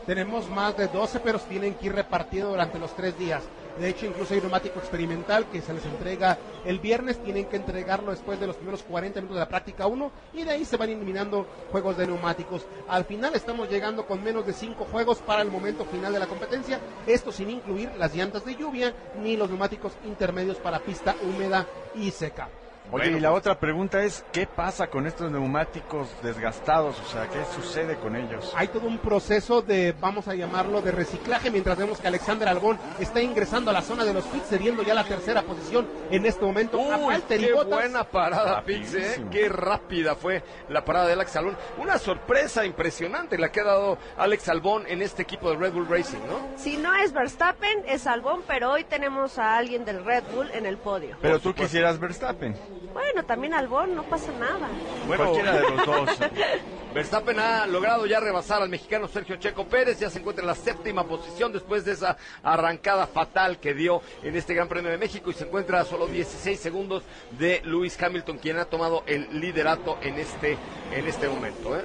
[0.09, 3.43] Tenemos más de 12, pero tienen que ir repartidos durante los tres días.
[3.79, 7.23] De hecho, incluso hay neumático experimental que se les entrega el viernes.
[7.23, 10.49] Tienen que entregarlo después de los primeros 40 minutos de la práctica 1 y de
[10.49, 12.65] ahí se van eliminando juegos de neumáticos.
[12.87, 16.25] Al final estamos llegando con menos de 5 juegos para el momento final de la
[16.25, 16.79] competencia.
[17.05, 18.91] Esto sin incluir las llantas de lluvia
[19.21, 22.49] ni los neumáticos intermedios para pista húmeda y seca.
[22.91, 26.99] Oye, Bueno, y la pues- otra pregunta es, ¿qué pasa con estos neumáticos desgastados?
[26.99, 28.51] O sea, ¿qué sucede con ellos?
[28.55, 32.79] Hay todo un proceso de, vamos a llamarlo, de reciclaje, mientras vemos que Alexander Albón
[32.99, 36.43] está ingresando a la zona de los pits, cediendo ya la tercera posición en este
[36.43, 39.23] momento Uy, qué buena parada, Pix, ¿eh?
[39.29, 41.57] Qué rápida fue la parada de Alex Albón.
[41.77, 45.87] Una sorpresa impresionante la que ha dado Alex Albón en este equipo de Red Bull
[45.87, 46.57] Racing, ¿no?
[46.57, 50.65] Si no es Verstappen, es Albón, pero hoy tenemos a alguien del Red Bull en
[50.65, 51.17] el podio.
[51.21, 52.55] Pero tú quisieras Verstappen.
[52.93, 54.67] Bueno, también Albón, no pasa nada.
[55.07, 56.09] Cualquiera de los dos.
[56.93, 60.55] Verstappen ha logrado ya rebasar al mexicano Sergio Checo Pérez, ya se encuentra en la
[60.55, 65.29] séptima posición después de esa arrancada fatal que dio en este Gran Premio de México
[65.29, 67.03] y se encuentra a solo 16 segundos
[67.37, 70.57] de Lewis Hamilton, quien ha tomado el liderato en este,
[70.91, 71.77] en este momento.
[71.77, 71.83] ¿eh?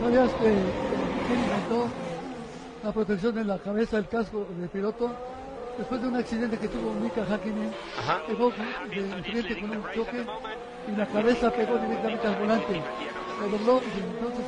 [0.00, 0.38] ¿Sabías que
[1.26, 1.88] quién inventó
[2.84, 5.10] la protección en la cabeza del casco del piloto?
[5.78, 7.70] Después de un accidente que tuvo Mika Hakkinen,
[8.28, 10.24] pegó de frente con un choque
[10.86, 12.82] y la cabeza pegó directamente al volante.
[13.40, 14.44] Lo dobló y entonces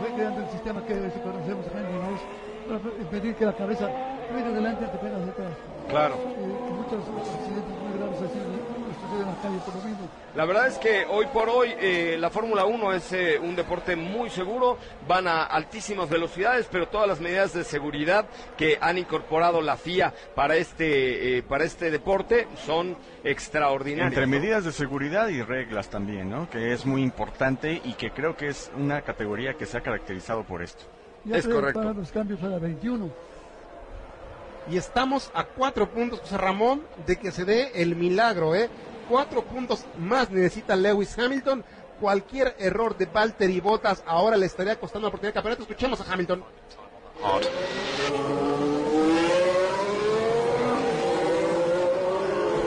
[0.00, 2.20] fue creando el sistema que conocemos acá en Illinois
[2.68, 3.88] para impedir que la cabeza
[4.32, 5.52] venga adelante y te pegas detrás.
[5.88, 6.14] Claro.
[6.14, 8.38] Eh, muchos accidentes muy graves así
[9.18, 10.08] la calle por lo mismo.
[10.34, 13.96] La verdad es que hoy por hoy eh, la Fórmula 1 es eh, un deporte
[13.96, 18.24] muy seguro, van a altísimas velocidades, pero todas las medidas de seguridad
[18.56, 24.08] que han incorporado la FIA para este, eh, para este deporte son extraordinarias.
[24.08, 24.30] Entre ¿no?
[24.30, 26.48] medidas de seguridad y reglas también, ¿no?
[26.48, 30.44] Que es muy importante y que creo que es una categoría que se ha caracterizado
[30.44, 30.84] por esto.
[31.24, 31.80] Ya Es correcto.
[31.80, 33.10] para los cambios a la 21.
[34.70, 38.70] Y estamos a cuatro puntos, José Ramón, de que se dé el milagro, ¿eh?
[39.12, 41.62] Cuatro puntos más necesita Lewis Hamilton.
[42.00, 45.64] Cualquier error de Valtteri Bottas ahora le estaría costando la oportunidad de campeonato.
[45.64, 46.42] Escuchemos a Hamilton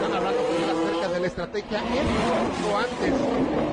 [0.04, 1.80] hablando con él acerca de estrategia.
[1.80, 3.14] Él mucho antes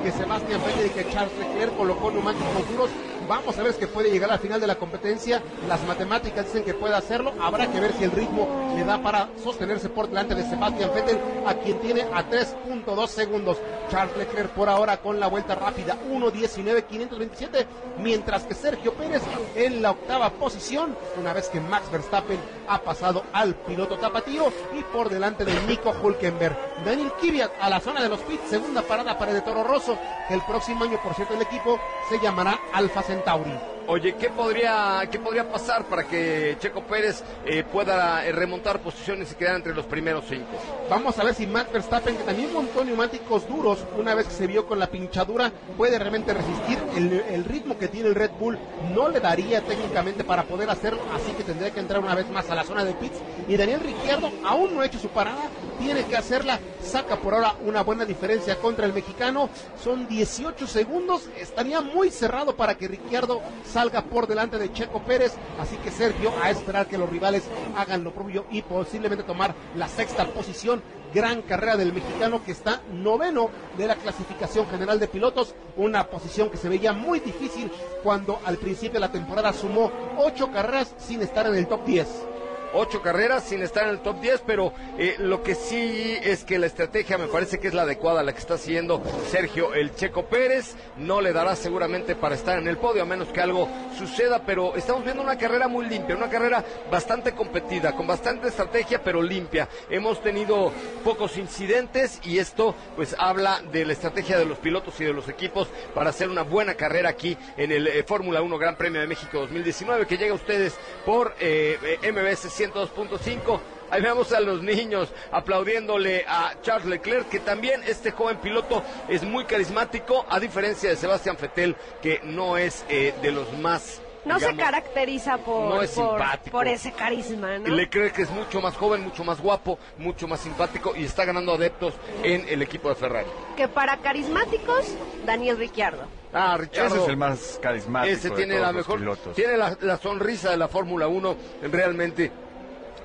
[0.03, 2.89] que Sebastián Vettel y que Charles Leclerc colocó neumáticos duros.
[3.27, 5.41] Vamos a ver si puede llegar al final de la competencia.
[5.67, 7.33] Las matemáticas dicen que puede hacerlo.
[7.41, 11.19] Habrá que ver si el ritmo le da para sostenerse por delante de Sebastián Vettel,
[11.45, 13.57] a quien tiene a 3.2 segundos.
[13.89, 17.65] Charles Leclerc por ahora con la vuelta rápida 1.19.527,
[17.99, 19.21] mientras que Sergio Pérez
[19.55, 24.83] en la octava posición, una vez que Max Verstappen ha pasado al piloto tapatío y
[24.83, 26.57] por delante de Nico Hulkenberg.
[26.83, 27.11] Daniel
[27.59, 29.97] A la zona de los pits, segunda parada para el Toro Rosso,
[30.29, 31.79] el próximo año, por cierto, el equipo
[32.09, 33.72] se llamará Alfa Centauri.
[33.85, 39.33] Oye, ¿qué podría, ¿qué podría pasar para que Checo Pérez eh, pueda eh, remontar posiciones
[39.33, 40.47] y quedar entre los primeros cinco?
[40.89, 44.47] Vamos a ver si Max Verstappen, que también montó neumáticos duros una vez que se
[44.47, 46.79] vio con la pinchadura, puede realmente resistir.
[46.95, 48.57] El, ritmo que tiene el Red Bull
[48.95, 52.49] no le daría técnicamente para poder hacerlo, así que tendría que entrar una vez más
[52.49, 53.17] a la zona de pits.
[53.49, 55.41] Y Daniel Ricciardo aún no ha hecho su parada,
[55.77, 59.49] tiene que hacerla, saca por ahora una buena diferencia contra el mexicano.
[59.83, 63.41] Son 18 segundos, estaría muy cerrado para que Ricciardo
[63.73, 67.43] salga por delante de Checo Pérez, así que Sergio a esperar que los rivales
[67.75, 70.83] hagan lo propio y posiblemente tomar la sexta posición.
[71.11, 76.49] Gran carrera del mexicano que está noveno de la clasificación general de pilotos, una posición
[76.49, 77.71] que se veía muy difícil
[78.03, 82.32] cuando al principio de la temporada sumó ocho carreras sin estar en el top 10.
[82.75, 86.57] Ocho carreras sin estar en el top 10, pero eh, lo que sí es que
[86.57, 90.25] la estrategia me parece que es la adecuada, la que está siguiendo Sergio el Checo
[90.25, 90.75] Pérez.
[90.97, 94.75] No le dará seguramente para estar en el podio, a menos que algo suceda, pero
[94.75, 99.69] estamos viendo una carrera muy limpia, una carrera bastante competida, con bastante estrategia, pero limpia.
[99.89, 100.71] Hemos tenido
[101.03, 105.29] pocos incidentes y esto pues habla de la estrategia de los pilotos y de los
[105.29, 109.07] equipos para hacer una buena carrera aquí en el eh, Fórmula 1 Gran Premio de
[109.07, 110.73] México 2019, que llega a ustedes
[111.05, 113.59] por eh, eh, MBS 102.5.
[113.89, 119.23] Ahí vemos a los niños aplaudiéndole a Charles Leclerc, que también este joven piloto es
[119.23, 124.01] muy carismático, a diferencia de Sebastián Vettel, que no es eh, de los más.
[124.25, 126.57] No se caracteriza por, no es por, simpático.
[126.57, 127.75] por ese carisma, ¿no?
[127.75, 131.93] Leclerc es mucho más joven, mucho más guapo, mucho más simpático y está ganando adeptos
[132.23, 133.27] en el equipo de Ferrari.
[133.57, 134.95] Que para carismáticos,
[135.25, 136.03] Daniel Ricciardo.
[136.31, 136.95] Ah, Richardo.
[136.95, 139.35] Ese es el más carismático Ese de tiene todos la los mejor, pilotos.
[139.35, 141.35] tiene la, la sonrisa de la Fórmula 1,
[141.69, 142.31] realmente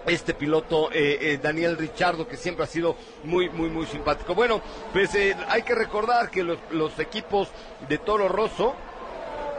[0.09, 4.35] este piloto eh, eh, Daniel Richardo que siempre ha sido muy muy muy simpático.
[4.35, 4.61] Bueno,
[4.93, 7.49] pues eh, hay que recordar que los, equipos
[7.89, 8.75] de Toro Rosso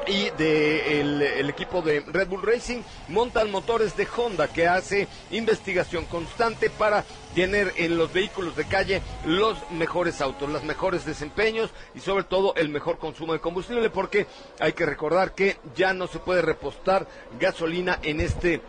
[0.07, 5.07] y de el, el equipo de Red Bull Racing montan motores de Honda que hace
[5.31, 7.05] investigación constante para
[7.35, 12.55] tener en los vehículos de calle los mejores autos, los mejores desempeños y sobre todo
[12.55, 14.25] el mejor consumo de combustible porque
[14.59, 17.07] hay que recordar que ya no se puede repostar
[17.39, 18.61] gasolina en este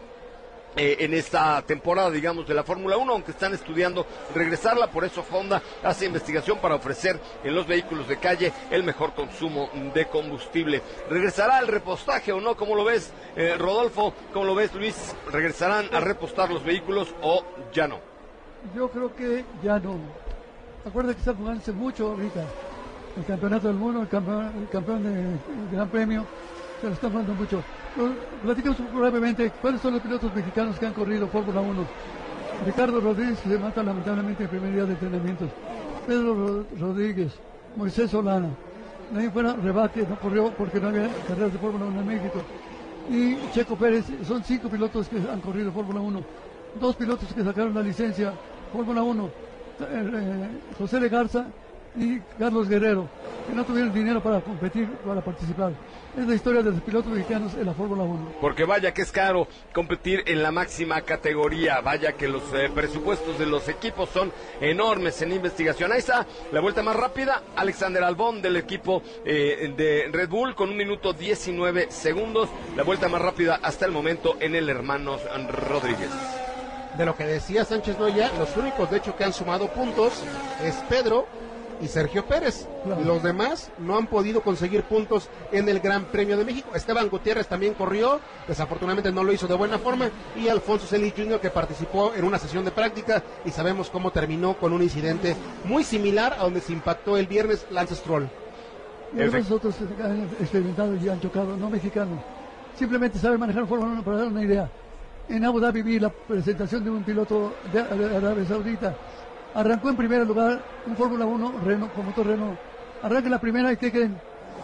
[0.77, 5.25] eh, en esta temporada, digamos, de la Fórmula 1, aunque están estudiando regresarla, por eso
[5.31, 10.81] Honda hace investigación para ofrecer en los vehículos de calle el mejor consumo de combustible.
[11.09, 12.57] ¿Regresará el repostaje o no?
[12.57, 14.15] ¿Cómo lo ves, eh, Rodolfo?
[14.33, 15.15] ¿Cómo lo ves, Luis?
[15.33, 17.99] ¿Regresarán a repostar los vehículos o ya no?
[18.75, 19.97] Yo creo que ya no.
[20.87, 22.45] Acuérdate que está jugándose mucho ahorita.
[23.17, 25.39] El campeonato del mundo, el campeón, el campeón del
[25.73, 26.25] Gran Premio,
[26.81, 27.63] se lo está jugando mucho.
[28.43, 31.85] Platicamos brevemente cuáles son los pilotos mexicanos que han corrido Fórmula 1.
[32.67, 35.49] Ricardo Rodríguez se mata lamentablemente en primer día de entrenamientos.
[36.07, 37.33] Pedro Ro- Rodríguez,
[37.77, 38.49] Moisés Solana.
[39.17, 42.41] Ahí fuera rebate, no corrió porque no había carreras de Fórmula 1 en México.
[43.11, 46.21] Y Checo Pérez, son cinco pilotos que han corrido Fórmula 1.
[46.81, 48.33] Dos pilotos que sacaron la licencia
[48.73, 49.31] Fórmula 1, eh,
[49.91, 50.49] eh,
[50.79, 51.47] José de Garza
[51.97, 53.09] y Carlos Guerrero,
[53.51, 55.73] que no tuvieron dinero para competir, para participar.
[56.17, 58.35] Es la historia de los pilotos mexicanos en la Fórmula 1.
[58.41, 63.39] Porque vaya que es caro competir en la máxima categoría, vaya que los eh, presupuestos
[63.39, 65.93] de los equipos son enormes en investigación.
[65.93, 70.71] Ahí está la vuelta más rápida, Alexander Albón del equipo eh, de Red Bull con
[70.71, 75.21] un minuto 19 segundos, la vuelta más rápida hasta el momento en el Hermanos
[75.69, 76.11] Rodríguez.
[76.97, 80.13] De lo que decía Sánchez Noya, los únicos de hecho que han sumado puntos
[80.63, 81.27] es Pedro
[81.81, 82.67] y Sergio Pérez.
[83.05, 86.71] Los demás no han podido conseguir puntos en el Gran Premio de México.
[86.75, 91.41] Esteban Gutiérrez también corrió, desafortunadamente no lo hizo de buena forma, y Alfonso Celis Jr.
[91.41, 95.85] que participó en una sesión de práctica y sabemos cómo terminó con un incidente muy
[95.85, 98.29] similar a donde se impactó el viernes Lance Stroll.
[99.17, 102.21] Y algunos otros que han experimentado y han chocado, no mexicanos.
[102.77, 104.71] Simplemente saben manejar Fórmula 1 para dar una idea.
[105.29, 108.97] En Abu Dhabi vi la presentación de un piloto de Arabia Saudita.
[109.55, 112.59] Arrancó en primer lugar un Fórmula 1 Renault, con motor Renault.
[113.03, 114.21] Arranca en la primera y que queden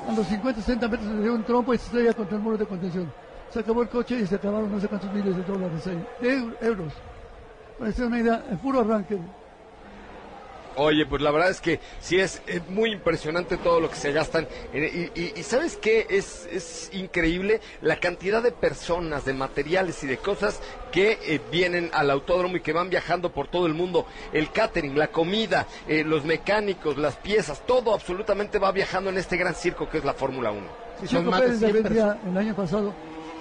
[0.08, 2.56] a los 50, 60 metros se dio un trompo y se estrella contra el muro
[2.56, 3.12] de contención.
[3.48, 6.56] Se acabó el coche y se acabaron no sé cuántos miles de dólares de eu-
[6.60, 6.92] euros.
[7.76, 9.18] Para hacer una idea, el puro arranque.
[10.76, 14.46] Oye, pues la verdad es que sí es, muy impresionante todo lo que se gastan.
[14.72, 16.06] en- y, y- y ¿sabes qué?
[16.10, 20.60] Es, es increíble la cantidad de personas, de materiales y de cosas
[20.92, 24.06] que eh, vienen al autódromo y que van viajando por todo el mundo.
[24.32, 29.36] El catering, la comida, eh, los mecánicos, las piezas, todo absolutamente va viajando en este
[29.36, 30.60] gran circo que es la Fórmula 1.
[31.06, 32.94] Checo Pérez le vendía el año pasado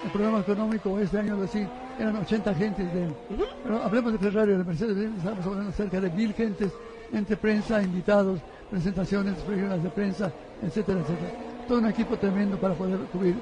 [0.04, 1.66] el programa económico, este año así,
[2.00, 3.16] eran 80 gentes de él.
[3.64, 6.72] Pero hablemos de Ferrari, de Mercedes, estamos hablando cerca de mil gentes,
[7.18, 8.40] entre prensa, invitados,
[8.70, 10.32] presentaciones, programas de prensa,
[10.62, 11.32] etcétera, etcétera.
[11.68, 13.36] Todo un equipo tremendo para poder cubrir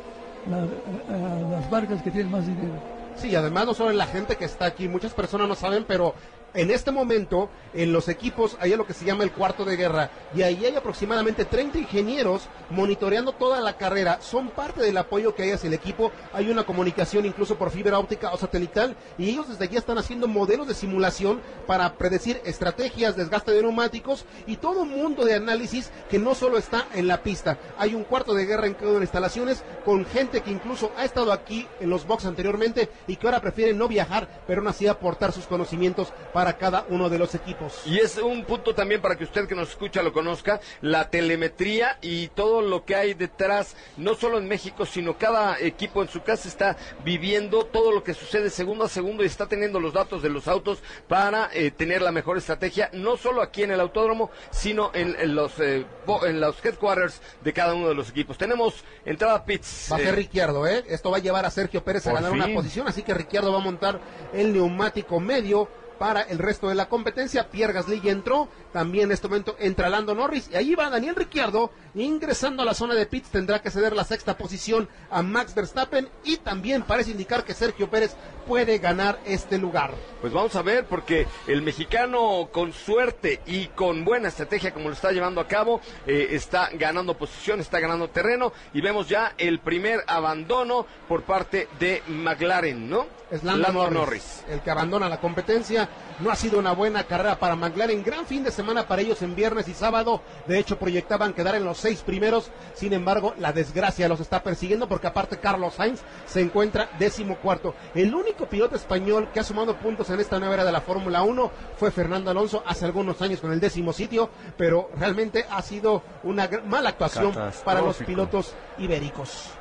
[0.49, 2.73] a- a las marcas que tienen más dinero.
[3.15, 6.13] Sí, además no solo la gente que está aquí, muchas personas no saben, pero
[6.53, 10.09] en este momento en los equipos hay lo que se llama el cuarto de guerra
[10.35, 14.19] y ahí hay aproximadamente 30 ingenieros monitoreando toda la carrera.
[14.21, 16.11] Son parte del apoyo que hay hacia el equipo.
[16.33, 20.27] Hay una comunicación incluso por fibra óptica o satelital y ellos desde aquí están haciendo
[20.27, 25.91] modelos de simulación para predecir estrategias, desgaste de neumáticos y todo un mundo de análisis
[26.09, 27.57] que no solo está en la pista.
[27.77, 31.67] Hay un cuarto de guerra en cada instalaciones con gente que incluso ha estado aquí
[31.79, 35.45] en los box anteriormente y que ahora prefiere no viajar, pero aún así aportar sus
[35.45, 37.81] conocimientos para cada uno de los equipos.
[37.85, 41.97] Y es un punto también para que usted que nos escucha lo conozca, la telemetría
[42.01, 46.21] y todo lo que hay detrás, no solo en México, sino cada equipo en su
[46.23, 46.75] casa está
[47.05, 50.47] viviendo todo lo que sucede segundo a segundo y está teniendo los datos de los
[50.47, 55.15] autos para eh, tener la mejor estrategia, no solo aquí en el autódromo, sino en,
[55.19, 55.85] en los, eh,
[56.23, 58.37] en los headquarters de cada uno de los equipos.
[58.37, 59.89] Tenemos entrada pits.
[59.91, 60.83] Va a ser eh, Ricciardo, ¿eh?
[60.87, 62.41] Esto va a llevar a Sergio Pérez a ganar fin.
[62.41, 63.99] una posición, así que Ricciardo va a montar
[64.33, 65.67] el neumático medio
[65.97, 67.49] para el resto de la competencia.
[67.49, 71.71] Pierre Gasly entró, también en este momento entra Lando Norris y ahí va Daniel Ricciardo
[71.93, 76.09] ingresando a la zona de pits, tendrá que ceder la sexta posición a Max Verstappen
[76.23, 78.15] y también parece indicar que Sergio Pérez
[78.47, 79.93] puede ganar este lugar.
[80.19, 84.95] Pues vamos a ver, porque el mexicano con suerte y con buena estrategia como lo
[84.95, 89.59] está llevando a cabo, eh, está ganando posición, está ganando terreno y vemos ya el
[89.59, 93.05] primer abandono por parte de McLaren, ¿no?
[93.29, 95.89] Es Lando, Lando Norris, el que abandona la competencia.
[96.19, 98.03] No ha sido una buena carrera para McLaren.
[98.03, 100.21] Gran fin de semana para ellos en viernes y sábado.
[100.47, 102.49] De hecho, proyectaban quedar en los seis primeros.
[102.73, 107.75] Sin embargo, la desgracia los está persiguiendo porque aparte Carlos Sainz se encuentra décimo cuarto.
[107.93, 111.23] El único piloto español que ha sumado puntos en esta nueva era de la Fórmula
[111.23, 116.03] 1 fue Fernando Alonso hace algunos años con el décimo sitio, pero realmente ha sido
[116.23, 117.33] una mala actuación
[117.65, 119.51] para los pilotos ibéricos.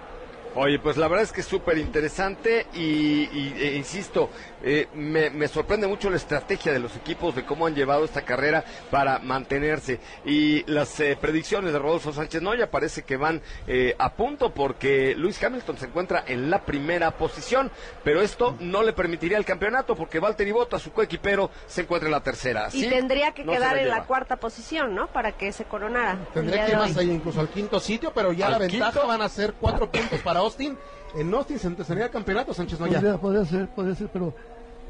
[0.55, 4.29] Oye, pues la verdad es que es súper interesante y, y, e insisto,
[4.63, 8.23] eh, me, me sorprende mucho la estrategia de los equipos de cómo han llevado esta
[8.23, 10.01] carrera para mantenerse.
[10.25, 15.15] Y las eh, predicciones de Rodolfo Sánchez Noya parece que van eh, a punto porque
[15.17, 17.71] Luis Hamilton se encuentra en la primera posición,
[18.05, 22.13] pero esto no le permitiría el campeonato porque Valtteri Bottas, su coequipero, se encuentra en
[22.13, 22.69] la tercera.
[22.73, 25.09] Y tendría que no quedar en la cuarta posición, ¿no?
[25.09, 26.19] Para que se coronara.
[26.33, 29.07] Tendría que ir más allá, incluso al quinto sitio, pero ya ¿Al la ventaja quinto?
[29.07, 30.77] van a ser cuatro puntos para Austin.
[31.15, 32.95] En Austin se empezaría el campeonato, Sánchez Noya.
[32.95, 34.35] Podría, podría ser, podría ser, pero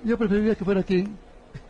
[0.04, 1.06] yo preferiría que fuera aquí.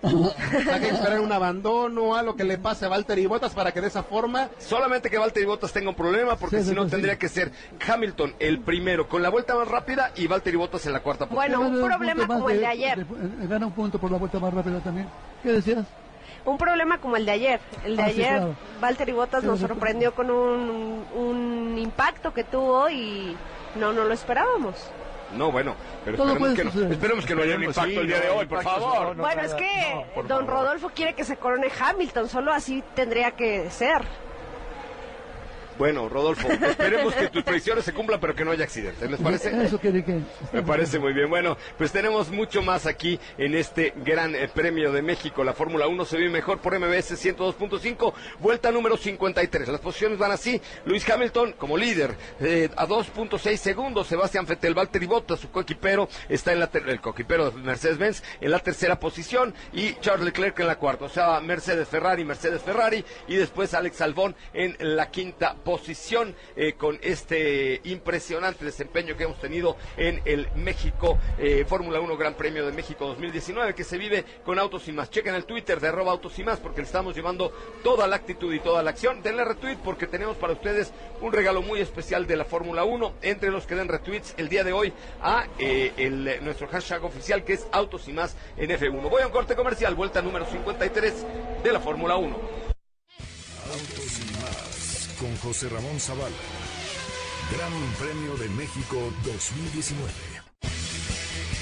[0.03, 3.81] Hay que esperar un abandono, a lo que le pase a Valtteri Bottas para que
[3.81, 6.91] de esa forma Solamente que Valtteri Bottas tenga un problema porque Sí, si no sí.
[6.91, 7.51] tendría que ser
[7.87, 11.59] Hamilton el primero con la vuelta más rápida y Valtteri Bottas en la cuarta posición.
[11.61, 13.07] Bueno, un Gana problema como el de ayer.
[13.07, 15.09] de- gana un punto por la vuelta más rápida también.
[15.43, 15.85] ¿Qué decías?
[16.45, 17.61] Un problema como el de ayer.
[17.85, 18.55] El de Ah, sí, ayer, claro.
[18.81, 23.37] Valtteri Bottas nos sorprendió con un, un impacto que tuvo y
[23.77, 24.75] no, no lo esperábamos.
[25.37, 28.19] No, bueno, pero esperemos que, no, esperemos que no haya un impacto sí, el día
[28.19, 29.03] no, de hoy, por favor.
[29.09, 30.47] no, no, bueno, es que don favor.
[30.47, 34.03] Rodolfo quiere que se corone Hamilton, solo así tendría que ser.
[35.79, 39.11] Bueno, Rodolfo, esperemos que tus predicciones se cumplan, pero que no haya accidentes.
[39.11, 39.65] ¿Les parece?
[39.65, 39.91] Eso que...
[40.53, 41.29] Me parece muy bien.
[41.31, 45.43] Bueno, pues tenemos mucho más aquí en este gran eh, premio de México.
[45.45, 49.69] La Fórmula 1 se ve mejor por MBS 102.5, vuelta número 53.
[49.69, 50.61] Las posiciones van así.
[50.85, 54.07] Luis Hamilton como líder, eh, a 2.6 segundos.
[54.07, 58.51] Sebastián Vettel, Valtteri Bottas, su coequipero, está en la ter- el coequipero de Mercedes-Benz en
[58.51, 61.07] la tercera posición y Charles Leclerc en la cuarta.
[61.07, 66.75] O sea, Mercedes Ferrari, Mercedes Ferrari y después Alex Albón en la quinta posición eh,
[66.75, 72.67] con este impresionante desempeño que hemos tenido en el México eh, Fórmula 1 Gran Premio
[72.67, 75.11] de México 2019 que se vive con Autos y Más.
[75.11, 77.53] Chequen el Twitter de arroba Autos y Más porque le estamos llevando
[77.83, 79.23] toda la actitud y toda la acción.
[79.23, 83.51] Denle retweet porque tenemos para ustedes un regalo muy especial de la Fórmula 1 entre
[83.51, 87.67] los que den retweets el día de hoy a eh, nuestro hashtag oficial que es
[87.73, 89.09] Autos y Más en F1.
[89.09, 91.27] Voy a un corte comercial, vuelta número 53
[91.63, 92.37] de la Fórmula 1.
[93.73, 94.82] Autos y más
[95.23, 96.35] con José Ramón Zavala.
[97.53, 100.11] Gran Premio de México 2019.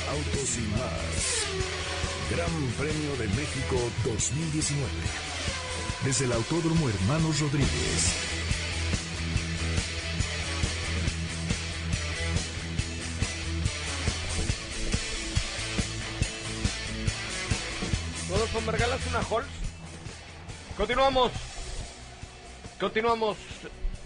[0.08, 1.44] Autos y más.
[2.30, 4.90] Gran Premio de México 2019.
[6.06, 8.14] Desde el Autódromo Hermanos Rodríguez.
[18.30, 19.46] Rodolfo, ¿me regalas una Holz?
[20.78, 21.49] Continuamos.
[22.80, 23.36] Continuamos.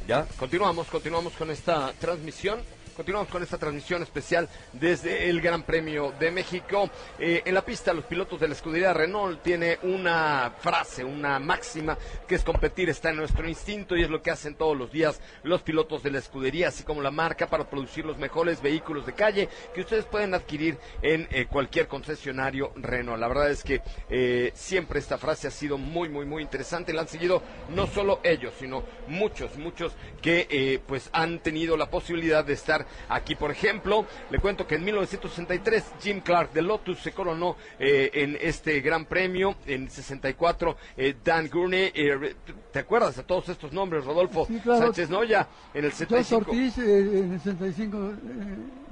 [0.09, 2.61] Ya, continuamos, continuamos con esta transmisión.
[2.97, 6.89] Continuamos con esta transmisión especial desde el Gran Premio de México.
[7.19, 11.99] Eh, en la pista, los pilotos de la escudería Renault tiene una frase, una máxima,
[12.29, 15.21] que es competir está en nuestro instinto y es lo que hacen todos los días
[15.43, 19.15] los pilotos de la escudería, así como la marca para producir los mejores vehículos de
[19.15, 23.19] calle que ustedes pueden adquirir en eh, cualquier concesionario Renault.
[23.19, 26.93] La verdad es que eh, siempre esta frase ha sido muy, muy, muy interesante.
[26.93, 32.45] La han seguido no solo ellos, sino muchos, muchos que pues han tenido la posibilidad
[32.45, 33.35] de estar aquí.
[33.35, 38.39] Por ejemplo, le cuento que en 1963 Jim Clark de Lotus se coronó eh, en
[38.41, 39.57] este gran premio.
[39.67, 42.35] En 64 eh, Dan Gurney, eh,
[42.73, 44.05] ¿te acuerdas de todos estos nombres?
[44.05, 44.87] Rodolfo Sí, claro.
[44.87, 46.51] Sánchez Noya en el George 75.
[46.51, 48.17] Ortiz eh, en el 65, eh,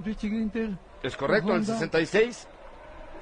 [0.05, 0.71] Richie Ginter.
[1.03, 1.75] Es correcto, en el Honda.
[1.79, 2.49] 66.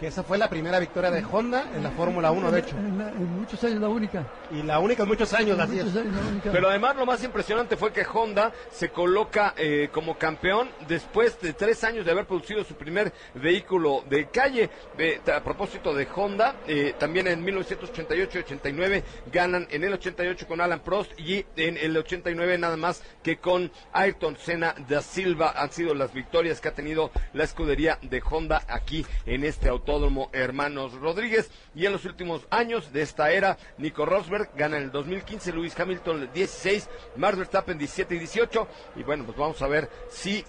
[0.00, 2.74] Que esa fue la primera victoria de Honda en la Fórmula 1, de hecho.
[2.76, 4.26] En, la- en muchos años la única.
[4.50, 5.84] Y la única en muchos años, En así es.
[5.84, 6.50] muchos años la única.
[6.52, 11.52] Pero además lo más impresionante fue que Honda se coloca eh, como campeón después de
[11.52, 14.70] tres años de haber producido su primer vehículo de calle.
[14.96, 20.46] Eh, a propósito de Honda, eh, también en 1988 y 89 ganan en el 88
[20.46, 25.52] con Alan Prost y en el 89 nada más que con Ayrton Senna da Silva.
[25.56, 30.30] Han sido las victorias que ha tenido la escudería de Honda aquí en este autódromo
[30.32, 31.50] Hermanos Rodríguez.
[31.74, 35.78] Y en los últimos años de esta era, Nico Rosberg gana en el 2015, Luis
[35.78, 38.68] Hamilton el 16, Max Verstappen 17 y 18.
[38.96, 40.44] Y bueno, pues vamos a ver si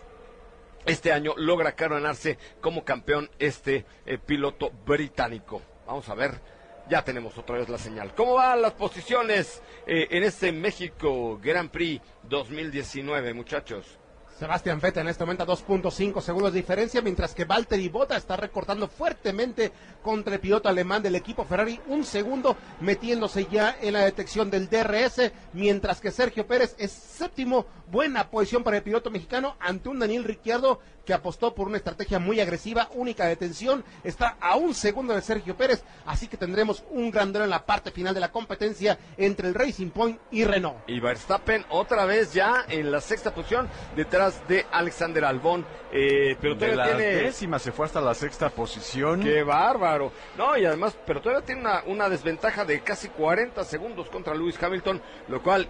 [0.86, 5.62] este año logra coronarse como campeón este eh, piloto británico.
[5.88, 6.40] Vamos a ver,
[6.88, 8.14] ya tenemos otra vez la señal.
[8.14, 14.01] ¿Cómo van las posiciones eh, en este México Grand Prix 2019, muchachos?
[14.42, 18.36] Sebastián Vettel en este momento a 2.5 segundos de diferencia, mientras que Valtteri Bota está
[18.36, 24.00] recortando fuertemente contra el piloto alemán del equipo Ferrari, un segundo metiéndose ya en la
[24.00, 29.58] detección del DRS, mientras que Sergio Pérez es séptimo, buena posición para el piloto mexicano
[29.60, 34.56] ante un Daniel Ricciardo que apostó por una estrategia muy agresiva, única detención, está a
[34.56, 38.14] un segundo de Sergio Pérez, así que tendremos un gran duelo en la parte final
[38.14, 40.78] de la competencia entre el Racing Point y Renault.
[40.88, 45.66] Y Verstappen otra vez ya en la sexta posición detrás detrás de Alexander Albón.
[45.92, 47.16] Eh, pero de todavía la tiene...
[47.24, 49.22] décima se fue hasta la sexta posición.
[49.22, 50.12] ¡Qué bárbaro!
[50.38, 54.62] No, y además, pero todavía tiene una, una desventaja de casi 40 segundos contra Lewis
[54.62, 55.68] Hamilton, lo cual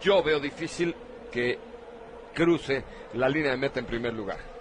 [0.00, 0.94] yo veo difícil
[1.30, 1.58] que
[2.34, 4.57] cruce la línea de meta en primer lugar.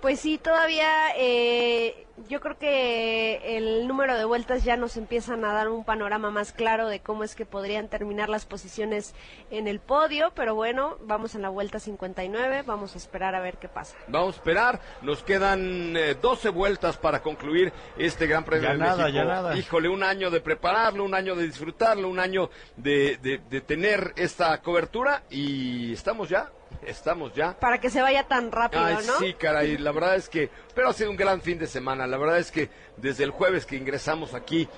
[0.00, 5.52] Pues sí, todavía eh, yo creo que el número de vueltas ya nos empiezan a
[5.52, 9.14] dar un panorama más claro de cómo es que podrían terminar las posiciones
[9.50, 13.58] en el podio, pero bueno, vamos en la vuelta 59, vamos a esperar a ver
[13.58, 13.94] qué pasa.
[14.08, 18.78] Vamos a esperar, nos quedan eh, 12 vueltas para concluir este Gran Premio Ya de
[18.78, 19.16] nada, México.
[19.18, 19.56] ya nada.
[19.58, 24.14] Híjole, un año de prepararlo, un año de disfrutarlo, un año de, de- de tener
[24.16, 26.50] esta cobertura y estamos ya,
[26.86, 27.58] estamos ya.
[27.58, 29.18] Para que se vaya tan rápido, Ay, ¿no?
[29.18, 32.16] sí, caray, la verdad es que, pero ha sido un gran fin de semana, la
[32.16, 34.68] verdad es que desde el jueves que ingresamos aquí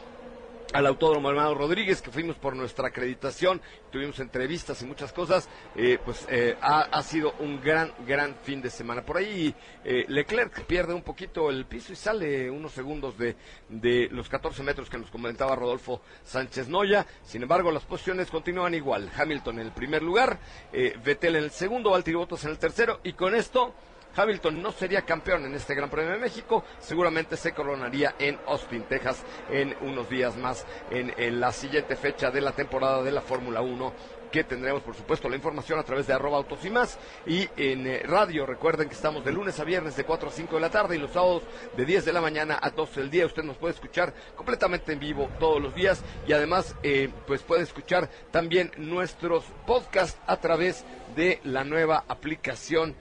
[0.73, 5.99] al Autódromo Hermano Rodríguez, que fuimos por nuestra acreditación, tuvimos entrevistas y muchas cosas, eh,
[6.03, 9.03] pues eh, ha, ha sido un gran, gran fin de semana.
[9.03, 9.55] Por ahí
[9.85, 13.36] eh, Leclerc pierde un poquito el piso y sale unos segundos de,
[13.69, 17.07] de los 14 metros que nos comentaba Rodolfo Sánchez Noya.
[17.23, 19.11] Sin embargo, las posiciones continúan igual.
[19.16, 20.39] Hamilton en el primer lugar,
[20.73, 23.74] Vettel en el segundo, Valtteri Bottas en el tercero, y con esto...
[24.14, 28.82] Hamilton no sería campeón en este Gran Premio de México, seguramente se coronaría en Austin,
[28.84, 33.60] Texas, en unos días más, en, la siguiente fecha de la temporada de la Fórmula
[33.62, 33.93] 1
[34.30, 36.98] que tendremos, por supuesto, la información a través de arroba autos y más.
[37.26, 40.55] Y en eh, radio, recuerden que estamos de lunes a viernes de 4 a 5
[40.55, 41.43] de la tarde y los sábados
[41.76, 43.26] de 10 de la mañana a 12 del día.
[43.26, 47.62] Usted nos puede escuchar completamente en vivo todos los días y además, eh, pues puede
[47.62, 52.97] escuchar también nuestros podcasts a través de la nueva aplicación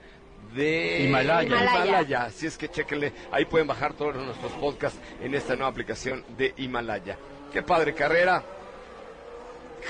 [0.54, 1.64] de Himalaya.
[1.64, 2.24] Himalaya.
[2.24, 6.54] Así es que chequenle, ahí pueden bajar todos nuestros podcasts en esta nueva aplicación de
[6.56, 7.16] Himalaya.
[7.52, 8.42] Qué padre carrera.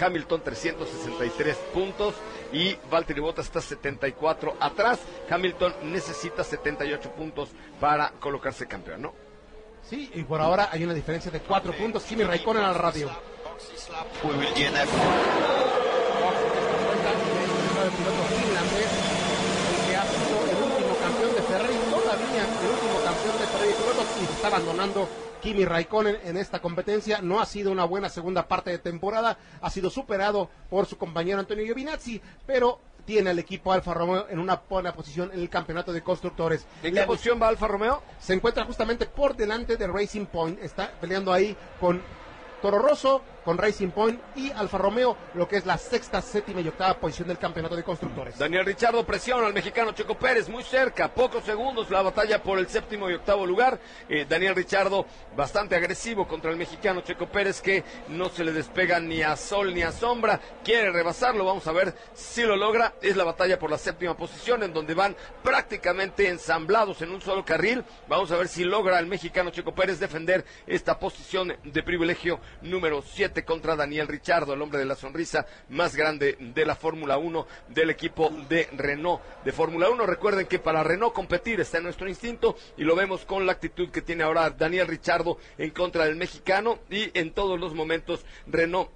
[0.00, 2.14] Hamilton 363 puntos
[2.52, 5.00] y Valtteri Bottas está 74 atrás.
[5.28, 9.14] Hamilton necesita 78 puntos para colocarse campeón, ¿no?
[9.82, 12.04] Sí, y por ahora hay una diferencia de cuatro puntos.
[12.04, 13.10] Kimi Raikkonen al radio.
[14.24, 14.92] We will DNF.
[17.82, 18.92] el piloto finlandés,
[19.74, 23.68] el que ha sido el último campeón de Ferrari, todavía el último campeón de Ferrari
[23.68, 25.08] de pilotos y se está abandonando
[25.40, 27.20] Kimi Raikkonen en esta competencia.
[27.22, 31.38] No ha sido una buena segunda parte de temporada, ha sido superado por su compañero
[31.38, 35.92] Antonio Giovinazzi, pero tiene al equipo Alfa Romeo en una buena posición en el campeonato
[35.92, 36.66] de constructores.
[36.82, 38.02] ¿En qué posición va Alfa Romeo?
[38.18, 40.60] se encuentra justamente por delante de Racing Point.
[40.60, 42.02] Está peleando ahí con
[42.60, 46.68] Toro Rosso, con Racing Point y Alfa Romeo, lo que es la sexta, séptima y
[46.68, 48.38] octava posición del campeonato de constructores.
[48.38, 52.68] Daniel Richardo presiona al mexicano Checo Pérez, muy cerca, pocos segundos la batalla por el
[52.68, 53.78] séptimo y octavo lugar.
[54.08, 55.06] Eh, Daniel Richardo
[55.36, 59.74] bastante agresivo contra el mexicano Checo Pérez que no se le despega ni a sol
[59.74, 62.94] ni a sombra, quiere rebasarlo, vamos a ver si lo logra.
[63.02, 67.44] Es la batalla por la séptima posición en donde van prácticamente ensamblados en un solo
[67.44, 67.84] carril.
[68.08, 73.02] Vamos a ver si logra el mexicano Checo Pérez defender esta posición de privilegio número
[73.02, 77.46] 7 contra Daniel Richardo, el hombre de la sonrisa más grande de la Fórmula 1
[77.68, 80.06] del equipo de Renault de Fórmula 1.
[80.06, 83.90] Recuerden que para Renault competir está en nuestro instinto y lo vemos con la actitud
[83.90, 88.90] que tiene ahora Daniel Richardo en contra del mexicano y en todos los momentos Renault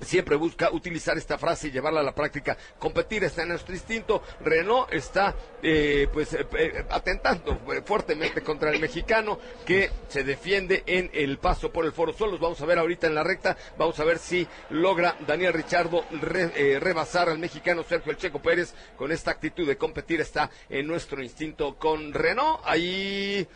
[0.00, 2.56] siempre busca utilizar esta frase y llevarla a la práctica.
[2.78, 4.22] Competir está en nuestro instinto.
[4.40, 10.82] Renault está eh, pues eh, eh, atentando eh, fuertemente contra el mexicano que se defiende
[10.86, 12.40] en el paso por el Foro Solos.
[12.40, 13.56] Vamos a ver ahorita en la recta.
[13.76, 18.40] Vamos a ver si logra Daniel Richardo re- eh, rebasar al mexicano Sergio El Checo
[18.40, 20.20] Pérez con esta actitud de competir.
[20.20, 22.60] Está en nuestro instinto con Renault.
[22.64, 23.46] Ahí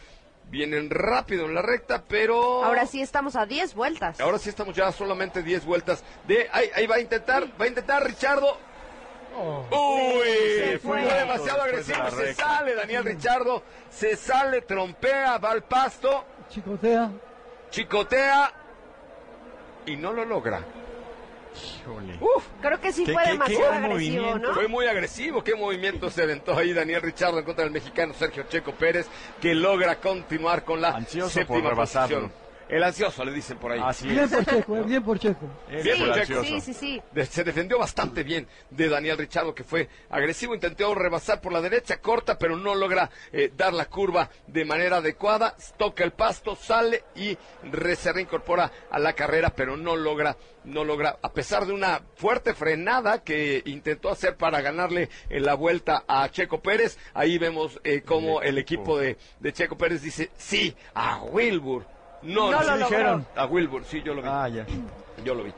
[0.52, 4.20] vienen rápido en la recta, pero Ahora sí estamos a 10 vueltas.
[4.20, 7.68] Ahora sí estamos ya solamente 10 vueltas de ahí, ahí va a intentar, va a
[7.68, 8.58] intentar Richardo.
[9.34, 11.14] Uy, Se fue fue.
[11.14, 12.44] demasiado de agresivo, se recta.
[12.44, 17.10] sale Daniel Richardo, se sale, trompea, va al pasto, Chicotea.
[17.70, 18.52] chicotea
[19.86, 20.60] y no lo logra.
[21.54, 22.16] Híjole.
[22.20, 23.92] Uf, Creo que sí ¿Qué- fue demasiado qué agresivo,
[24.22, 24.48] movimiento?
[24.48, 24.54] ¿no?
[24.54, 28.44] fue muy agresivo, qué movimiento se aventó ahí Daniel Richardo en contra del mexicano Sergio
[28.48, 29.06] Checo Pérez,
[29.40, 32.20] que logra continuar con la Ansioso séptima por rebasarlo.
[32.22, 32.41] posición.
[32.68, 33.80] El ansioso le dicen por ahí.
[33.84, 34.30] Así Bien es.
[34.30, 35.46] por Checo, eh, bien por Checo.
[35.68, 36.44] Bien Sí, por ansioso.
[36.44, 37.02] sí, sí, sí.
[37.12, 41.60] De- se defendió bastante bien de Daniel Richardo, que fue agresivo, intentó rebasar por la
[41.60, 46.56] derecha, corta, pero no logra eh, dar la curva de manera adecuada, toca el pasto,
[46.56, 47.36] sale y
[47.70, 52.00] re- se reincorpora a la carrera, pero no logra, no logra, a pesar de una
[52.16, 57.80] fuerte frenada que intentó hacer para ganarle eh, la vuelta a Checo Pérez, ahí vemos
[57.84, 61.84] eh, cómo el equipo de, de Checo Pérez dice, sí, a Wilbur.
[62.22, 63.26] No, No sí lo dijeron.
[63.36, 64.28] A Wilbur, sí, yo lo vi.
[64.30, 64.66] Ah, ya.
[65.24, 65.52] Yo lo vi.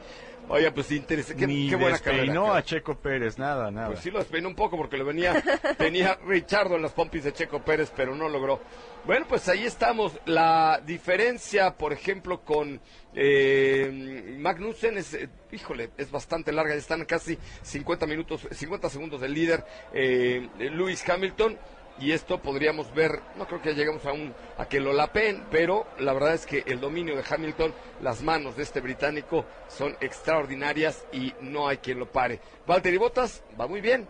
[0.46, 1.40] Oye, pues interesante.
[1.40, 2.22] Qué, Ni qué buena carrera.
[2.24, 2.58] despeinó caray.
[2.58, 3.86] a Checo Pérez, nada, nada.
[3.88, 5.42] Pues sí lo despeinó un poco porque le venía,
[5.78, 8.60] tenía Richardo en las pompis de Checo Pérez, pero no logró.
[9.06, 10.12] Bueno, pues ahí estamos.
[10.26, 12.78] La diferencia, por ejemplo, con
[13.14, 16.74] eh, Magnussen es, eh, híjole, es bastante larga.
[16.74, 19.64] Ya están casi 50 minutos, 50 segundos del líder
[19.94, 21.56] eh, Lewis Hamilton.
[21.98, 25.86] Y esto podríamos ver, no creo que lleguemos a, un, a que lo lapen, pero
[25.98, 27.72] la verdad es que el dominio de Hamilton,
[28.02, 32.40] las manos de este británico son extraordinarias y no hay quien lo pare.
[32.66, 34.08] Valtteri Bottas va muy bien,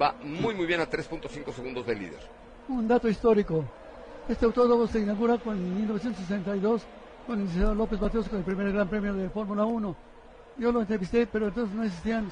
[0.00, 2.20] va muy muy bien a 3.5 segundos del líder.
[2.68, 3.64] Un dato histórico.
[4.28, 6.82] Este autódromo se inaugura con, en 1962
[7.26, 9.96] con el licenciado López Mateos con el primer Gran Premio de Fórmula 1.
[10.58, 12.28] Yo lo entrevisté, pero entonces no existían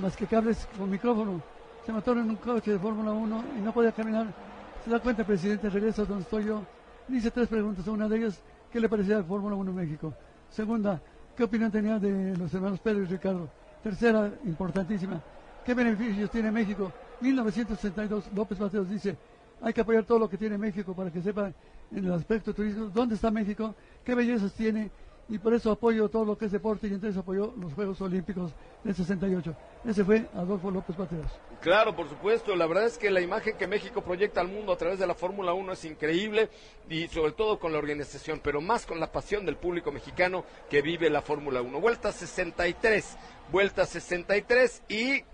[0.00, 1.42] más que cables con micrófono.
[1.88, 4.26] Se mató en un coche de Fórmula 1 y no podía caminar.
[4.84, 6.62] Se da cuenta presidente, regresa donde estoy yo.
[7.08, 7.86] Dice tres preguntas.
[7.86, 10.12] Una de ellas, ¿qué le parecía el Fórmula 1 en México?
[10.50, 11.00] Segunda,
[11.34, 13.48] ¿qué opinión tenía de los hermanos Pedro y Ricardo?
[13.82, 15.18] Tercera, importantísima,
[15.64, 16.92] ¿qué beneficios tiene México?
[17.22, 19.16] 1962, López Mateos dice,
[19.62, 21.50] hay que apoyar todo lo que tiene México para que sepa
[21.90, 23.74] en el aspecto turístico dónde está México,
[24.04, 24.90] qué bellezas tiene,
[25.28, 28.52] y por eso apoyo todo lo que es deporte y entonces apoyó los Juegos Olímpicos
[28.82, 29.54] del 68.
[29.84, 31.30] Ese fue Adolfo López Mateos.
[31.60, 32.56] Claro, por supuesto.
[32.56, 35.14] La verdad es que la imagen que México proyecta al mundo a través de la
[35.14, 36.48] Fórmula 1 es increíble
[36.88, 40.82] y sobre todo con la organización, pero más con la pasión del público mexicano que
[40.82, 41.80] vive la Fórmula 1.
[41.80, 43.16] Vuelta 63,
[43.52, 45.24] vuelta 63 y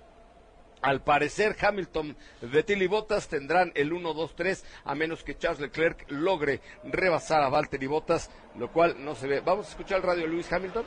[0.85, 6.61] al parecer Hamilton, Vettel y Bottas tendrán el 1-2-3 a menos que Charles Leclerc logre
[6.85, 9.41] rebasar a Valtteri Bottas, lo cual no se ve.
[9.41, 10.85] Vamos a escuchar el radio Lewis Hamilton.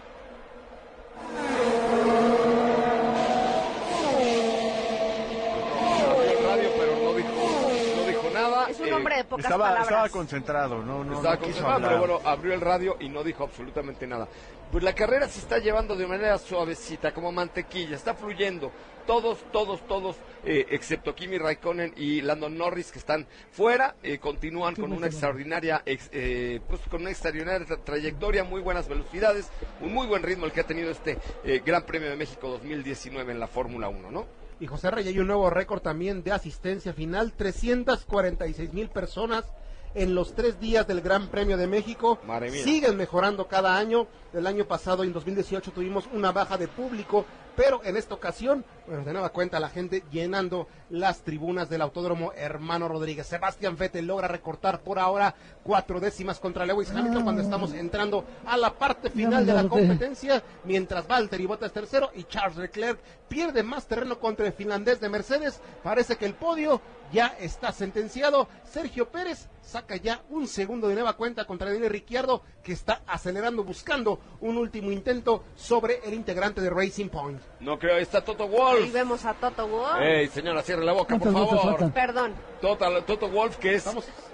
[8.97, 9.87] Hombre de pocas estaba, palabras.
[9.87, 11.89] estaba concentrado, no, no, estaba no quiso concentrado, hablar.
[12.01, 14.27] pero bueno, abrió el radio y no dijo absolutamente nada.
[14.71, 18.71] Pues la carrera se está llevando de manera suavecita, como mantequilla, está fluyendo.
[19.05, 24.75] Todos, todos, todos, eh, excepto Kimi Raikkonen y Landon Norris que están fuera, eh, continúan
[24.75, 29.49] con una extraordinaria, ex- eh, pues con una extraordinaria tra- trayectoria, muy buenas velocidades,
[29.79, 33.31] un muy buen ritmo el que ha tenido este eh, Gran Premio de México 2019
[33.31, 34.25] en la Fórmula 1, ¿no?
[34.59, 39.45] Y José Rey, hay un nuevo récord también de asistencia final, 346 mil personas
[39.93, 42.19] en los tres días del Gran Premio de México.
[42.63, 44.07] Siguen mejorando cada año.
[44.33, 47.25] El año pasado, en 2018, tuvimos una baja de público,
[47.57, 52.31] pero en esta ocasión, bueno, de nueva cuenta, la gente llenando las tribunas del Autódromo
[52.33, 53.25] Hermano Rodríguez.
[53.25, 58.57] Sebastián Vettel logra recortar por ahora cuatro décimas contra Lewis Hamilton cuando estamos entrando a
[58.57, 63.87] la parte final de la competencia, mientras Valtteri Bottas tercero y Charles Leclerc pierde más
[63.87, 65.59] terreno contra el finlandés de Mercedes.
[65.81, 66.79] Parece que el podio
[67.11, 68.47] ya está sentenciado.
[68.63, 73.63] Sergio Pérez saca ya un segundo de nueva cuenta contra Daniel Ricciardo, que está acelerando,
[73.63, 77.41] buscando un último intento sobre el integrante de Racing Point.
[77.59, 78.93] No creo, ahí está Toto Ahí Wolf.
[78.93, 79.99] vemos a Toto Wolff.
[79.99, 81.91] Ey, señora, cierre la boca, por ¿Cuántas vueltas favor.
[81.91, 82.33] Perdón.
[82.61, 83.85] Toto, Toto Wolf, que es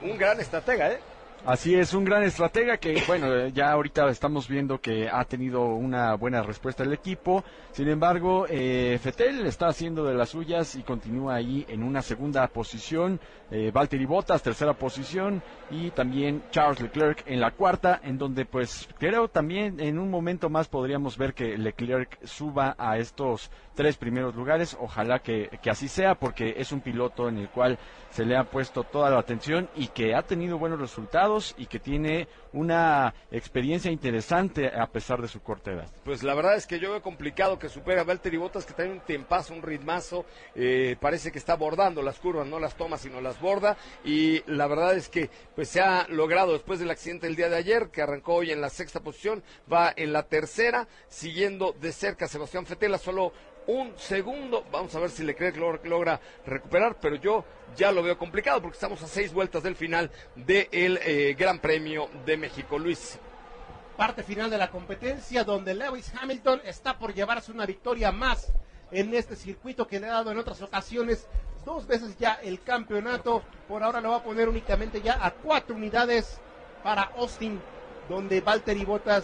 [0.01, 0.99] un gran estratega, ¿eh?
[1.45, 6.15] Así es, un gran estratega que, bueno, ya ahorita estamos viendo que ha tenido una
[6.15, 7.43] buena respuesta el equipo.
[7.73, 12.47] Sin embargo, eh, Fetel está haciendo de las suyas y continúa ahí en una segunda
[12.47, 13.19] posición.
[13.51, 15.43] Eh, Valtteri Bottas, tercera posición.
[15.69, 20.49] Y también Charles Leclerc en la cuarta, en donde pues creo también en un momento
[20.49, 24.77] más podríamos ver que Leclerc suba a estos tres primeros lugares.
[24.79, 27.77] Ojalá que, que así sea, porque es un piloto en el cual
[28.13, 31.79] se le ha puesto toda la atención y que ha tenido buenos resultados y que
[31.79, 35.87] tiene una experiencia interesante a pesar de su corta edad.
[36.03, 38.91] Pues la verdad es que yo veo complicado que supere a Valtteri Bottas, que trae
[38.91, 43.19] un tempazo, un ritmazo, eh, parece que está bordando las curvas, no las toma, sino
[43.19, 47.35] las borda, y la verdad es que pues se ha logrado después del accidente del
[47.35, 51.73] día de ayer, que arrancó hoy en la sexta posición, va en la tercera, siguiendo
[51.81, 53.33] de cerca Sebastián Fetela, solo
[53.67, 57.45] un segundo, vamos a ver si Leclerc log- logra recuperar, pero yo
[57.75, 62.09] ya lo veo complicado porque estamos a seis vueltas del final del eh, Gran Premio
[62.25, 62.77] de México.
[62.77, 63.17] Luis.
[63.97, 68.51] Parte final de la competencia donde Lewis Hamilton está por llevarse una victoria más
[68.91, 71.27] en este circuito que le ha dado en otras ocasiones
[71.65, 73.43] dos veces ya el campeonato.
[73.67, 76.39] Por ahora lo va a poner únicamente ya a cuatro unidades
[76.83, 77.61] para Austin,
[78.09, 79.23] donde Valtteri Bottas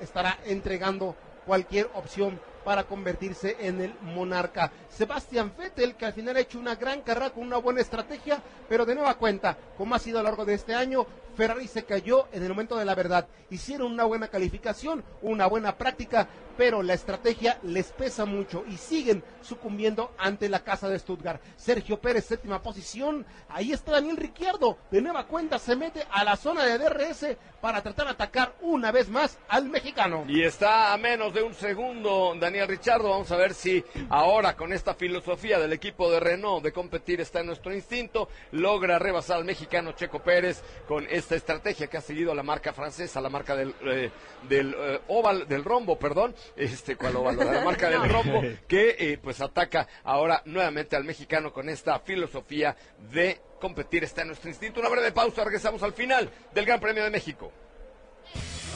[0.00, 1.14] estará entregando
[1.46, 4.72] cualquier opción para convertirse en el monarca.
[4.88, 8.84] Sebastián Vettel, que al final ha hecho una gran carrera con una buena estrategia, pero
[8.84, 11.06] de nueva cuenta, como ha sido a lo largo de este año,
[11.36, 13.26] Ferrari se cayó en el momento de la verdad.
[13.50, 19.24] Hicieron una buena calificación, una buena práctica, pero la estrategia les pesa mucho y siguen
[19.40, 21.40] sucumbiendo ante la casa de Stuttgart.
[21.56, 23.24] Sergio Pérez, séptima posición.
[23.48, 24.76] Ahí está Daniel Ricciardo.
[24.90, 28.90] De nueva cuenta se mete a la zona de DRS para tratar de atacar una
[28.90, 30.24] vez más al mexicano.
[30.28, 33.10] Y está a menos de un segundo Daniel Richardo.
[33.10, 37.40] Vamos a ver si ahora con esta filosofía del equipo de Renault de competir está
[37.40, 42.34] en nuestro instinto, logra rebasar al mexicano Checo Pérez con esta estrategia que ha seguido
[42.34, 44.10] la marca francesa, la marca del, eh,
[44.48, 49.18] del eh, oval, del rombo, perdón, este cuál oval, la marca del rombo, que eh,
[49.22, 52.76] pues ataca ahora nuevamente al mexicano con esta filosofía
[53.12, 54.80] de competir está en nuestro instinto.
[54.80, 57.52] Una breve pausa, regresamos al final del Gran Premio de México.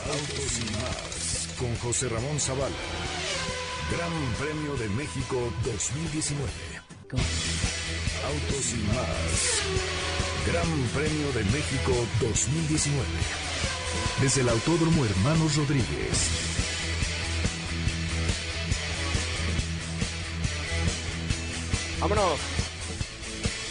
[0.06, 2.76] Autos y más con José Ramón Zavala.
[3.90, 6.50] Gran Premio de México 2019.
[8.24, 9.62] Autos y más.
[10.46, 13.04] Gran Premio de México 2019.
[14.20, 16.54] Desde el Autódromo Hermanos Rodríguez.
[22.00, 22.63] Vámonos.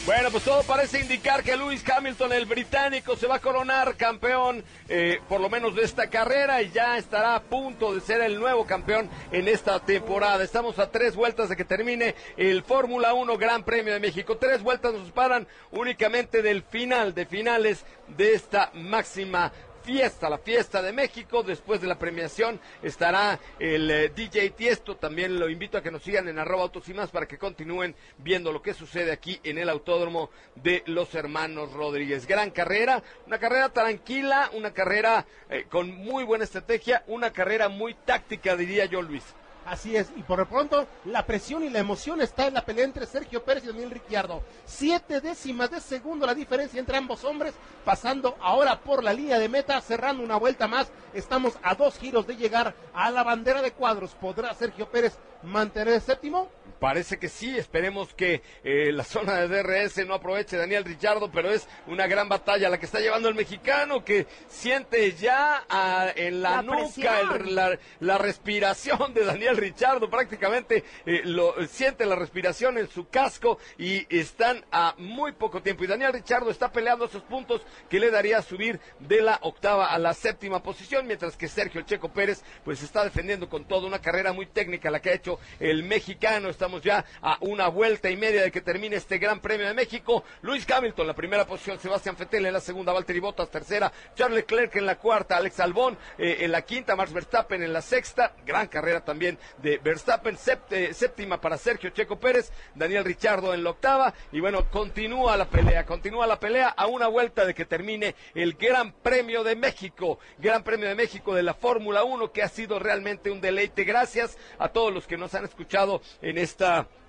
[0.05, 4.61] Bueno, pues todo parece indicar que Lewis Hamilton, el británico, se va a coronar campeón,
[4.89, 8.37] eh, por lo menos de esta carrera, y ya estará a punto de ser el
[8.37, 10.43] nuevo campeón en esta temporada.
[10.43, 14.35] Estamos a tres vueltas de que termine el Fórmula 1 Gran Premio de México.
[14.35, 19.53] Tres vueltas nos paran únicamente del final, de finales de esta máxima
[19.83, 21.43] fiesta, la fiesta de México.
[21.43, 24.95] Después de la premiación estará el eh, DJ Tiesto.
[24.95, 27.95] También lo invito a que nos sigan en arroba autos y más para que continúen
[28.17, 32.25] viendo lo que sucede aquí en el autódromo de los hermanos Rodríguez.
[32.25, 37.93] Gran carrera, una carrera tranquila, una carrera eh, con muy buena estrategia, una carrera muy
[37.93, 39.23] táctica, diría yo, Luis.
[39.65, 42.83] Así es, y por lo pronto la presión y la emoción está en la pelea
[42.83, 44.43] entre Sergio Pérez y Daniel Ricciardo.
[44.65, 47.53] Siete décimas de segundo la diferencia entre ambos hombres,
[47.85, 50.91] pasando ahora por la línea de meta, cerrando una vuelta más.
[51.13, 54.15] Estamos a dos giros de llegar a la bandera de cuadros.
[54.15, 56.49] ¿Podrá Sergio Pérez mantener el séptimo?
[56.83, 61.49] Parece que sí, esperemos que eh, la zona de DRS no aproveche Daniel Richardo, pero
[61.49, 66.41] es una gran batalla la que está llevando el mexicano que siente ya ah, en
[66.41, 72.17] la, La nuca el- la, la respiración de Daniel Richardo, prácticamente eh, lo, siente la
[72.17, 75.85] respiración en su casco y están a muy poco tiempo.
[75.85, 79.97] Y Daniel Richardo está peleando esos puntos que le daría subir de la octava a
[79.99, 84.33] la séptima posición, mientras que Sergio Checo Pérez pues está defendiendo con todo una carrera
[84.33, 86.49] muy técnica la que ha hecho el mexicano.
[86.49, 90.23] Estamos ya a una vuelta y media de que termine este Gran Premio de México.
[90.41, 94.75] Luis Hamilton, la primera posición, Sebastián Vettel en la segunda, Valtteri Bottas tercera, Charles Leclerc
[94.75, 98.67] en la cuarta, Alex Albón eh, en la quinta, Max Verstappen en la sexta, gran
[98.67, 104.39] carrera también de Verstappen, séptima para Sergio Checo Pérez, Daniel Richardo en la octava, y
[104.39, 108.91] bueno, continúa la pelea, continúa la pelea a una vuelta de que termine el Gran
[108.91, 113.31] Premio de México, Gran Premio de México de la Fórmula 1, que ha sido realmente
[113.31, 113.83] un deleite.
[113.83, 116.62] Gracias a todos los que nos han escuchado en esta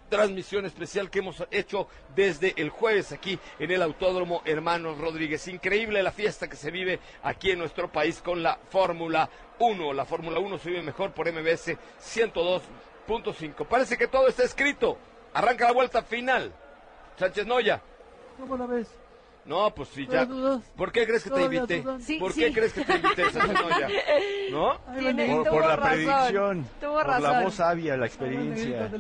[0.09, 5.49] transmisión especial que hemos hecho desde el jueves aquí en el Autódromo Hermanos Rodríguez.
[5.49, 9.29] Increíble la fiesta que se vive aquí en nuestro país con la Fórmula
[9.59, 9.93] 1.
[9.93, 13.67] La Fórmula 1 se vive mejor por MBS 102.5.
[13.67, 14.99] Parece que todo está escrito.
[15.33, 16.53] Arranca la vuelta final.
[17.19, 17.83] Sánchez Noya.
[18.39, 18.89] ¿Cómo la ves?
[19.47, 20.27] No, pues sí, ya.
[20.77, 21.85] ¿Por qué crees que te ¿Todavía invité?
[22.01, 22.41] Sí, ¿Por sí.
[22.41, 23.89] qué crees que te invité, Sánchez Noya?
[24.51, 24.79] ¿No?
[24.99, 25.45] Tiene-.
[25.45, 27.45] Por, la razón, predicción, tuvo por la razón.
[27.45, 28.91] voz sabia, la experiencia.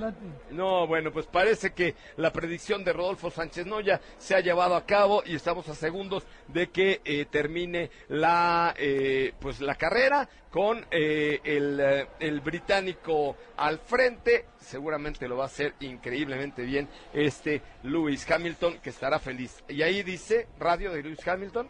[0.50, 4.84] No, bueno, pues parece que la predicción de Rodolfo Sánchez Noya se ha llevado a
[4.84, 10.86] cabo y estamos a segundos de que eh, termine la eh, pues la carrera con
[10.90, 14.46] eh, el, el británico al frente.
[14.58, 19.64] Seguramente lo va a hacer increíblemente bien este Lewis Hamilton, que estará feliz.
[19.68, 21.68] Y ahí dice, radio de Lewis Hamilton.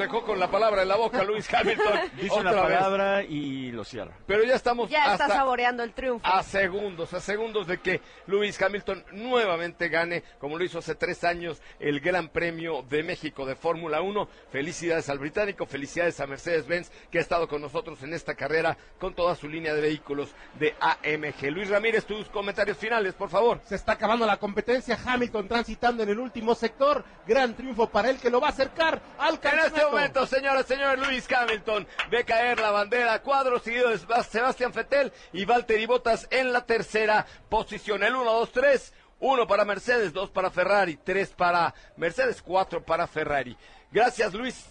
[0.00, 2.00] Dejó con la palabra en la boca Lewis Hamilton.
[2.20, 2.78] Dice una otra vez.
[2.78, 4.16] palabra y lo cierra.
[4.26, 6.26] Pero ya estamos Ya hasta está saboreando el triunfo.
[6.26, 11.24] a segundos, a segundos de que Lewis Hamilton nuevamente gane, como lo hizo hace tres
[11.24, 14.28] años, el Gran Premio de México de Fórmula 1.
[14.50, 19.14] Felicidades al británico, felicidades a Mercedes-Benz, que ha estado con nosotros en esta carrera con
[19.14, 21.50] toda su línea de vehículos de AMG.
[21.50, 23.60] Luis Ramírez, tus comentarios finales, por favor.
[23.66, 24.98] Se está acabando la competencia.
[25.04, 27.04] Hamilton transitando en el último sector.
[27.26, 29.89] Gran triunfo para él que lo va a acercar al En campeonato.
[29.90, 34.72] Momento, señoras y señores, Luis Hamilton ve caer la bandera cuadro, seguido de Sebas- Sebastián
[34.72, 38.02] Fettel y Valtteri Bottas en la tercera posición.
[38.02, 38.94] El 1, 2, 3.
[39.22, 43.54] Uno para Mercedes, dos para Ferrari, tres para Mercedes, cuatro para Ferrari.
[43.92, 44.64] Gracias, Luis.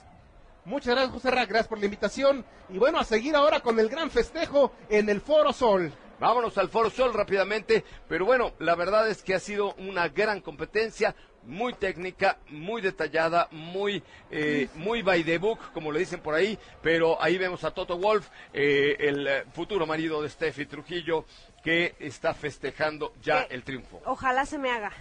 [0.66, 2.44] Muchas gracias, José Ra, gracias por la invitación.
[2.70, 5.94] Y bueno, a seguir ahora con el gran festejo en el Foro Sol.
[6.20, 10.42] Vámonos al Foro Sol rápidamente, pero bueno, la verdad es que ha sido una gran
[10.42, 11.16] competencia,
[11.50, 14.02] muy técnica, muy detallada, muy,
[14.32, 17.98] eh, muy by the book, como le dicen por ahí, pero ahí vemos a Toto
[17.98, 21.26] Wolf, eh, el eh, futuro marido de Steffi Trujillo,
[21.64, 23.56] que está festejando ya ¿Qué?
[23.56, 24.02] el triunfo.
[24.06, 24.92] Ojalá se me haga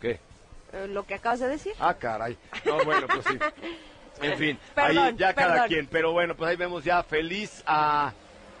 [0.00, 0.18] ¿Qué?
[0.72, 1.74] eh, lo que acabas de decir.
[1.78, 2.36] Ah, caray.
[2.64, 3.38] No, bueno, pues sí.
[4.22, 5.86] En fin, Perdón, ahí ya cada quien.
[5.86, 8.12] Pero bueno, pues ahí vemos ya feliz a,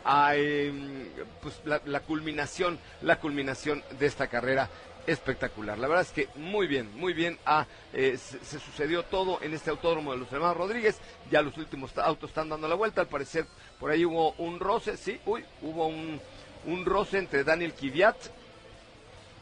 [0.04, 1.06] a, em,
[1.42, 4.70] pues la, la culminación, la culminación de esta carrera
[5.06, 5.78] espectacular.
[5.78, 7.38] La verdad es que muy bien, muy bien.
[7.44, 10.98] Ah, eh, se, sucedió todo en este autódromo de los hermanos Rodríguez.
[11.30, 13.00] Ya los últimos autos están dando la vuelta.
[13.00, 13.46] Al parecer
[13.78, 16.20] por ahí hubo un roce, sí, uy, hubo un,
[16.66, 18.16] un roce entre Daniel Kiviat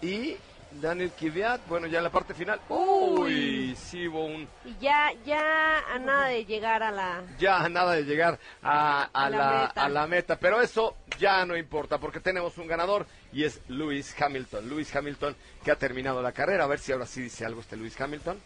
[0.00, 0.36] y
[0.80, 1.60] Daniel Kiviat.
[1.68, 2.60] Bueno, ya en la parte final.
[2.68, 7.22] Uy, sí hubo un Y ya, ya a nada de llegar a la...
[7.38, 9.84] ya a nada de llegar a, a A la la, meta.
[9.84, 10.36] a la meta.
[10.36, 14.68] Pero eso ya no importa porque tenemos un ganador y es Lewis Hamilton.
[14.68, 16.64] Lewis Hamilton que ha terminado la carrera.
[16.64, 18.38] A ver si ahora sí dice algo este Lewis Hamilton.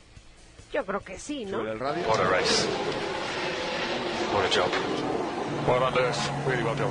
[0.72, 1.58] Yo creo que sí, ¿no?
[1.58, 2.08] Sobre el radio.
[2.08, 2.66] What a race.
[4.32, 4.70] What a job.
[5.68, 6.30] Well done, Lewis.
[6.46, 6.90] Really well done.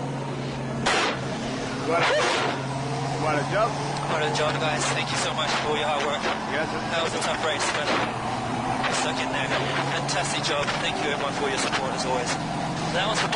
[1.89, 2.70] What a,
[3.21, 3.69] what a job.
[4.11, 4.83] What a job, guys.
[4.97, 6.21] Thank you so much for all your hard work.
[6.21, 9.47] That was a tough race, but I stuck in there.
[10.01, 10.65] Fantastic job.
[10.81, 12.31] Thank you, everyone, for your support, as always.
[12.93, 13.29] That was the.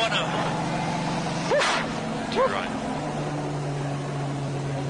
[2.34, 2.86] You're right.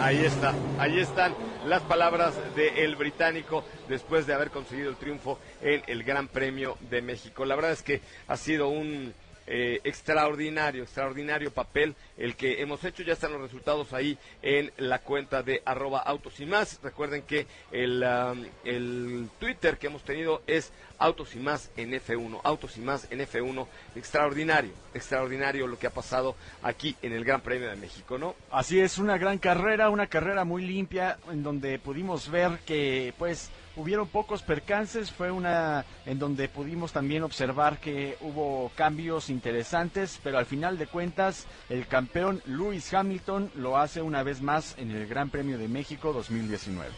[0.00, 5.82] Ahí está, ahí están las palabras del británico después de haber conseguido el triunfo en
[5.86, 7.44] el Gran Premio de México.
[7.44, 9.14] La verdad es que ha sido un
[9.46, 13.02] eh, extraordinario, extraordinario papel el que hemos hecho.
[13.02, 16.80] Ya están los resultados ahí en la cuenta de arroba autos y más.
[16.82, 22.40] Recuerden que el, um, el Twitter que hemos tenido es autos y más en F1.
[22.42, 23.66] Autos y más en F1.
[23.94, 28.34] Extraordinario, extraordinario lo que ha pasado aquí en el Gran Premio de México, ¿no?
[28.50, 33.50] Así es, una gran carrera, una carrera muy limpia, en donde pudimos ver que pues
[33.76, 40.38] hubieron pocos percances, fue una en donde pudimos también observar que hubo cambios interesantes, pero
[40.38, 45.06] al final de cuentas el campeón Lewis Hamilton lo hace una vez más en el
[45.06, 46.90] Gran Premio de México 2019.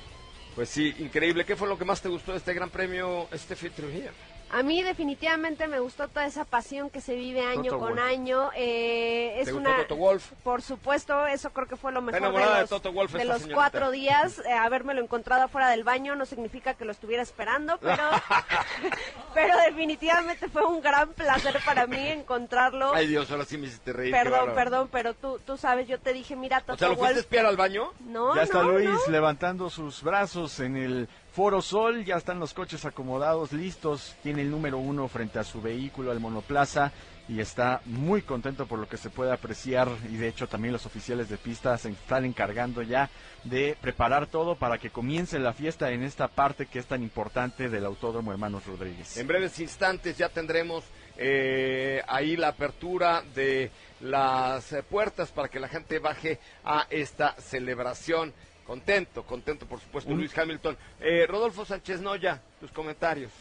[0.55, 1.45] Pues sí, increíble.
[1.45, 3.29] ¿Qué fue lo que más te gustó de este gran premio,
[3.77, 4.11] Trujillo?
[4.51, 8.51] A mí definitivamente me gustó toda esa pasión que se vive año Toto con año.
[8.57, 10.33] Eh, es ¿Te una, Toto Wolf?
[10.43, 13.25] Por supuesto, eso creo que fue lo mejor de enamorada de los, Toto Wolff de
[13.25, 14.43] los cuatro días.
[14.49, 18.03] Eh, habérmelo encontrado afuera del baño no significa que lo estuviera esperando, pero,
[19.35, 22.95] pero definitivamente fue un gran placer para mí encontrarlo.
[22.95, 24.11] Ay Dios, ahora sí me hiciste reír.
[24.11, 27.17] perdón, perdón, pero tú, tú sabes, yo te dije, mira, Toto O sea, ¿lo fuiste
[27.17, 27.93] a espiar al baño?
[28.01, 29.13] No, ya está no, Luis no.
[29.13, 31.09] levantando sus brazos en el
[31.39, 35.63] Foro Sol, ya están los coches acomodados, listos, tiene el número uno frente a su
[35.63, 36.91] vehículo, al monoplaza,
[37.29, 40.85] y está muy contento por lo que se puede apreciar, y de hecho también los
[40.85, 43.09] oficiales de pista se están encargando ya
[43.45, 47.69] de preparar todo para que comience la fiesta en esta parte que es tan importante
[47.69, 49.17] del Autódromo Hermanos Rodríguez.
[49.17, 50.83] En breves instantes ya tendremos
[51.17, 53.71] eh, ahí la apertura de
[54.01, 58.33] las puertas para que la gente baje a esta celebración.
[58.69, 60.77] Contento, contento por supuesto Un- Luis Hamilton.
[61.01, 63.33] Eh, Rodolfo Sánchez Noya, tus comentarios.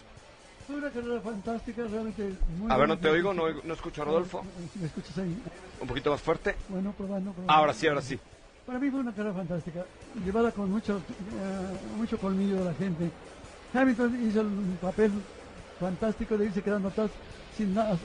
[0.65, 4.03] Fue una carrera fantástica, realmente muy A ver, no te oigo, no, oigo- no escucho
[4.03, 4.45] a Rodolfo.
[4.71, 5.37] Si ¿Me escuchas ahí?
[5.81, 6.55] Un poquito más fuerte.
[6.69, 7.51] Bueno, probando, probando.
[7.51, 8.17] Ahora sí, ahora sí.
[8.65, 9.85] Para mí fue una carrera fantástica,
[10.23, 13.11] llevada con mucho, eh, mucho colmillo de la gente.
[13.73, 14.47] Hamilton hizo el
[14.79, 15.11] papel
[15.77, 17.11] fantástico de irse quedando atrás
[17.57, 17.97] sin nada,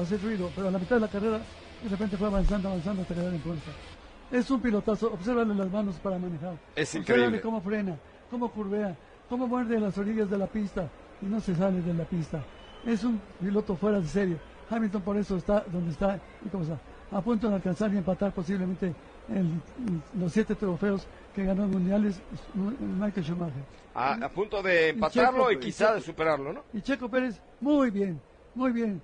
[0.00, 1.40] hacer ruido, pero a la mitad de la carrera
[1.82, 3.72] de repente fue avanzando, avanzando hasta quedar en punta.
[4.30, 6.54] Es un pilotazo, obsérvale las manos para manejar.
[6.76, 7.40] Es Obsérvale increíble.
[7.40, 7.96] cómo frena,
[8.30, 8.94] cómo curvea,
[9.28, 10.88] cómo muerde las orillas de la pista
[11.22, 12.42] y no se sale de la pista.
[12.86, 14.36] Es un piloto fuera de serie.
[14.70, 16.78] Hamilton por eso está donde está y cómo está.
[17.10, 18.92] A punto de alcanzar y empatar posiblemente
[19.34, 22.20] el- los siete trofeos que ganó en mundiales
[23.00, 23.62] Michael Schumacher.
[23.94, 26.60] A, a punto de empatarlo y, Checo- quizá de Checo- superarlo, ¿no?
[26.74, 28.20] Y Checo Pérez, muy bien,
[28.54, 29.00] muy bien.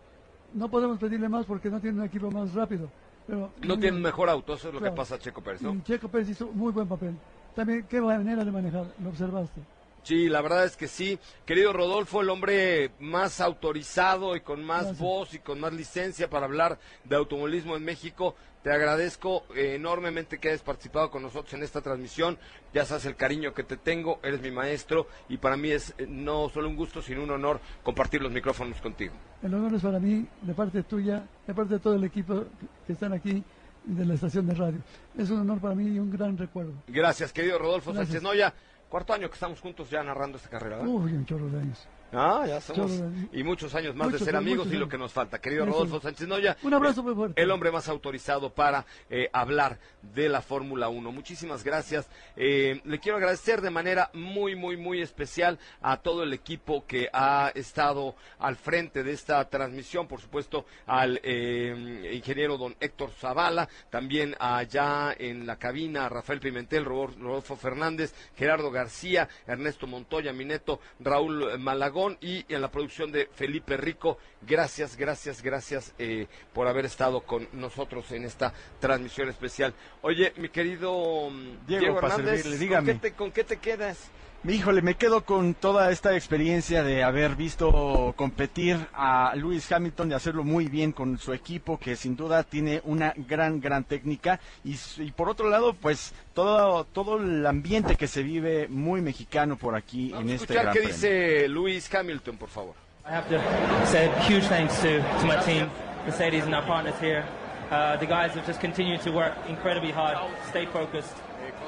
[0.53, 2.91] No podemos pedirle más porque no tiene un equipo más rápido.
[3.27, 4.95] Pero No tiene mejor auto, eso es lo Claro.
[4.95, 5.73] que pasa a Checo Pérez, ¿no?
[5.75, 7.15] Y Checo Pérez hizo muy buen papel.
[7.55, 9.61] También, qué manera de manejar, lo observaste.
[10.03, 11.19] Sí, la verdad es que sí.
[11.47, 14.99] Querido Rodolfo, el hombre más autorizado y con más Gracias.
[14.99, 18.35] voz y con más licencia para hablar de automovilismo en México,
[18.65, 22.39] te agradezco eh, enormemente que hayas participado con nosotros en esta transmisión.
[22.73, 26.07] Ya sabes el cariño que te tengo, eres mi maestro y para mí es eh,
[26.09, 29.13] no solo un gusto, sino un honor compartir los micrófonos contigo.
[29.43, 32.47] El honor es para mí, de parte tuya, de parte de todo el equipo
[32.87, 33.45] que están aquí,
[33.87, 34.79] y de la estación de radio.
[35.19, 36.73] Es un honor para mí y un gran recuerdo.
[36.89, 38.09] Gracias, querido Rodolfo Gracias.
[38.09, 38.55] Sánchez Noya.
[38.89, 40.91] Cuarto año que estamos juntos ya narrando esta carrera, ¿verdad?
[40.91, 41.87] Uy, un chorro de años.
[42.15, 42.93] Ah, ya somos.
[43.33, 45.41] Y muchos años más Muchos, de ser amigos y lo que nos falta.
[45.41, 45.67] Querido.
[45.67, 46.57] Rodolfo Sánchez Noya.
[46.63, 47.41] Un abrazo muy fuerte.
[47.41, 49.79] El hombre más autorizado para eh, hablar
[50.15, 51.13] de la Fórmula 1.
[51.13, 52.09] Muchísimas gracias.
[52.37, 57.09] Eh, le quiero agradecer de manera muy, muy, muy especial a todo el equipo que
[57.13, 60.07] ha estado al frente de esta transmisión.
[60.07, 63.69] Por supuesto, al eh, ingeniero don Héctor Zavala.
[63.91, 70.81] También allá en la cabina, Rafael Pimentel, Rodolfo Rodolfo Fernández, Gerardo García, Ernesto Montoya, Mineto,
[71.01, 74.19] Raúl Malagón y en la producción de Felipe Rico.
[74.43, 79.75] Gracias, gracias, gracias eh, por haber estado con nosotros en esta transmisión especial.
[80.03, 82.93] Oye, mi querido mm, Diego, Diego, Hernández, servirle, ¿con dígame.
[82.93, 84.11] qué, te, ¿con qué te quedas?
[84.47, 90.15] Híjole, me quedo con toda esta experiencia de haber visto competir a Lewis Hamilton y
[90.15, 94.39] hacerlo muy bien con su equipo, que sin duda tiene una gran, gran técnica.
[94.63, 99.57] Y, y por otro lado, pues todo, todo el ambiente que se vive muy mexicano
[99.57, 100.89] por aquí en este gran qué premio.
[100.89, 102.75] dice Luis Hamilton, por favor.
[103.07, 103.41] I have to
[103.87, 105.71] say a huge thanks to, to my team,
[106.05, 107.25] Mercedes and our partners here.
[107.71, 110.19] Uh, the guys have just continued to work incredibly hard,
[110.51, 111.15] stay focused.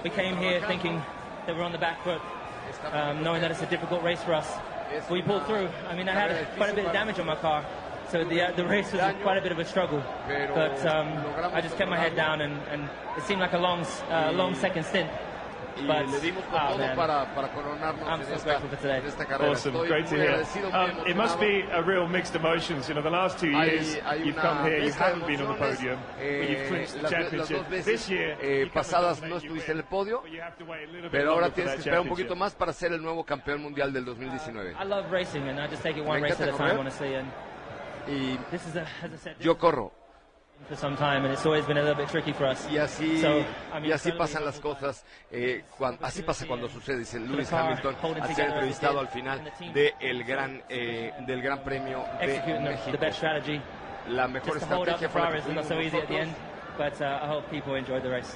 [0.05, 1.01] We came here thinking
[1.47, 2.20] that we're on the back foot,
[2.93, 4.49] um, knowing that it's a difficult race for us.
[5.09, 5.69] But we pulled through.
[5.89, 7.65] I mean, I had quite a bit of damage on my car,
[8.11, 10.03] so the, uh, the race was quite a bit of a struggle.
[10.55, 11.09] But um,
[11.53, 14.55] I just kept my head down, and, and it seemed like a long, uh, long
[14.55, 15.11] second stint.
[15.78, 19.07] Y But, le dimos con oh, todo para, para coronarnos I'm en, so esta, en
[19.07, 19.53] esta carrera.
[19.53, 20.28] Awesome, Estoy great to hear.
[20.31, 22.89] agradecido, muy Um, it must be a real mixed emotions.
[22.89, 25.40] You know, the last two Hay- years hay you've una come here, you haven't been
[25.43, 27.57] on the podium, but you've Eh, clinched the las, las championship.
[27.59, 30.23] dos veces This year, eh, pasadas no estuviste en el podio,
[31.11, 34.05] pero ahora tienes que esperar un poquito más para ser el nuevo campeón mundial del
[34.07, 34.73] 2019.
[34.81, 37.15] I love racing, and I just take it one race at a time, honestly.
[37.15, 37.28] And
[38.09, 39.93] Y this is, a, as I said, this yo corro.
[42.73, 43.20] Y así,
[43.89, 48.28] y así pasan las cosas, eh, cuan- así pasa cuando sucede, dice Lewis Hamilton, al
[48.35, 49.39] ser entrevistado al final
[49.73, 52.24] de el gran, eh, del Gran Premio de
[52.70, 52.91] México.
[54.09, 54.57] La mejor
[54.87, 55.27] estrategia fue la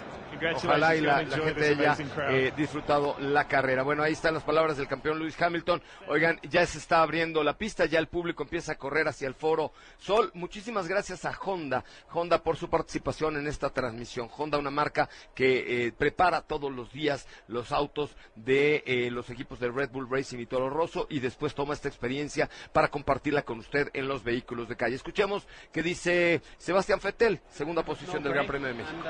[0.01, 0.20] que
[0.55, 1.97] Ojalá y la, la gente haya
[2.29, 3.83] eh, disfrutado la carrera.
[3.83, 5.83] Bueno, ahí están las palabras del campeón Lewis Hamilton.
[6.09, 9.35] Oigan, ya se está abriendo la pista, ya el público empieza a correr hacia el
[9.35, 10.31] foro Sol.
[10.35, 14.29] Muchísimas gracias a Honda, Honda por su participación en esta transmisión.
[14.37, 19.61] Honda, una marca que eh, prepara todos los días los autos de eh, los equipos
[19.61, 23.59] de Red Bull Racing y Toro Rosso y después toma esta experiencia para compartirla con
[23.59, 24.97] usted en los vehículos de calle.
[24.97, 29.01] Escuchemos qué dice Sebastián Fettel, segunda posición del Gran Premio de México.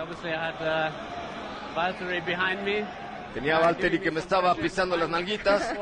[0.70, 1.09] And
[1.74, 2.84] Valtteri behind me.
[3.34, 5.72] Tenía a Valtteri que me estaba pisando las nalguitas,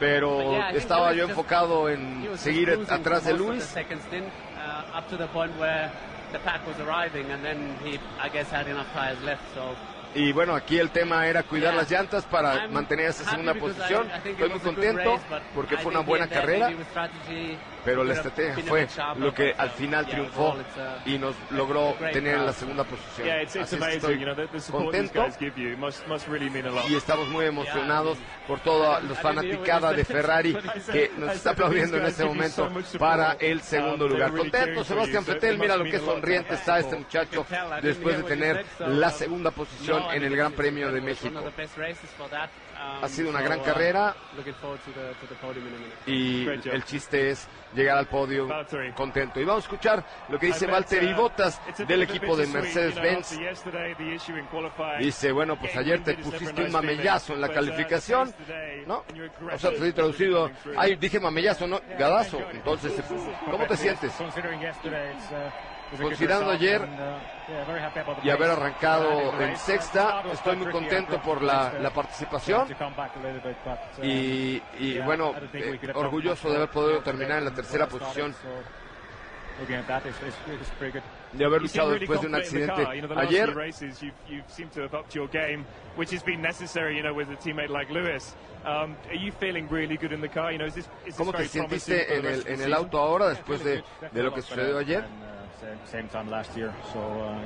[0.00, 3.76] pero estaba yo enfocado en seguir atrás de Luis.
[3.76, 4.96] uh,
[10.14, 14.10] Y bueno, aquí el tema era cuidar las llantas para mantener esa segunda posición.
[14.24, 15.20] Estoy muy contento
[15.54, 16.70] porque fue una buena carrera,
[17.86, 22.34] pero la estrategia fue lo que al uh, final triunfó uh, y nos logró tener
[22.34, 23.30] en la segunda posición.
[23.30, 24.24] Así es que estoy
[24.70, 25.26] contento.
[26.88, 28.18] y estamos muy emocionados
[28.48, 30.56] por toda la fanaticada de Ferrari
[30.90, 32.68] que nos está aplaudiendo en este momento
[32.98, 34.32] para el segundo lugar.
[34.32, 37.46] Contento, Sebastián Fettel, mira lo que sonriente está este muchacho
[37.80, 41.40] después de tener la segunda posición en el Gran Premio de México.
[43.02, 44.14] Ha sido una gran carrera
[46.06, 48.48] y el chiste es llegar al podio
[48.94, 49.40] contento.
[49.40, 53.38] Y vamos a escuchar lo que dice Valtteri uh, Bottas del equipo de Mercedes-Benz.
[54.98, 58.34] Dice, bueno, pues ayer te pusiste un mamellazo en la uh, calificación,
[58.86, 59.04] ¿no?
[59.52, 62.40] O sea, estoy traducido, ay, dije mamellazo, no, gadazo.
[62.52, 62.92] Entonces,
[63.50, 64.12] ¿cómo te sientes?
[65.92, 70.70] Uh, Considerando ayer uh, happy about the y haber arrancado Uh, en sexta, estoy muy
[70.72, 72.66] contento por la, uh, participación.
[72.68, 78.34] Uh, y, y bueno, eh, orgulloso de haber podido terminar en la tercera posición,
[81.32, 82.86] de haber luchado después de un accidente.
[83.16, 83.54] Ayer.
[83.54, 85.64] races, you've, you seem to have upped your game,
[85.96, 88.34] which has been necessary, you know, with a teammate like Lewis.
[88.64, 90.50] Um, are you feeling really good in the car?
[90.50, 93.28] You know, is this, is this ¿Cómo te sentiste en el, en el auto ahora
[93.28, 93.82] después de,
[94.12, 95.04] de lo que sucedió ayer?
[95.62, 96.98] And, same, same time last year, so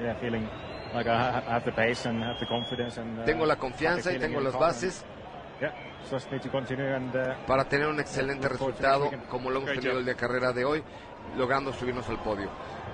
[0.03, 0.49] yeah, feeling
[0.95, 3.25] like I ha- have the pace and have the confidence and.
[3.25, 5.21] Tengo la confianza y tengo las bases and,
[5.61, 5.73] Yeah,
[6.11, 7.15] just need to continue and.
[7.15, 10.83] Uh, para tener un excelente resultado como lo hemos tenido el de carrera de hoy,
[11.37, 12.49] logrando subirnos al podio.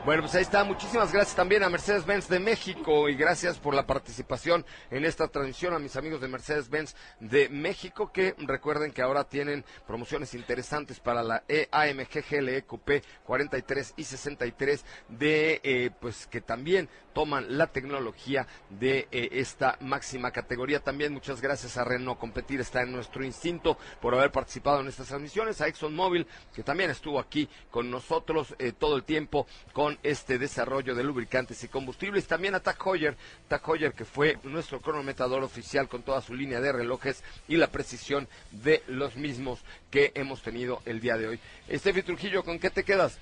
[0.06, 0.62] Bueno, pues ahí está.
[0.62, 5.74] Muchísimas gracias también a Mercedes-Benz de México y gracias por la participación en esta transmisión
[5.74, 11.24] a mis amigos de Mercedes-Benz de México que recuerden que ahora tienen promociones interesantes para
[11.24, 17.66] la E AMG GLE Coupé 43 y 63 de eh, pues que también toman la
[17.66, 20.84] tecnología de eh, esta máxima categoría.
[20.84, 25.08] También muchas gracias a Renault Competir está en nuestro instinto por haber participado en estas
[25.08, 30.38] transmisiones, a ExxonMobil que también estuvo aquí con nosotros eh, todo el tiempo con este
[30.38, 32.26] desarrollo de lubricantes y combustibles.
[32.26, 33.16] También a Tag Heuer,
[33.48, 37.68] Tag Heuer que fue nuestro cronometrador oficial con toda su línea de relojes y la
[37.68, 39.60] precisión de los mismos
[39.90, 41.40] que hemos tenido el día de hoy.
[41.68, 43.18] Estefi Trujillo, ¿con qué te quedas?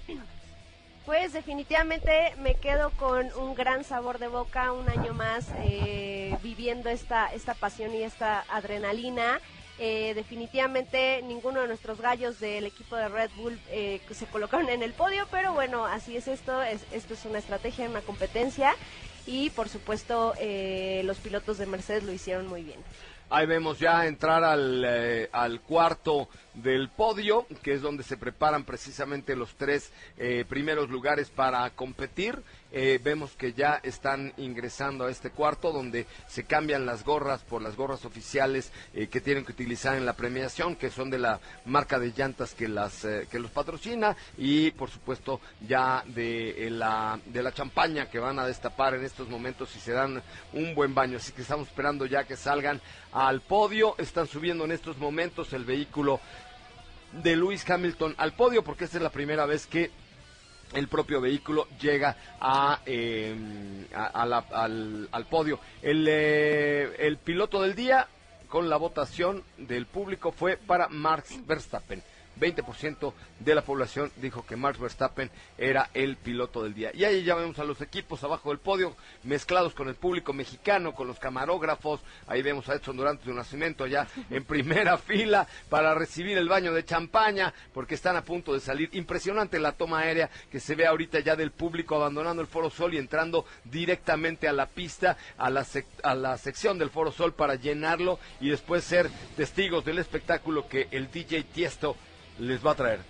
[1.04, 6.88] Pues definitivamente me quedo con un gran sabor de boca, un año más eh, viviendo
[6.88, 9.38] esta, esta pasión y esta adrenalina.
[9.80, 14.84] Eh, definitivamente ninguno de nuestros gallos del equipo de Red Bull eh, se colocaron en
[14.84, 18.76] el podio, pero bueno, así es esto, es, esto es una estrategia, una competencia
[19.26, 22.78] y por supuesto eh, los pilotos de Mercedes lo hicieron muy bien.
[23.34, 28.62] Ahí vemos ya entrar al, eh, al cuarto del podio, que es donde se preparan
[28.62, 32.40] precisamente los tres eh, primeros lugares para competir.
[32.70, 37.60] Eh, vemos que ya están ingresando a este cuarto donde se cambian las gorras por
[37.60, 42.00] las gorras oficiales que tienen que utilizar en la premiación, que son de la marca
[42.00, 47.52] de llantas que las que los patrocina y por supuesto ya de la de la
[47.52, 50.20] champaña que van a destapar en estos momentos y se dan
[50.52, 51.18] un buen baño.
[51.18, 52.80] Así que estamos esperando ya que salgan
[53.28, 53.94] al podio.
[53.98, 56.20] Están subiendo en estos momentos el vehículo
[57.22, 59.90] de Lewis Hamilton al podio porque esta es la primera vez que
[60.72, 65.60] el propio vehículo llega a, a la- al, al podio.
[65.82, 68.08] El, eh, el piloto del día
[68.48, 72.02] con la votación del público fue para Max Verstappen.
[72.40, 76.90] 20% de la población dijo que Max Verstappen era el piloto del día.
[76.94, 80.94] Y ahí ya vemos a los equipos abajo del podio, mezclados con el público mexicano,
[80.94, 82.00] con los camarógrafos.
[82.26, 86.72] Ahí vemos a Edson Durante de Nacimiento allá en primera fila para recibir el baño
[86.72, 88.88] de champaña, porque están a punto de salir.
[88.92, 92.94] Impresionante la toma aérea que se ve ahorita ya del público abandonando el Foro Sol
[92.94, 97.32] y entrando directamente a la pista, a la, sec- a la sección del Foro Sol
[97.34, 101.96] para llenarlo y después ser testigos del espectáculo que el DJ Tiesto
[102.38, 103.00] les va a traer.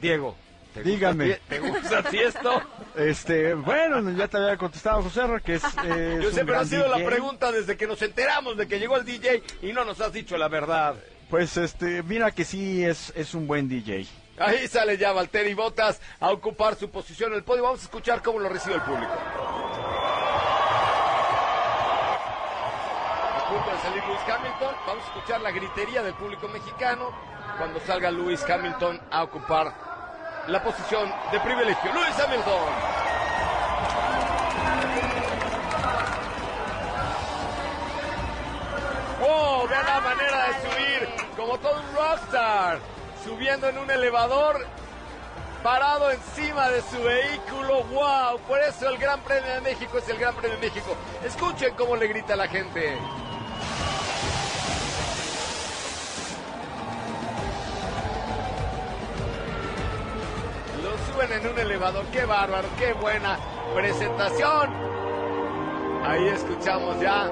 [0.00, 0.36] Diego,
[0.74, 1.24] ¿te gusta Dígame.
[1.26, 2.62] tie- ¿te gusta Tiesto?
[2.96, 6.64] Este, bueno, ya te había contestado José Ra, que es, eh, Yo es siempre ha
[6.64, 10.00] sido la pregunta desde que nos enteramos de que llegó el DJ y no nos
[10.00, 10.94] has dicho la verdad.
[11.30, 14.06] Pues este, mira que sí es, es un buen DJ.
[14.38, 17.62] Ahí sale ya Valtteri Bottas a ocupar su posición en el podio.
[17.62, 19.10] Vamos a escuchar cómo lo recibe el público.
[23.46, 24.74] Salir Lewis Hamilton.
[24.88, 27.12] Vamos a escuchar la gritería del público mexicano
[27.56, 29.72] cuando salga Lewis Hamilton a ocupar
[30.48, 31.92] la posición de privilegio.
[31.92, 32.60] Lewis Hamilton.
[39.20, 39.68] ¡Wow!
[39.68, 42.78] Vean la manera de subir, como todo un rockstar,
[43.24, 44.66] subiendo en un elevador,
[45.62, 47.84] parado encima de su vehículo.
[47.84, 48.40] ¡Wow!
[48.40, 50.96] Por eso el Gran Premio de México es el Gran Premio de México.
[51.24, 52.98] Escuchen cómo le grita la gente.
[60.82, 62.04] Lo suben en un elevador.
[62.06, 62.68] ¡Qué bárbaro!
[62.78, 63.38] ¡Qué buena
[63.74, 64.70] presentación!
[66.04, 67.28] Ahí escuchamos ya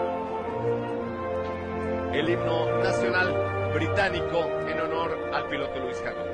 [2.13, 6.34] el himno nacional británico en honor al piloto Luis Hamilton.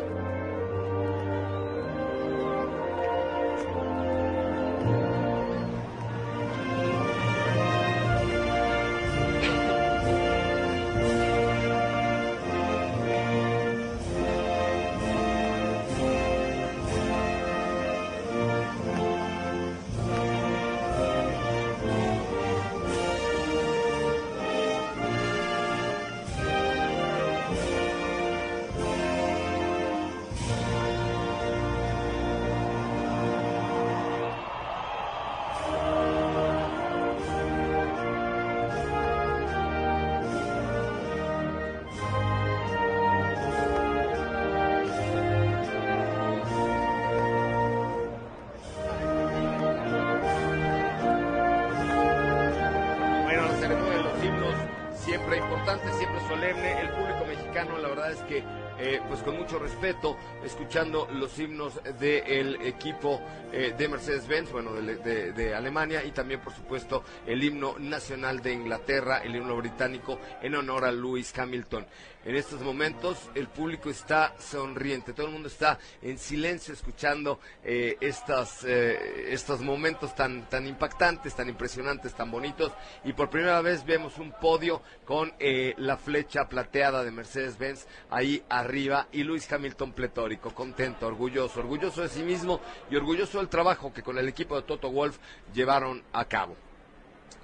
[59.80, 60.16] Respeto,
[60.50, 63.20] escuchando los himnos del equipo
[63.52, 68.40] eh, de Mercedes-Benz, bueno, de, de- de Alemania, y también, por supuesto, el himno nacional
[68.42, 71.86] de Inglaterra, el himno británico, en honor a Lewis Hamilton.
[72.22, 77.96] En estos momentos el público está sonriente, todo el mundo está en silencio escuchando eh,
[77.98, 82.72] eh, estos momentos tan, tan impactantes, tan impresionantes, tan bonitos.
[83.04, 88.42] Y por primera vez vemos un podio con eh, la flecha plateada de Mercedes-Benz ahí
[88.50, 92.60] arriba y Luis Hamilton pletórico, contento, orgulloso, orgulloso de sí mismo
[92.90, 95.18] y orgulloso del trabajo que con el equipo de Toto Wolf
[95.52, 96.56] llevaron a cabo.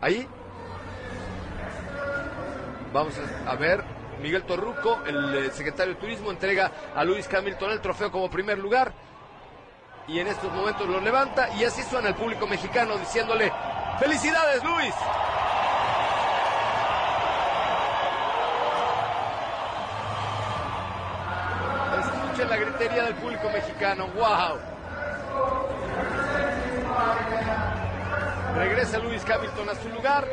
[0.01, 0.27] Ahí
[2.97, 3.15] Vamos
[3.47, 3.85] a ver,
[4.23, 8.57] Miguel Torruco, el eh, secretario de Turismo, entrega a Luis Hamilton el trofeo como primer
[8.57, 8.91] lugar.
[10.09, 13.53] Y en estos momentos lo levanta y así suena el público mexicano diciéndole,
[13.99, 14.95] ¡Felicidades, Luis!
[22.01, 24.59] Escuchen la gritería del público mexicano, ¡wow!
[28.57, 30.27] Regresa Luis Hamilton a su lugar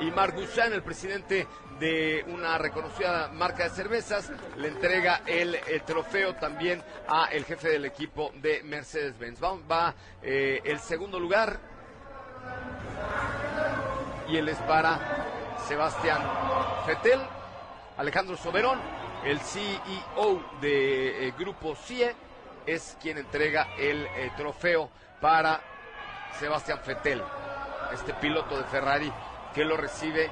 [0.00, 1.46] y Mark Duchan, el presidente
[1.78, 7.84] de una reconocida marca de cervezas, le entrega el, trofeo también a el jefe del
[7.84, 9.40] equipo de Mercedes-Benz.
[9.42, 11.58] Va, eh, el segundo lugar
[14.28, 14.98] y él es para
[15.66, 16.20] Sebastián
[16.86, 17.20] Fettel,
[17.96, 18.78] Alejandro Soberón,
[19.24, 22.14] el CEO de eh, Grupo CIE,
[22.66, 24.90] es quien entrega el eh, trofeo
[25.20, 25.60] para
[26.38, 27.22] Sebastián Fettel,
[27.92, 29.12] este piloto de Ferrari
[29.54, 30.30] que lo recibe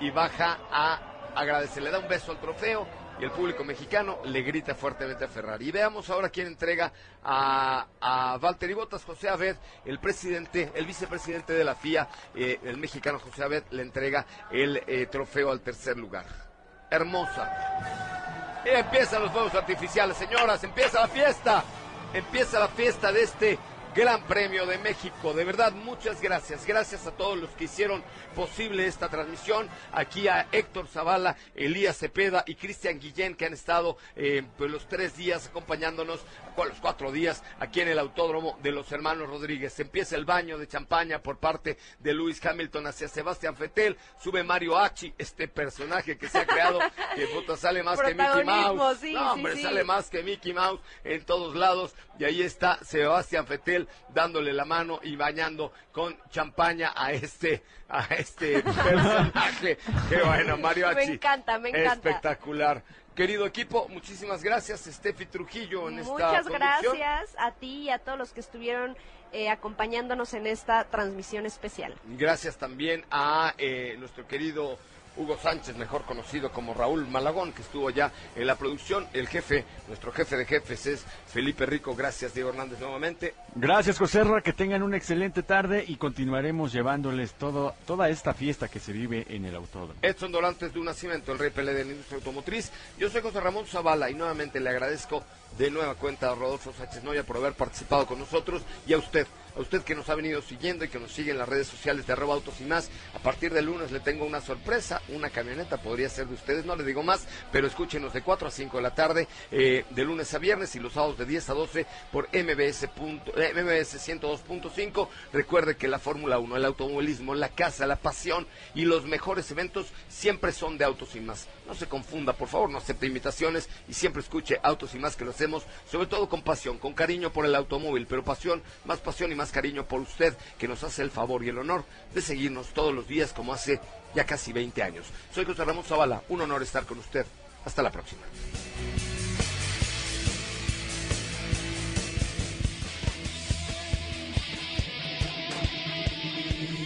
[0.00, 1.00] y baja a
[1.34, 1.82] agradecer.
[1.82, 2.86] Le da un beso al trofeo
[3.18, 5.68] y el público mexicano le grita fuertemente a Ferrari.
[5.68, 6.92] Y veamos ahora quién entrega
[7.22, 12.76] a, a Valtteri Bottas, José Abed, el presidente, el vicepresidente de la FIA, eh, el
[12.76, 16.45] mexicano José Abed, le entrega el trofeo al tercer lugar.
[16.90, 18.62] Hermosa.
[18.64, 21.64] Y empiezan los fuegos artificiales, señoras, empieza la fiesta.
[22.12, 23.58] Empieza la fiesta de este
[23.96, 25.32] Gran Premio de México.
[25.32, 26.66] De verdad, muchas gracias.
[26.66, 28.02] Gracias a todos los que hicieron
[28.34, 29.68] posible esta transmisión.
[29.92, 34.86] Aquí a Héctor Zavala, Elías Cepeda y Cristian Guillén, que han estado eh, pues, los
[34.86, 36.20] tres días acompañándonos,
[36.64, 39.78] los cuatro días, aquí en el Autódromo de los Hermanos Rodríguez.
[39.78, 43.96] Empieza el baño de champaña por parte de Luis Hamilton hacia Sebastián Fettel.
[44.22, 46.78] Sube Mario Achi, este personaje que se ha creado,
[47.14, 48.98] que puta, sale más que Mickey Mouse.
[49.00, 49.62] sí, no, hombre, sí.
[49.62, 51.94] sale más que Mickey Mouse en todos lados.
[52.18, 58.04] Y ahí está Sebastián Fettel dándole la mano y bañando con champaña a este, a
[58.14, 58.62] este
[59.10, 59.78] personaje.
[60.08, 61.12] Qué bueno, Mario Me Achi.
[61.12, 62.08] encanta, me encanta.
[62.08, 62.82] Espectacular.
[63.16, 66.98] Querido equipo, muchísimas gracias, Steffi Trujillo, en esta Muchas conducción.
[66.98, 68.94] gracias a ti y a todos los que estuvieron
[69.32, 71.94] eh, acompañándonos en esta transmisión especial.
[72.04, 74.78] Gracias también a eh, nuestro querido
[75.16, 79.06] Hugo Sánchez, mejor conocido como Raúl Malagón, que estuvo ya en la producción.
[79.12, 81.94] El jefe, nuestro jefe de jefes es Felipe Rico.
[81.94, 83.34] Gracias, Diego Hernández, nuevamente.
[83.54, 88.80] Gracias, Joserra, que tengan una excelente tarde y continuaremos llevándoles todo, toda esta fiesta que
[88.80, 89.94] se vive en el autódromo.
[90.02, 92.70] Edson Dorantes de un nacimiento, el rey Pelé de la industria automotriz.
[92.98, 95.22] Yo soy José Ramón Zavala y nuevamente le agradezco
[95.58, 99.26] de nueva cuenta a Rodolfo Sánchez Noya por haber participado con nosotros y a usted,
[99.56, 102.06] a usted que nos ha venido siguiendo y que nos sigue en las redes sociales
[102.06, 102.90] de arroba autos y más.
[103.14, 106.76] A partir del lunes le tengo una sorpresa, una camioneta podría ser de ustedes, no
[106.76, 110.32] le digo más, pero escúchenos de 4 a 5 de la tarde, eh, de lunes
[110.34, 115.08] a viernes y los sábados de 10 a 12 por MBS, punto- eh, MBS 102.5.
[115.32, 119.86] Recuerde que la Fórmula 1, el automovilismo, la casa, la pasión y los mejores eventos
[120.08, 121.48] siempre son de Autos y Más.
[121.66, 125.24] No se confunda, por favor, no acepte invitaciones y siempre escuche Autos y Más que
[125.24, 129.32] lo hacemos, sobre todo con pasión, con cariño por el automóvil, pero pasión, más pasión
[129.32, 132.94] y cariño por usted que nos hace el favor y el honor de seguirnos todos
[132.94, 133.80] los días como hace
[134.14, 135.06] ya casi 20 años.
[135.34, 137.26] Soy José Ramón Zavala, un honor estar con usted.
[137.64, 138.22] Hasta la próxima.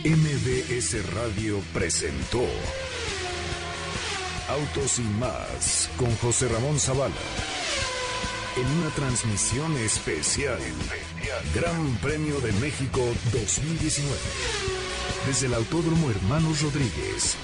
[0.02, 2.42] MBS Radio presentó
[4.48, 7.14] Autos y más con José Ramón Zavala.
[8.56, 10.58] En una transmisión especial,
[11.54, 13.00] Gran Premio de México
[13.32, 14.16] 2019.
[15.26, 17.36] Desde el Autódromo Hermanos Rodríguez,